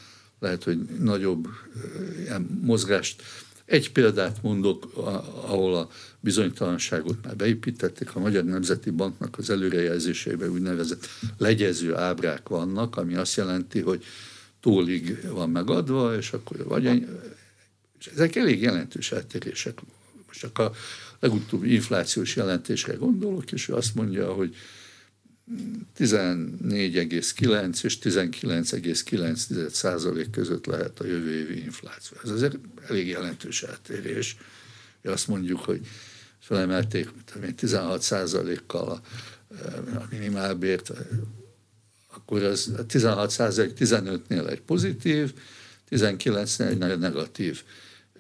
lehet, 0.41 0.65
hogy 0.65 0.79
nagyobb 0.79 1.49
ilyen 2.21 2.61
mozgást. 2.63 3.23
Egy 3.65 3.93
példát 3.93 4.43
mondok, 4.43 4.91
ahol 5.43 5.77
a 5.77 5.89
bizonytalanságot 6.21 7.25
már 7.25 7.37
beépítették, 7.37 8.15
a 8.15 8.21
Magyar 8.21 8.45
Nemzeti 8.45 8.91
Banknak 8.91 9.39
az 9.39 9.51
előrejelzéseiben 9.51 10.49
úgynevezett 10.49 11.09
legyező 11.37 11.97
ábrák 11.97 12.49
vannak, 12.49 12.97
ami 12.97 13.15
azt 13.15 13.37
jelenti, 13.37 13.81
hogy 13.81 14.05
tólig 14.61 15.29
van 15.31 15.51
megadva, 15.51 16.17
és 16.17 16.33
akkor 16.33 16.65
vagy 16.65 16.87
ennyi, 16.87 17.07
és 17.99 18.07
ezek 18.07 18.37
elég 18.37 18.63
jelentős 18.63 19.13
eltérések. 19.13 19.79
Most 20.27 20.41
csak 20.41 20.59
a 20.59 20.73
legutóbbi 21.21 21.73
inflációs 21.73 22.37
jelentésre 22.37 22.95
gondolok, 22.95 23.53
és 23.53 23.69
ő 23.69 23.75
azt 23.75 23.95
mondja, 23.95 24.33
hogy 24.33 24.57
14,9 25.99 27.85
és 27.85 27.99
19,9 27.99 29.69
százalék 29.71 30.31
között 30.31 30.67
lehet 30.67 31.01
a 31.01 31.07
jövő 31.07 31.39
évi 31.39 31.63
infláció. 31.63 32.17
Ez 32.25 32.31
azért 32.31 32.59
elég 32.89 33.07
jelentős 33.07 33.63
eltérés. 33.63 34.37
Azt 35.05 35.29
mondjuk, 35.29 35.59
hogy 35.59 35.81
felemelték 36.41 37.09
16 37.57 38.03
százalékkal 38.03 38.89
a, 38.89 39.03
a 39.97 40.07
minimálbért, 40.11 40.93
akkor 42.19 42.43
az 42.43 42.73
16 42.87 43.31
százalék 43.31 43.73
15-nél 43.79 44.49
egy 44.49 44.61
pozitív, 44.61 45.35
19-nél 45.91 46.69
egy 46.69 46.79
nagyon 46.79 46.99
negatív 46.99 47.63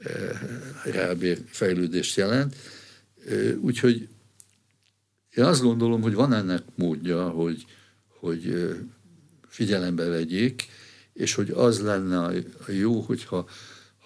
eh, 0.03 0.41
reálbér 0.85 1.43
fejlődést 1.47 2.17
jelent. 2.17 2.55
Eh, 3.29 3.55
úgyhogy 3.61 4.09
én 5.35 5.45
azt 5.45 5.63
gondolom, 5.63 6.03
hogy 6.03 6.15
van 6.15 6.33
ennek 6.33 6.63
módja, 6.75 7.29
hogy, 7.29 7.67
hogy 8.21 8.51
eh, 8.51 8.77
figyelembe 9.49 10.05
vegyék, 10.05 10.69
és 11.13 11.35
hogy 11.35 11.51
az 11.51 11.81
lenne 11.81 12.19
a 12.19 12.33
jó, 12.67 13.01
hogyha 13.01 13.49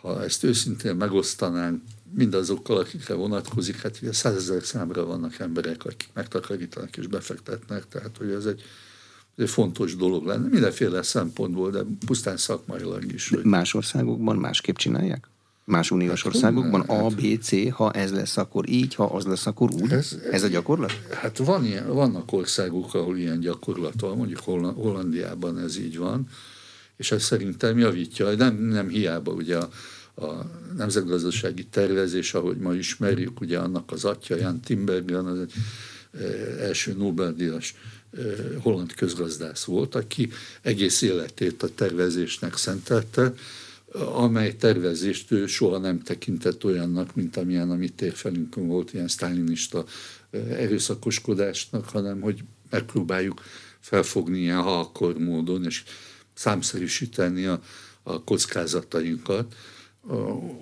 ha 0.01 0.25
ezt 0.25 0.45
őszintén 0.45 0.95
megosztanánk 0.95 1.83
mindazokkal, 2.15 2.79
akikre 2.79 3.15
vonatkozik, 3.15 3.77
hát 3.77 3.99
ugye 4.03 4.13
százezer 4.13 4.63
számra 4.63 5.05
vannak 5.05 5.39
emberek, 5.39 5.85
akik 5.85 6.09
megtakarítanak 6.13 6.97
és 6.97 7.07
befektetnek, 7.07 7.89
tehát 7.89 8.17
hogy 8.17 8.31
ez 8.31 8.47
egy 8.47 8.63
egy 9.37 9.51
fontos 9.51 9.97
dolog 9.97 10.25
lenne, 10.25 10.49
mindenféle 10.49 11.03
szempontból, 11.03 11.71
de 11.71 11.81
pusztán 12.07 12.37
szakmailag 12.37 13.13
is. 13.13 13.29
Hogy... 13.29 13.45
Más 13.45 13.75
országokban 13.75 14.37
másképp 14.37 14.77
csinálják? 14.77 15.31
Más 15.65 15.91
uniós 15.91 16.23
hát, 16.23 16.35
országokban 16.35 16.81
A, 16.81 17.03
hát- 17.03 17.15
B, 17.15 17.41
C, 17.41 17.73
ha 17.73 17.91
ez 17.93 18.13
lesz, 18.13 18.37
akkor 18.37 18.69
így, 18.69 18.95
ha 18.95 19.05
az 19.05 19.25
lesz, 19.25 19.47
akkor 19.47 19.71
úgy? 19.73 19.93
Ez, 19.93 20.19
ez 20.31 20.43
a 20.43 20.49
gyakorlat? 20.49 20.93
Hát 21.11 21.39
van 21.39 21.65
ilyen, 21.65 21.95
vannak 21.95 22.33
országok, 22.33 22.95
ahol 22.95 23.19
ilyen 23.19 23.41
gyakorlat 23.41 24.01
van, 24.01 24.17
mondjuk 24.17 24.41
Hollandiában 24.75 25.59
ez 25.59 25.79
így 25.79 25.99
van, 25.99 26.29
és 26.97 27.13
ez 27.13 27.23
szerintem 27.23 27.79
javítja, 27.79 28.31
nem, 28.31 28.55
nem 28.57 28.89
hiába 28.89 29.33
ugye 29.33 29.57
a, 29.57 29.69
a 30.15 30.51
nemzetgazdasági 30.77 31.67
tervezés, 31.67 32.35
ahogy 32.35 32.57
ma 32.57 32.75
ismerjük, 32.75 33.41
ugye 33.41 33.59
annak 33.59 33.93
az 33.93 34.05
atya, 34.05 34.37
Jan 34.37 34.61
Timbergen, 34.61 35.27
az 35.27 35.39
egy 35.39 35.53
eh, 36.13 36.67
első 36.67 36.95
Nobel-díjas 36.99 37.75
holland 38.61 38.95
közgazdász 38.95 39.65
volt, 39.65 39.95
aki 39.95 40.31
egész 40.63 41.03
életét 41.03 41.63
a 41.63 41.75
tervezésnek 41.75 42.57
szentelte, 42.57 43.35
amely 43.93 44.57
tervezést 44.57 45.31
ő 45.31 45.47
soha 45.47 45.79
nem 45.79 46.03
tekintett 46.03 46.65
olyannak, 46.65 47.15
mint 47.15 47.37
amilyen 47.37 47.71
a 47.71 47.75
mi 47.75 47.89
térfelünkön 47.89 48.67
volt, 48.67 48.93
ilyen 48.93 49.09
sztálinista 49.09 49.85
erőszakoskodásnak, 50.49 51.89
hanem 51.89 52.21
hogy 52.21 52.45
megpróbáljuk 52.71 53.43
felfogni 53.81 54.39
ilyen 54.39 54.63
ha 54.63 54.79
akkor 54.79 55.19
módon, 55.19 55.65
és 55.65 55.83
számszerűsíteni 56.35 57.45
a, 57.45 57.63
a 58.03 58.25
kockázatainkat. 58.25 59.55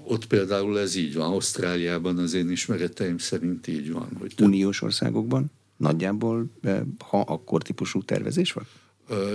Ott 0.04 0.26
például 0.26 0.78
ez 0.78 0.94
így 0.94 1.14
van, 1.14 1.30
Ausztráliában 1.30 2.18
az 2.18 2.34
én 2.34 2.50
ismereteim 2.50 3.18
szerint 3.18 3.66
így 3.66 3.92
van. 3.92 4.16
Hogy 4.18 4.34
Uniós 4.40 4.82
országokban? 4.82 5.50
Nagyjából 5.80 6.50
ha 6.98 7.20
akkor 7.20 7.62
típusú 7.62 8.02
tervezés 8.02 8.52
van? 8.52 8.66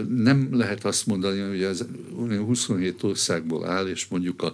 Nem 0.07 0.49
lehet 0.51 0.85
azt 0.85 1.05
mondani, 1.05 1.39
hogy 1.39 1.63
az 1.63 1.85
27 2.15 3.03
országból 3.03 3.69
áll, 3.69 3.87
és 3.87 4.07
mondjuk 4.07 4.41
a, 4.41 4.53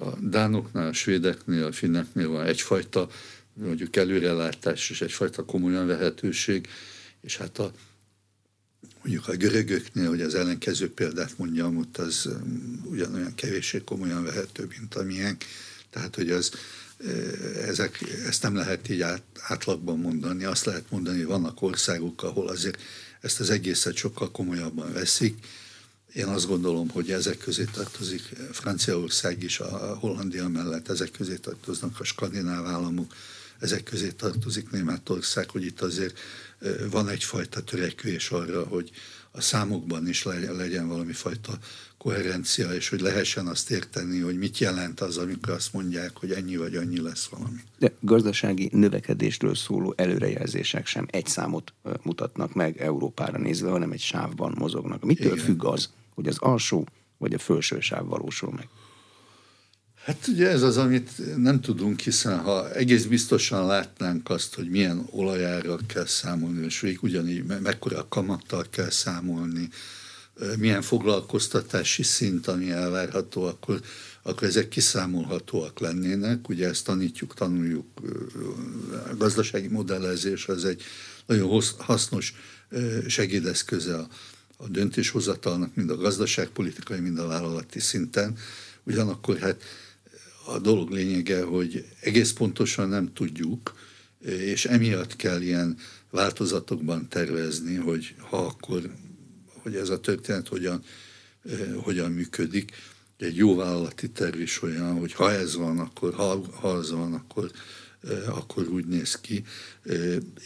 a 0.00 0.08
dánoknál, 0.20 0.88
a 0.88 0.92
svédeknél, 0.92 1.64
a 1.64 1.72
finneknél 1.72 2.28
van 2.28 2.44
egyfajta 2.44 3.08
mondjuk 3.52 3.96
előrelátás 3.96 4.90
és 4.90 5.00
egyfajta 5.00 5.44
komolyan 5.44 5.86
vehetőség, 5.86 6.68
és 7.20 7.36
hát 7.36 7.58
a, 7.58 7.72
mondjuk 9.02 9.28
a 9.28 9.36
görögöknél, 9.36 10.08
hogy 10.08 10.20
az 10.20 10.34
ellenkező 10.34 10.92
példát 10.92 11.38
mondjam, 11.38 11.76
ott 11.76 11.96
az 11.96 12.28
ugyanolyan 12.84 13.34
kevéssé 13.34 13.82
komolyan 13.84 14.24
vehető, 14.24 14.66
mint 14.78 14.94
amilyen. 14.94 15.36
Tehát, 15.90 16.14
hogy 16.14 16.30
az 16.30 16.50
ezek, 17.66 18.00
ezt 18.26 18.42
nem 18.42 18.54
lehet 18.54 18.88
így 18.88 19.00
át, 19.00 19.22
átlagban 19.40 19.98
mondani. 19.98 20.44
Azt 20.44 20.64
lehet 20.64 20.90
mondani, 20.90 21.16
hogy 21.16 21.26
vannak 21.26 21.62
országok, 21.62 22.22
ahol 22.22 22.48
azért 22.48 22.78
ezt 23.20 23.40
az 23.40 23.50
egészet 23.50 23.96
sokkal 23.96 24.30
komolyabban 24.30 24.92
veszik. 24.92 25.46
Én 26.12 26.26
azt 26.26 26.46
gondolom, 26.46 26.88
hogy 26.88 27.10
ezek 27.10 27.38
közé 27.38 27.64
tartozik 27.64 28.22
Franciaország 28.52 29.42
is, 29.42 29.60
a 29.60 29.96
Hollandia 30.00 30.48
mellett 30.48 30.88
ezek 30.88 31.10
közé 31.10 31.34
tartoznak 31.34 32.00
a 32.00 32.04
skandináv 32.04 32.66
államok, 32.66 33.14
ezek 33.58 33.82
közé 33.82 34.10
tartozik 34.10 34.70
Németország, 34.70 35.50
hogy 35.50 35.64
itt 35.64 35.80
azért 35.80 36.18
van 36.90 37.08
egyfajta 37.08 37.62
törekvés 37.62 38.30
arra, 38.30 38.62
hogy 38.62 38.90
a 39.30 39.40
számokban 39.40 40.08
is 40.08 40.22
legyen 40.56 40.88
valami 40.88 41.12
fajta 41.12 41.58
koherencia, 42.02 42.74
és 42.74 42.88
hogy 42.88 43.00
lehessen 43.00 43.46
azt 43.46 43.70
érteni, 43.70 44.18
hogy 44.18 44.38
mit 44.38 44.58
jelent 44.58 45.00
az, 45.00 45.16
amikor 45.16 45.52
azt 45.52 45.72
mondják, 45.72 46.16
hogy 46.16 46.30
ennyi 46.30 46.56
vagy 46.56 46.74
annyi 46.74 47.00
lesz 47.00 47.26
valami. 47.26 47.60
De 47.78 47.92
gazdasági 48.00 48.68
növekedésről 48.72 49.54
szóló 49.54 49.94
előrejelzések 49.96 50.86
sem 50.86 51.06
egy 51.10 51.26
számot 51.26 51.72
mutatnak 52.02 52.54
meg 52.54 52.80
Európára 52.80 53.38
nézve, 53.38 53.70
hanem 53.70 53.92
egy 53.92 54.00
sávban 54.00 54.54
mozognak. 54.58 55.04
Mitől 55.04 55.32
Igen. 55.32 55.44
függ 55.44 55.64
az, 55.64 55.90
hogy 56.14 56.26
az 56.26 56.36
alsó 56.38 56.86
vagy 57.18 57.34
a 57.34 57.38
felső 57.38 57.80
sáv 57.80 58.06
valósul 58.06 58.52
meg? 58.56 58.68
Hát 60.04 60.26
ugye 60.28 60.48
ez 60.48 60.62
az, 60.62 60.76
amit 60.76 61.36
nem 61.36 61.60
tudunk, 61.60 62.00
hiszen 62.00 62.38
ha 62.38 62.72
egész 62.72 63.04
biztosan 63.04 63.66
látnánk 63.66 64.30
azt, 64.30 64.54
hogy 64.54 64.70
milyen 64.70 65.06
olajára 65.10 65.76
kell 65.86 66.06
számolni, 66.06 66.64
és 66.64 66.80
végig 66.80 67.02
ugyanígy 67.02 67.44
mekkora 67.44 68.06
kamattal 68.08 68.64
kell 68.70 68.90
számolni, 68.90 69.68
milyen 70.58 70.82
foglalkoztatási 70.82 72.02
szint, 72.02 72.46
ami 72.46 72.70
elvárható, 72.70 73.42
akkor, 73.42 73.80
akkor 74.22 74.48
ezek 74.48 74.68
kiszámolhatóak 74.68 75.78
lennének. 75.78 76.48
Ugye 76.48 76.68
ezt 76.68 76.84
tanítjuk, 76.84 77.34
tanuljuk, 77.34 77.86
a 79.10 79.16
gazdasági 79.16 79.68
modellezés 79.68 80.46
az 80.46 80.64
egy 80.64 80.82
nagyon 81.26 81.62
hasznos 81.78 82.34
segédeszköze 83.06 83.96
a, 83.96 84.08
a 84.56 84.68
döntéshozatalnak, 84.68 85.74
mind 85.74 85.90
a 85.90 85.96
gazdaságpolitikai, 85.96 87.00
mind 87.00 87.18
a 87.18 87.26
vállalati 87.26 87.80
szinten. 87.80 88.36
Ugyanakkor 88.82 89.38
hát 89.38 89.62
a 90.46 90.58
dolog 90.58 90.90
lényege, 90.90 91.42
hogy 91.42 91.84
egész 92.00 92.32
pontosan 92.32 92.88
nem 92.88 93.12
tudjuk, 93.12 93.74
és 94.24 94.64
emiatt 94.64 95.16
kell 95.16 95.40
ilyen 95.40 95.76
változatokban 96.10 97.08
tervezni, 97.08 97.74
hogy 97.74 98.14
ha 98.18 98.36
akkor, 98.36 98.90
hogy 99.62 99.74
ez 99.74 99.88
a 99.88 100.00
történet 100.00 100.48
hogyan, 100.48 100.84
hogyan 101.76 102.12
működik. 102.12 102.72
Egy 103.16 103.36
jó 103.36 103.56
vállalati 103.56 104.10
terv 104.10 104.40
is 104.40 104.62
olyan, 104.62 104.98
hogy 104.98 105.12
ha 105.12 105.32
ez 105.32 105.56
van, 105.56 105.78
akkor 105.78 106.14
ha, 106.14 106.44
ha 106.52 106.68
az 106.68 106.90
van, 106.90 107.14
akkor, 107.14 107.50
akkor 108.26 108.68
úgy 108.68 108.86
néz 108.86 109.14
ki. 109.20 109.44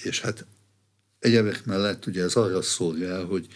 És 0.02 0.20
hát 0.20 0.46
egyebek 1.18 1.64
mellett 1.64 2.06
ugye 2.06 2.22
ez 2.22 2.34
arra 2.34 2.62
szolgál, 2.62 3.24
hogy 3.24 3.46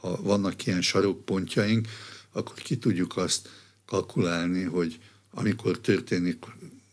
ha 0.00 0.22
vannak 0.22 0.66
ilyen 0.66 0.82
sarokpontjaink, 0.82 1.88
akkor 2.32 2.54
ki 2.54 2.78
tudjuk 2.78 3.16
azt 3.16 3.48
kalkulálni, 3.86 4.62
hogy 4.62 4.98
amikor 5.30 5.78
történik 5.78 6.44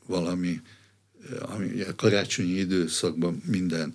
valami, 0.05 0.61
ami 1.39 1.65
ugye 1.65 1.93
karácsonyi 1.95 2.51
időszakban 2.51 3.41
minden 3.45 3.93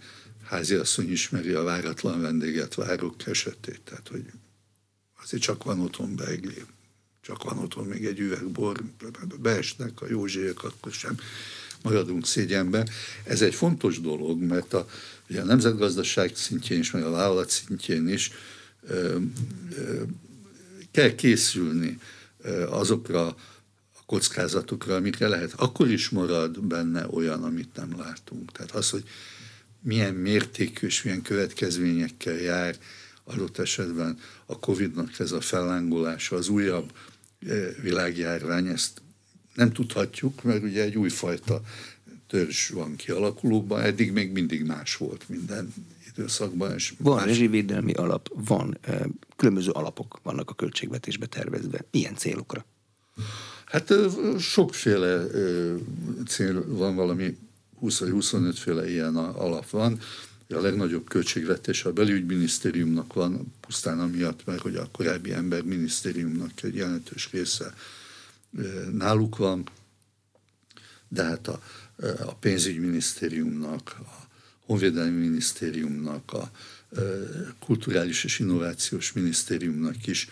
háziasszony 0.50 1.10
ismeri 1.10 1.52
a 1.52 1.62
váratlan 1.62 2.20
vendéget, 2.20 2.74
várok 2.74 3.26
esetét, 3.26 3.80
tehát 3.84 4.08
hogy 4.08 4.24
azért 5.22 5.42
csak 5.42 5.64
van 5.64 5.80
otthon 5.80 6.16
beigli, 6.16 6.64
csak 7.20 7.42
van 7.42 7.58
otthon 7.58 7.86
még 7.86 8.04
egy 8.04 8.18
üvegbor, 8.18 8.82
beesnek 9.40 10.02
a 10.02 10.08
józsiek, 10.08 10.64
akkor 10.64 10.92
sem 10.92 11.16
maradunk 11.82 12.26
szégyenbe. 12.26 12.88
Ez 13.24 13.42
egy 13.42 13.54
fontos 13.54 14.00
dolog, 14.00 14.40
mert 14.40 14.72
a, 14.72 14.88
ugye 15.28 15.40
a 15.40 15.44
nemzetgazdaság 15.44 16.36
szintjén 16.36 16.78
is, 16.78 16.90
meg 16.90 17.02
a 17.02 17.10
vállalat 17.10 17.50
szintjén 17.50 18.08
is 18.08 18.30
ö, 18.82 19.18
ö, 19.76 20.02
kell 20.90 21.14
készülni 21.14 21.98
azokra 22.68 23.26
a 23.26 23.36
kockázatokra, 24.06 24.94
amikre 24.94 25.28
lehet. 25.28 25.52
Akkor 25.56 25.90
is 25.90 26.08
marad 26.08 26.60
benne 26.60 27.06
olyan, 27.10 27.42
amit 27.42 27.76
nem 27.76 27.98
látunk. 27.98 28.52
Tehát 28.52 28.70
az, 28.70 28.90
hogy 28.90 29.04
milyen 29.82 30.14
mértékű 30.14 30.86
és 30.86 31.02
milyen 31.02 31.22
következményekkel 31.22 32.36
jár 32.36 32.76
adott 33.24 33.58
esetben 33.58 34.18
a 34.46 34.58
Covid-nak 34.58 35.18
ez 35.18 35.32
a 35.32 35.40
fellángolása, 35.40 36.36
az 36.36 36.48
újabb 36.48 36.92
világjárvány, 37.82 38.66
ezt 38.66 39.02
nem 39.54 39.72
tudhatjuk, 39.72 40.42
mert 40.42 40.62
ugye 40.62 40.82
egy 40.82 40.96
újfajta 40.96 41.60
törzs 42.26 42.68
van 42.68 42.96
kialakulóban, 42.96 43.80
eddig 43.80 44.12
még 44.12 44.32
mindig 44.32 44.64
más 44.64 44.96
volt 44.96 45.28
minden 45.28 45.74
időszakban. 46.12 46.74
És 46.74 46.94
van 46.98 47.16
más... 47.16 47.24
rezsivédelmi 47.24 47.92
alap, 47.92 48.28
van, 48.34 48.78
különböző 49.36 49.70
alapok 49.70 50.20
vannak 50.22 50.50
a 50.50 50.54
költségvetésbe 50.54 51.26
tervezve. 51.26 51.84
Milyen 51.90 52.14
célokra? 52.14 52.64
Hát 53.64 53.92
sokféle 54.38 55.26
cél 56.26 56.76
van, 56.76 56.94
valami 56.94 57.36
20 57.80 57.98
vagy 57.98 58.10
25 58.10 58.58
féle 58.58 58.90
ilyen 58.90 59.16
alap 59.16 59.70
van. 59.70 60.00
A 60.48 60.60
legnagyobb 60.60 61.08
költségvetés 61.08 61.84
a 61.84 61.92
belügyminisztériumnak 61.92 63.12
van, 63.12 63.54
pusztán 63.60 64.00
amiatt, 64.00 64.44
mert 64.44 64.60
hogy 64.60 64.76
a 64.76 64.88
korábbi 64.92 65.32
ember 65.32 65.62
minisztériumnak 65.62 66.62
egy 66.62 66.74
jelentős 66.74 67.30
része 67.32 67.74
náluk 68.92 69.36
van, 69.36 69.68
de 71.08 71.24
hát 71.24 71.48
a, 71.48 71.62
a 72.24 72.34
pénzügyminisztériumnak, 72.34 73.96
a 73.98 74.28
honvédelmi 74.66 75.26
minisztériumnak, 75.26 76.32
a 76.32 76.50
kulturális 77.58 78.24
és 78.24 78.38
innovációs 78.38 79.12
minisztériumnak 79.12 80.06
is 80.06 80.28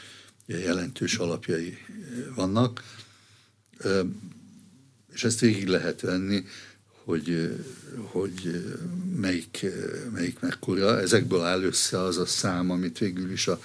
jelentős 0.46 1.14
alapjai 1.14 1.78
vannak, 2.34 2.82
és 5.12 5.24
ezt 5.24 5.40
végig 5.40 5.66
lehet 5.66 6.00
venni, 6.00 6.44
hogy, 7.08 7.58
hogy 7.96 8.64
melyik, 9.16 9.66
melyik 10.12 10.40
mekkora. 10.40 11.00
Ezekből 11.00 11.40
áll 11.40 11.62
össze 11.62 12.00
az 12.00 12.18
a 12.18 12.26
szám, 12.26 12.70
amit 12.70 12.98
végül 12.98 13.30
is 13.30 13.46
a 13.48 13.60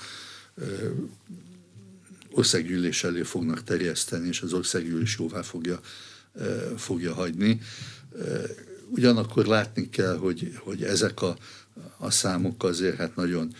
országgyűlés 2.31 3.03
elő 3.03 3.23
fognak 3.23 3.63
terjeszteni, 3.63 4.27
és 4.27 4.41
az 4.41 4.53
országgyűlés 4.53 5.15
jóvá 5.19 5.41
fogja, 5.41 5.79
fogja 6.77 7.13
hagyni. 7.13 7.61
Ugyanakkor 8.89 9.45
látni 9.45 9.89
kell, 9.89 10.17
hogy, 10.17 10.53
hogy 10.57 10.83
ezek 10.83 11.21
a, 11.21 11.37
a 11.97 12.11
számok 12.11 12.63
azért 12.63 12.97
hát 12.97 13.15
nagyon 13.15 13.55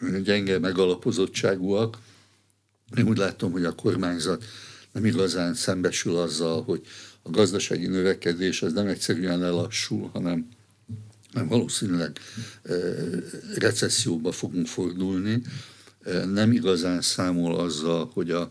mondjam, 0.00 0.22
gyenge 0.22 0.58
megalapozottságúak. 0.58 1.98
Én 2.96 3.08
úgy 3.08 3.18
látom, 3.18 3.52
hogy 3.52 3.64
a 3.64 3.74
kormányzat 3.74 4.44
nem 4.92 5.04
igazán 5.04 5.54
szembesül 5.54 6.16
azzal, 6.16 6.62
hogy 6.62 6.86
a 7.28 7.30
gazdasági 7.30 7.86
növekedés 7.86 8.62
az 8.62 8.72
nem 8.72 8.86
egyszerűen 8.86 9.38
lelassul, 9.38 10.10
hanem 10.12 10.48
nem 11.32 11.48
valószínűleg 11.48 12.18
recesszióba 13.54 14.32
fogunk 14.32 14.66
fordulni. 14.66 15.42
Nem 16.32 16.52
igazán 16.52 17.00
számol 17.00 17.60
azzal, 17.60 18.10
hogy 18.12 18.30
a 18.30 18.50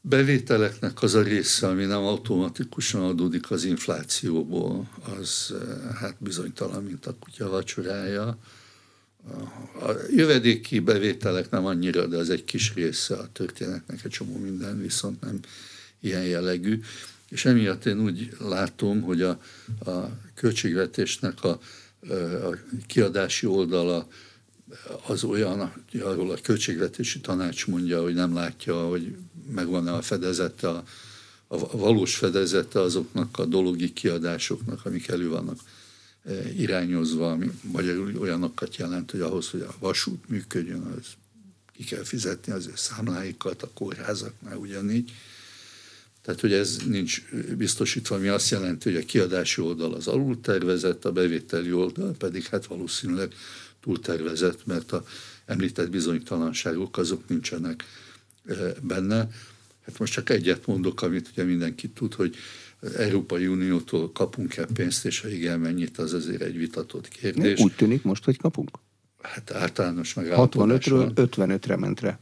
bevételeknek 0.00 1.02
az 1.02 1.14
a 1.14 1.22
része, 1.22 1.66
ami 1.66 1.84
nem 1.84 2.02
automatikusan 2.02 3.02
adódik 3.02 3.50
az 3.50 3.64
inflációból, 3.64 4.88
az 5.18 5.54
hát 5.94 6.16
bizonytalan, 6.18 6.82
mint 6.82 7.06
a 7.06 7.16
kutya 7.20 7.48
vacsorája. 7.48 8.38
A 9.80 9.90
jövedéki 10.10 10.78
bevételek 10.78 11.50
nem 11.50 11.66
annyira, 11.66 12.06
de 12.06 12.16
az 12.16 12.30
egy 12.30 12.44
kis 12.44 12.74
része 12.74 13.14
a 13.14 13.28
történetnek, 13.32 14.04
egy 14.04 14.10
csomó 14.10 14.38
minden 14.38 14.80
viszont 14.80 15.20
nem 15.20 15.40
ilyen 16.00 16.24
jellegű. 16.24 16.80
És 17.34 17.44
emiatt 17.44 17.86
én 17.86 18.00
úgy 18.00 18.36
látom, 18.38 19.02
hogy 19.02 19.22
a, 19.22 19.40
a 19.84 20.10
költségvetésnek 20.34 21.44
a, 21.44 21.60
a 22.48 22.56
kiadási 22.86 23.46
oldala 23.46 24.08
az 25.06 25.24
olyan, 25.24 25.72
hogy 25.90 26.00
arról 26.00 26.30
a 26.30 26.38
költségvetési 26.42 27.20
tanács 27.20 27.66
mondja, 27.66 28.02
hogy 28.02 28.14
nem 28.14 28.34
látja, 28.34 28.88
hogy 28.88 29.16
megvan-e 29.50 29.92
a 29.92 30.02
fedezete, 30.02 30.68
a, 30.68 30.84
a 31.46 31.76
valós 31.76 32.16
fedezete 32.16 32.80
azoknak 32.80 33.38
a 33.38 33.44
dologi 33.44 33.92
kiadásoknak, 33.92 34.84
amik 34.84 35.08
elő 35.08 35.28
vannak 35.28 35.58
irányozva, 36.56 37.30
ami 37.30 37.50
magyarul 37.72 38.12
olyanokat 38.18 38.76
jelent, 38.76 39.10
hogy 39.10 39.20
ahhoz, 39.20 39.50
hogy 39.50 39.60
a 39.60 39.74
vasút 39.78 40.28
működjön, 40.28 40.82
az 40.82 41.06
ki 41.72 41.84
kell 41.84 42.04
fizetni 42.04 42.52
az 42.52 42.66
ő 42.66 42.72
számláikat, 42.76 43.62
a 43.62 43.70
kórházaknál 43.74 44.56
ugyanígy, 44.56 45.12
tehát, 46.24 46.40
hogy 46.40 46.52
ez 46.52 46.78
nincs 46.86 47.22
biztosítva, 47.56 48.14
ami 48.16 48.28
azt 48.28 48.50
jelenti, 48.50 48.92
hogy 48.92 49.02
a 49.02 49.04
kiadási 49.04 49.60
oldal 49.60 49.94
az 49.94 50.06
alultervezett, 50.06 51.04
a 51.04 51.12
bevételi 51.12 51.72
oldal 51.72 52.14
pedig 52.18 52.44
hát 52.44 52.66
valószínűleg 52.66 53.34
túltervezett, 53.80 54.66
mert 54.66 54.92
a 54.92 55.04
említett 55.46 55.90
bizonytalanságok 55.90 56.98
azok 56.98 57.28
nincsenek 57.28 57.84
e, 58.46 58.54
benne. 58.82 59.28
Hát 59.86 59.98
most 59.98 60.12
csak 60.12 60.30
egyet 60.30 60.66
mondok, 60.66 61.02
amit 61.02 61.28
ugye 61.32 61.42
mindenki 61.42 61.88
tud, 61.88 62.14
hogy 62.14 62.36
Európai 62.96 63.46
Uniótól 63.46 64.12
kapunk-e 64.12 64.66
pénzt, 64.74 65.04
és 65.04 65.20
ha 65.20 65.28
igen, 65.28 65.60
mennyit, 65.60 65.98
az 65.98 66.12
azért 66.12 66.42
egy 66.42 66.58
vitatott 66.58 67.08
kérdés. 67.08 67.60
Úgy 67.60 67.74
tűnik 67.74 68.02
most, 68.02 68.24
hogy 68.24 68.36
kapunk? 68.36 68.70
Hát 69.24 69.50
általános 69.50 70.14
meg 70.14 70.26
65-ről 70.30 71.12
55-re 71.14 71.76
ment 71.76 72.00
re 72.00 72.18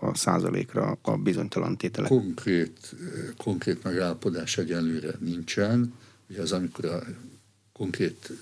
a 0.00 0.14
százalékra 0.14 0.98
a 1.02 1.16
bizonytalan 1.16 1.76
tételek. 1.76 2.10
Konkrét, 2.10 2.94
konkrét 3.36 3.82
megállapodás 3.82 4.58
egyelőre 4.58 5.10
nincsen. 5.18 5.94
Ugye 6.30 6.40
az, 6.40 6.52
amikor 6.52 6.84
a 6.84 7.02
konkrét 7.72 8.32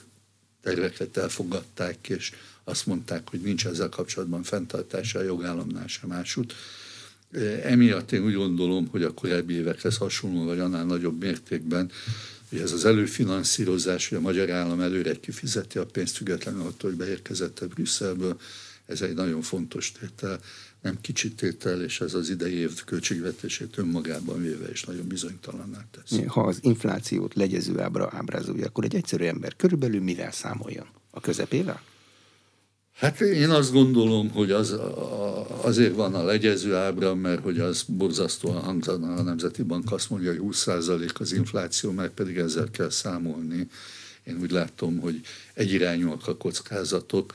terveket 0.63 1.17
elfogadták, 1.17 2.09
és 2.09 2.33
azt 2.65 2.87
mondták, 2.87 3.29
hogy 3.31 3.41
nincs 3.41 3.67
ezzel 3.67 3.89
kapcsolatban 3.89 4.43
fenntartása 4.43 5.19
a 5.19 5.23
jogállamnál 5.23 5.87
sem 5.87 6.09
másút. 6.09 6.55
Emiatt 7.63 8.13
én 8.13 8.25
úgy 8.25 8.35
gondolom, 8.35 8.87
hogy 8.87 9.03
a 9.03 9.15
korábbi 9.15 9.55
évekhez 9.55 9.97
hasonló, 9.97 10.45
vagy 10.45 10.59
annál 10.59 10.85
nagyobb 10.85 11.21
mértékben 11.21 11.91
hogy 12.49 12.59
ez 12.59 12.73
az 12.73 12.85
előfinanszírozás, 12.85 14.09
hogy 14.09 14.19
a 14.19 14.21
magyar 14.21 14.51
állam 14.51 14.81
előre 14.81 15.15
kifizeti 15.15 15.79
a 15.79 15.87
pénzt, 15.87 16.17
függetlenül 16.17 16.61
attól, 16.61 16.91
hogy 16.91 16.99
beérkezett 16.99 17.59
a 17.59 17.67
Brüsszelből, 17.67 18.41
ez 18.87 19.03
egy 19.03 19.15
nagyon 19.15 19.43
fontos 19.43 19.93
tétel, 19.93 20.41
nem 20.83 21.01
kicsi 21.01 21.33
tétel, 21.33 21.83
és 21.83 22.01
ez 22.01 22.15
az 22.15 22.31
idei 22.31 22.55
év 22.55 22.85
költségvetését 22.85 23.79
önmagában 23.79 24.43
véve 24.43 24.71
is 24.71 24.85
nagyon 24.85 25.07
bizonytalanná 25.07 25.85
tesz. 25.91 26.19
Ha 26.27 26.41
az 26.41 26.59
inflációt 26.61 27.35
legyező 27.35 27.81
ábra 27.81 28.11
ábrázolja, 28.13 28.67
akkor 28.67 28.85
egy 28.85 28.95
egyszerű 28.95 29.25
ember 29.25 29.57
körülbelül 29.57 30.01
mivel 30.01 30.33
számoljon? 30.33 30.87
A 31.11 31.21
közepével? 31.21 31.83
Hát 32.95 33.21
én 33.21 33.51
azt 33.51 33.73
gondolom, 33.73 34.31
hogy 34.31 34.51
az, 34.51 34.77
azért 35.61 35.95
van 35.95 36.15
a 36.15 36.25
legyező 36.25 36.75
ábra, 36.75 37.15
mert 37.15 37.43
hogy 37.43 37.59
az 37.61 37.85
borzasztóan 37.87 38.61
hangzana 38.61 39.15
a 39.15 39.23
Nemzeti 39.23 39.63
Bank 39.63 39.93
azt 39.93 40.11
mondja, 40.11 40.31
hogy 40.31 40.41
20% 40.45 41.15
az 41.15 41.33
infláció, 41.33 41.91
meg 41.91 42.11
pedig 42.11 42.37
ezzel 42.37 42.71
kell 42.71 42.91
számolni. 42.91 43.69
Én 44.25 44.39
úgy 44.41 44.51
látom, 44.51 44.99
hogy 44.99 45.21
egyirányúak 45.55 46.29
a 46.29 46.37
kockázatok, 46.37 47.35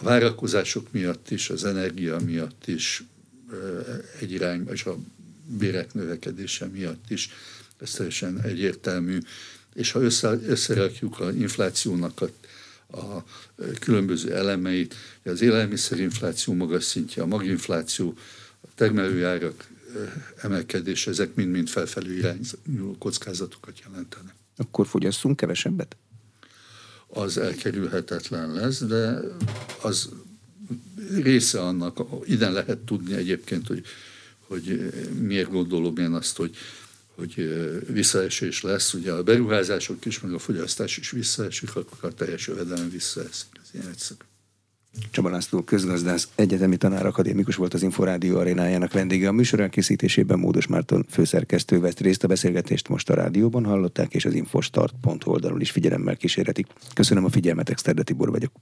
a 0.00 0.04
várakozások 0.04 0.92
miatt 0.92 1.30
is, 1.30 1.50
az 1.50 1.64
energia 1.64 2.18
miatt 2.24 2.66
is, 2.66 3.04
egy 4.20 4.32
irány, 4.32 4.68
és 4.72 4.84
a 4.84 4.96
bérek 5.46 5.94
növekedése 5.94 6.66
miatt 6.66 7.10
is, 7.10 7.30
ez 7.80 7.90
teljesen 7.90 8.40
egyértelmű. 8.40 9.18
És 9.74 9.90
ha 9.90 10.00
össze, 10.00 10.38
összerakjuk 10.46 11.20
a 11.20 11.32
inflációnak 11.32 12.20
a, 12.20 12.28
a 12.92 13.24
különböző 13.80 14.34
elemeit, 14.34 14.94
az 15.24 15.40
élelmiszerinfláció 15.40 16.54
magas 16.54 16.84
szintje, 16.84 17.22
a 17.22 17.26
maginfláció, 17.26 18.14
a 18.60 18.68
termelőjárak 18.74 19.70
emelkedése, 20.36 21.10
ezek 21.10 21.34
mind-mind 21.34 21.68
felfelé 21.68 22.16
irányuló 22.16 22.96
kockázatokat 22.98 23.80
jelentenek. 23.84 24.34
Akkor 24.56 24.86
fogyasszunk 24.86 25.36
kevesebbet? 25.36 25.96
Az 27.06 27.38
elkerülhetetlen 27.38 28.52
lesz, 28.52 28.78
de 28.78 29.20
az 29.82 30.08
része 31.22 31.60
annak, 31.60 31.98
ide 32.24 32.50
lehet 32.50 32.78
tudni 32.78 33.14
egyébként, 33.14 33.66
hogy, 33.66 33.84
hogy 34.38 34.92
miért 35.18 35.50
gondolom 35.50 35.96
én 35.96 36.12
azt, 36.12 36.36
hogy, 36.36 36.56
hogy 37.14 37.34
visszaesés 37.92 38.62
lesz. 38.62 38.94
Ugye 38.94 39.12
a 39.12 39.22
beruházások 39.22 40.04
is, 40.04 40.20
meg 40.20 40.32
a 40.32 40.38
fogyasztás 40.38 40.96
is 40.96 41.10
visszaesik, 41.10 41.76
akkor 41.76 41.98
a 42.10 42.14
teljes 42.14 42.46
jövedelem 42.46 42.90
visszaesik. 42.90 43.48
Ez 43.62 43.68
ilyen 43.72 43.88
egyszerű. 43.88 44.20
Csaba 45.10 45.30
László 45.30 45.62
közgazdász, 45.62 46.28
egyetemi 46.34 46.76
tanár 46.76 47.06
akadémikus 47.06 47.56
volt 47.56 47.74
az 47.74 47.82
Inforádió 47.82 48.38
arénájának 48.38 48.92
vendége. 48.92 49.28
A 49.28 49.32
műsor 49.32 49.60
elkészítésében 49.60 50.38
Módos 50.38 50.66
Márton 50.66 51.06
főszerkesztő 51.10 51.80
vett 51.80 52.00
részt 52.00 52.24
a 52.24 52.28
beszélgetést 52.28 52.88
most 52.88 53.10
a 53.10 53.14
rádióban 53.14 53.64
hallották, 53.64 54.14
és 54.14 54.24
az 54.24 54.34
infostart.hu 54.34 55.30
oldalon 55.30 55.60
is 55.60 55.70
figyelemmel 55.70 56.16
kísérhetik. 56.16 56.66
Köszönöm 56.94 57.24
a 57.24 57.30
figyelmet, 57.30 57.68
Exterde 57.68 58.02
Tibor 58.02 58.30
vagyok. 58.30 58.52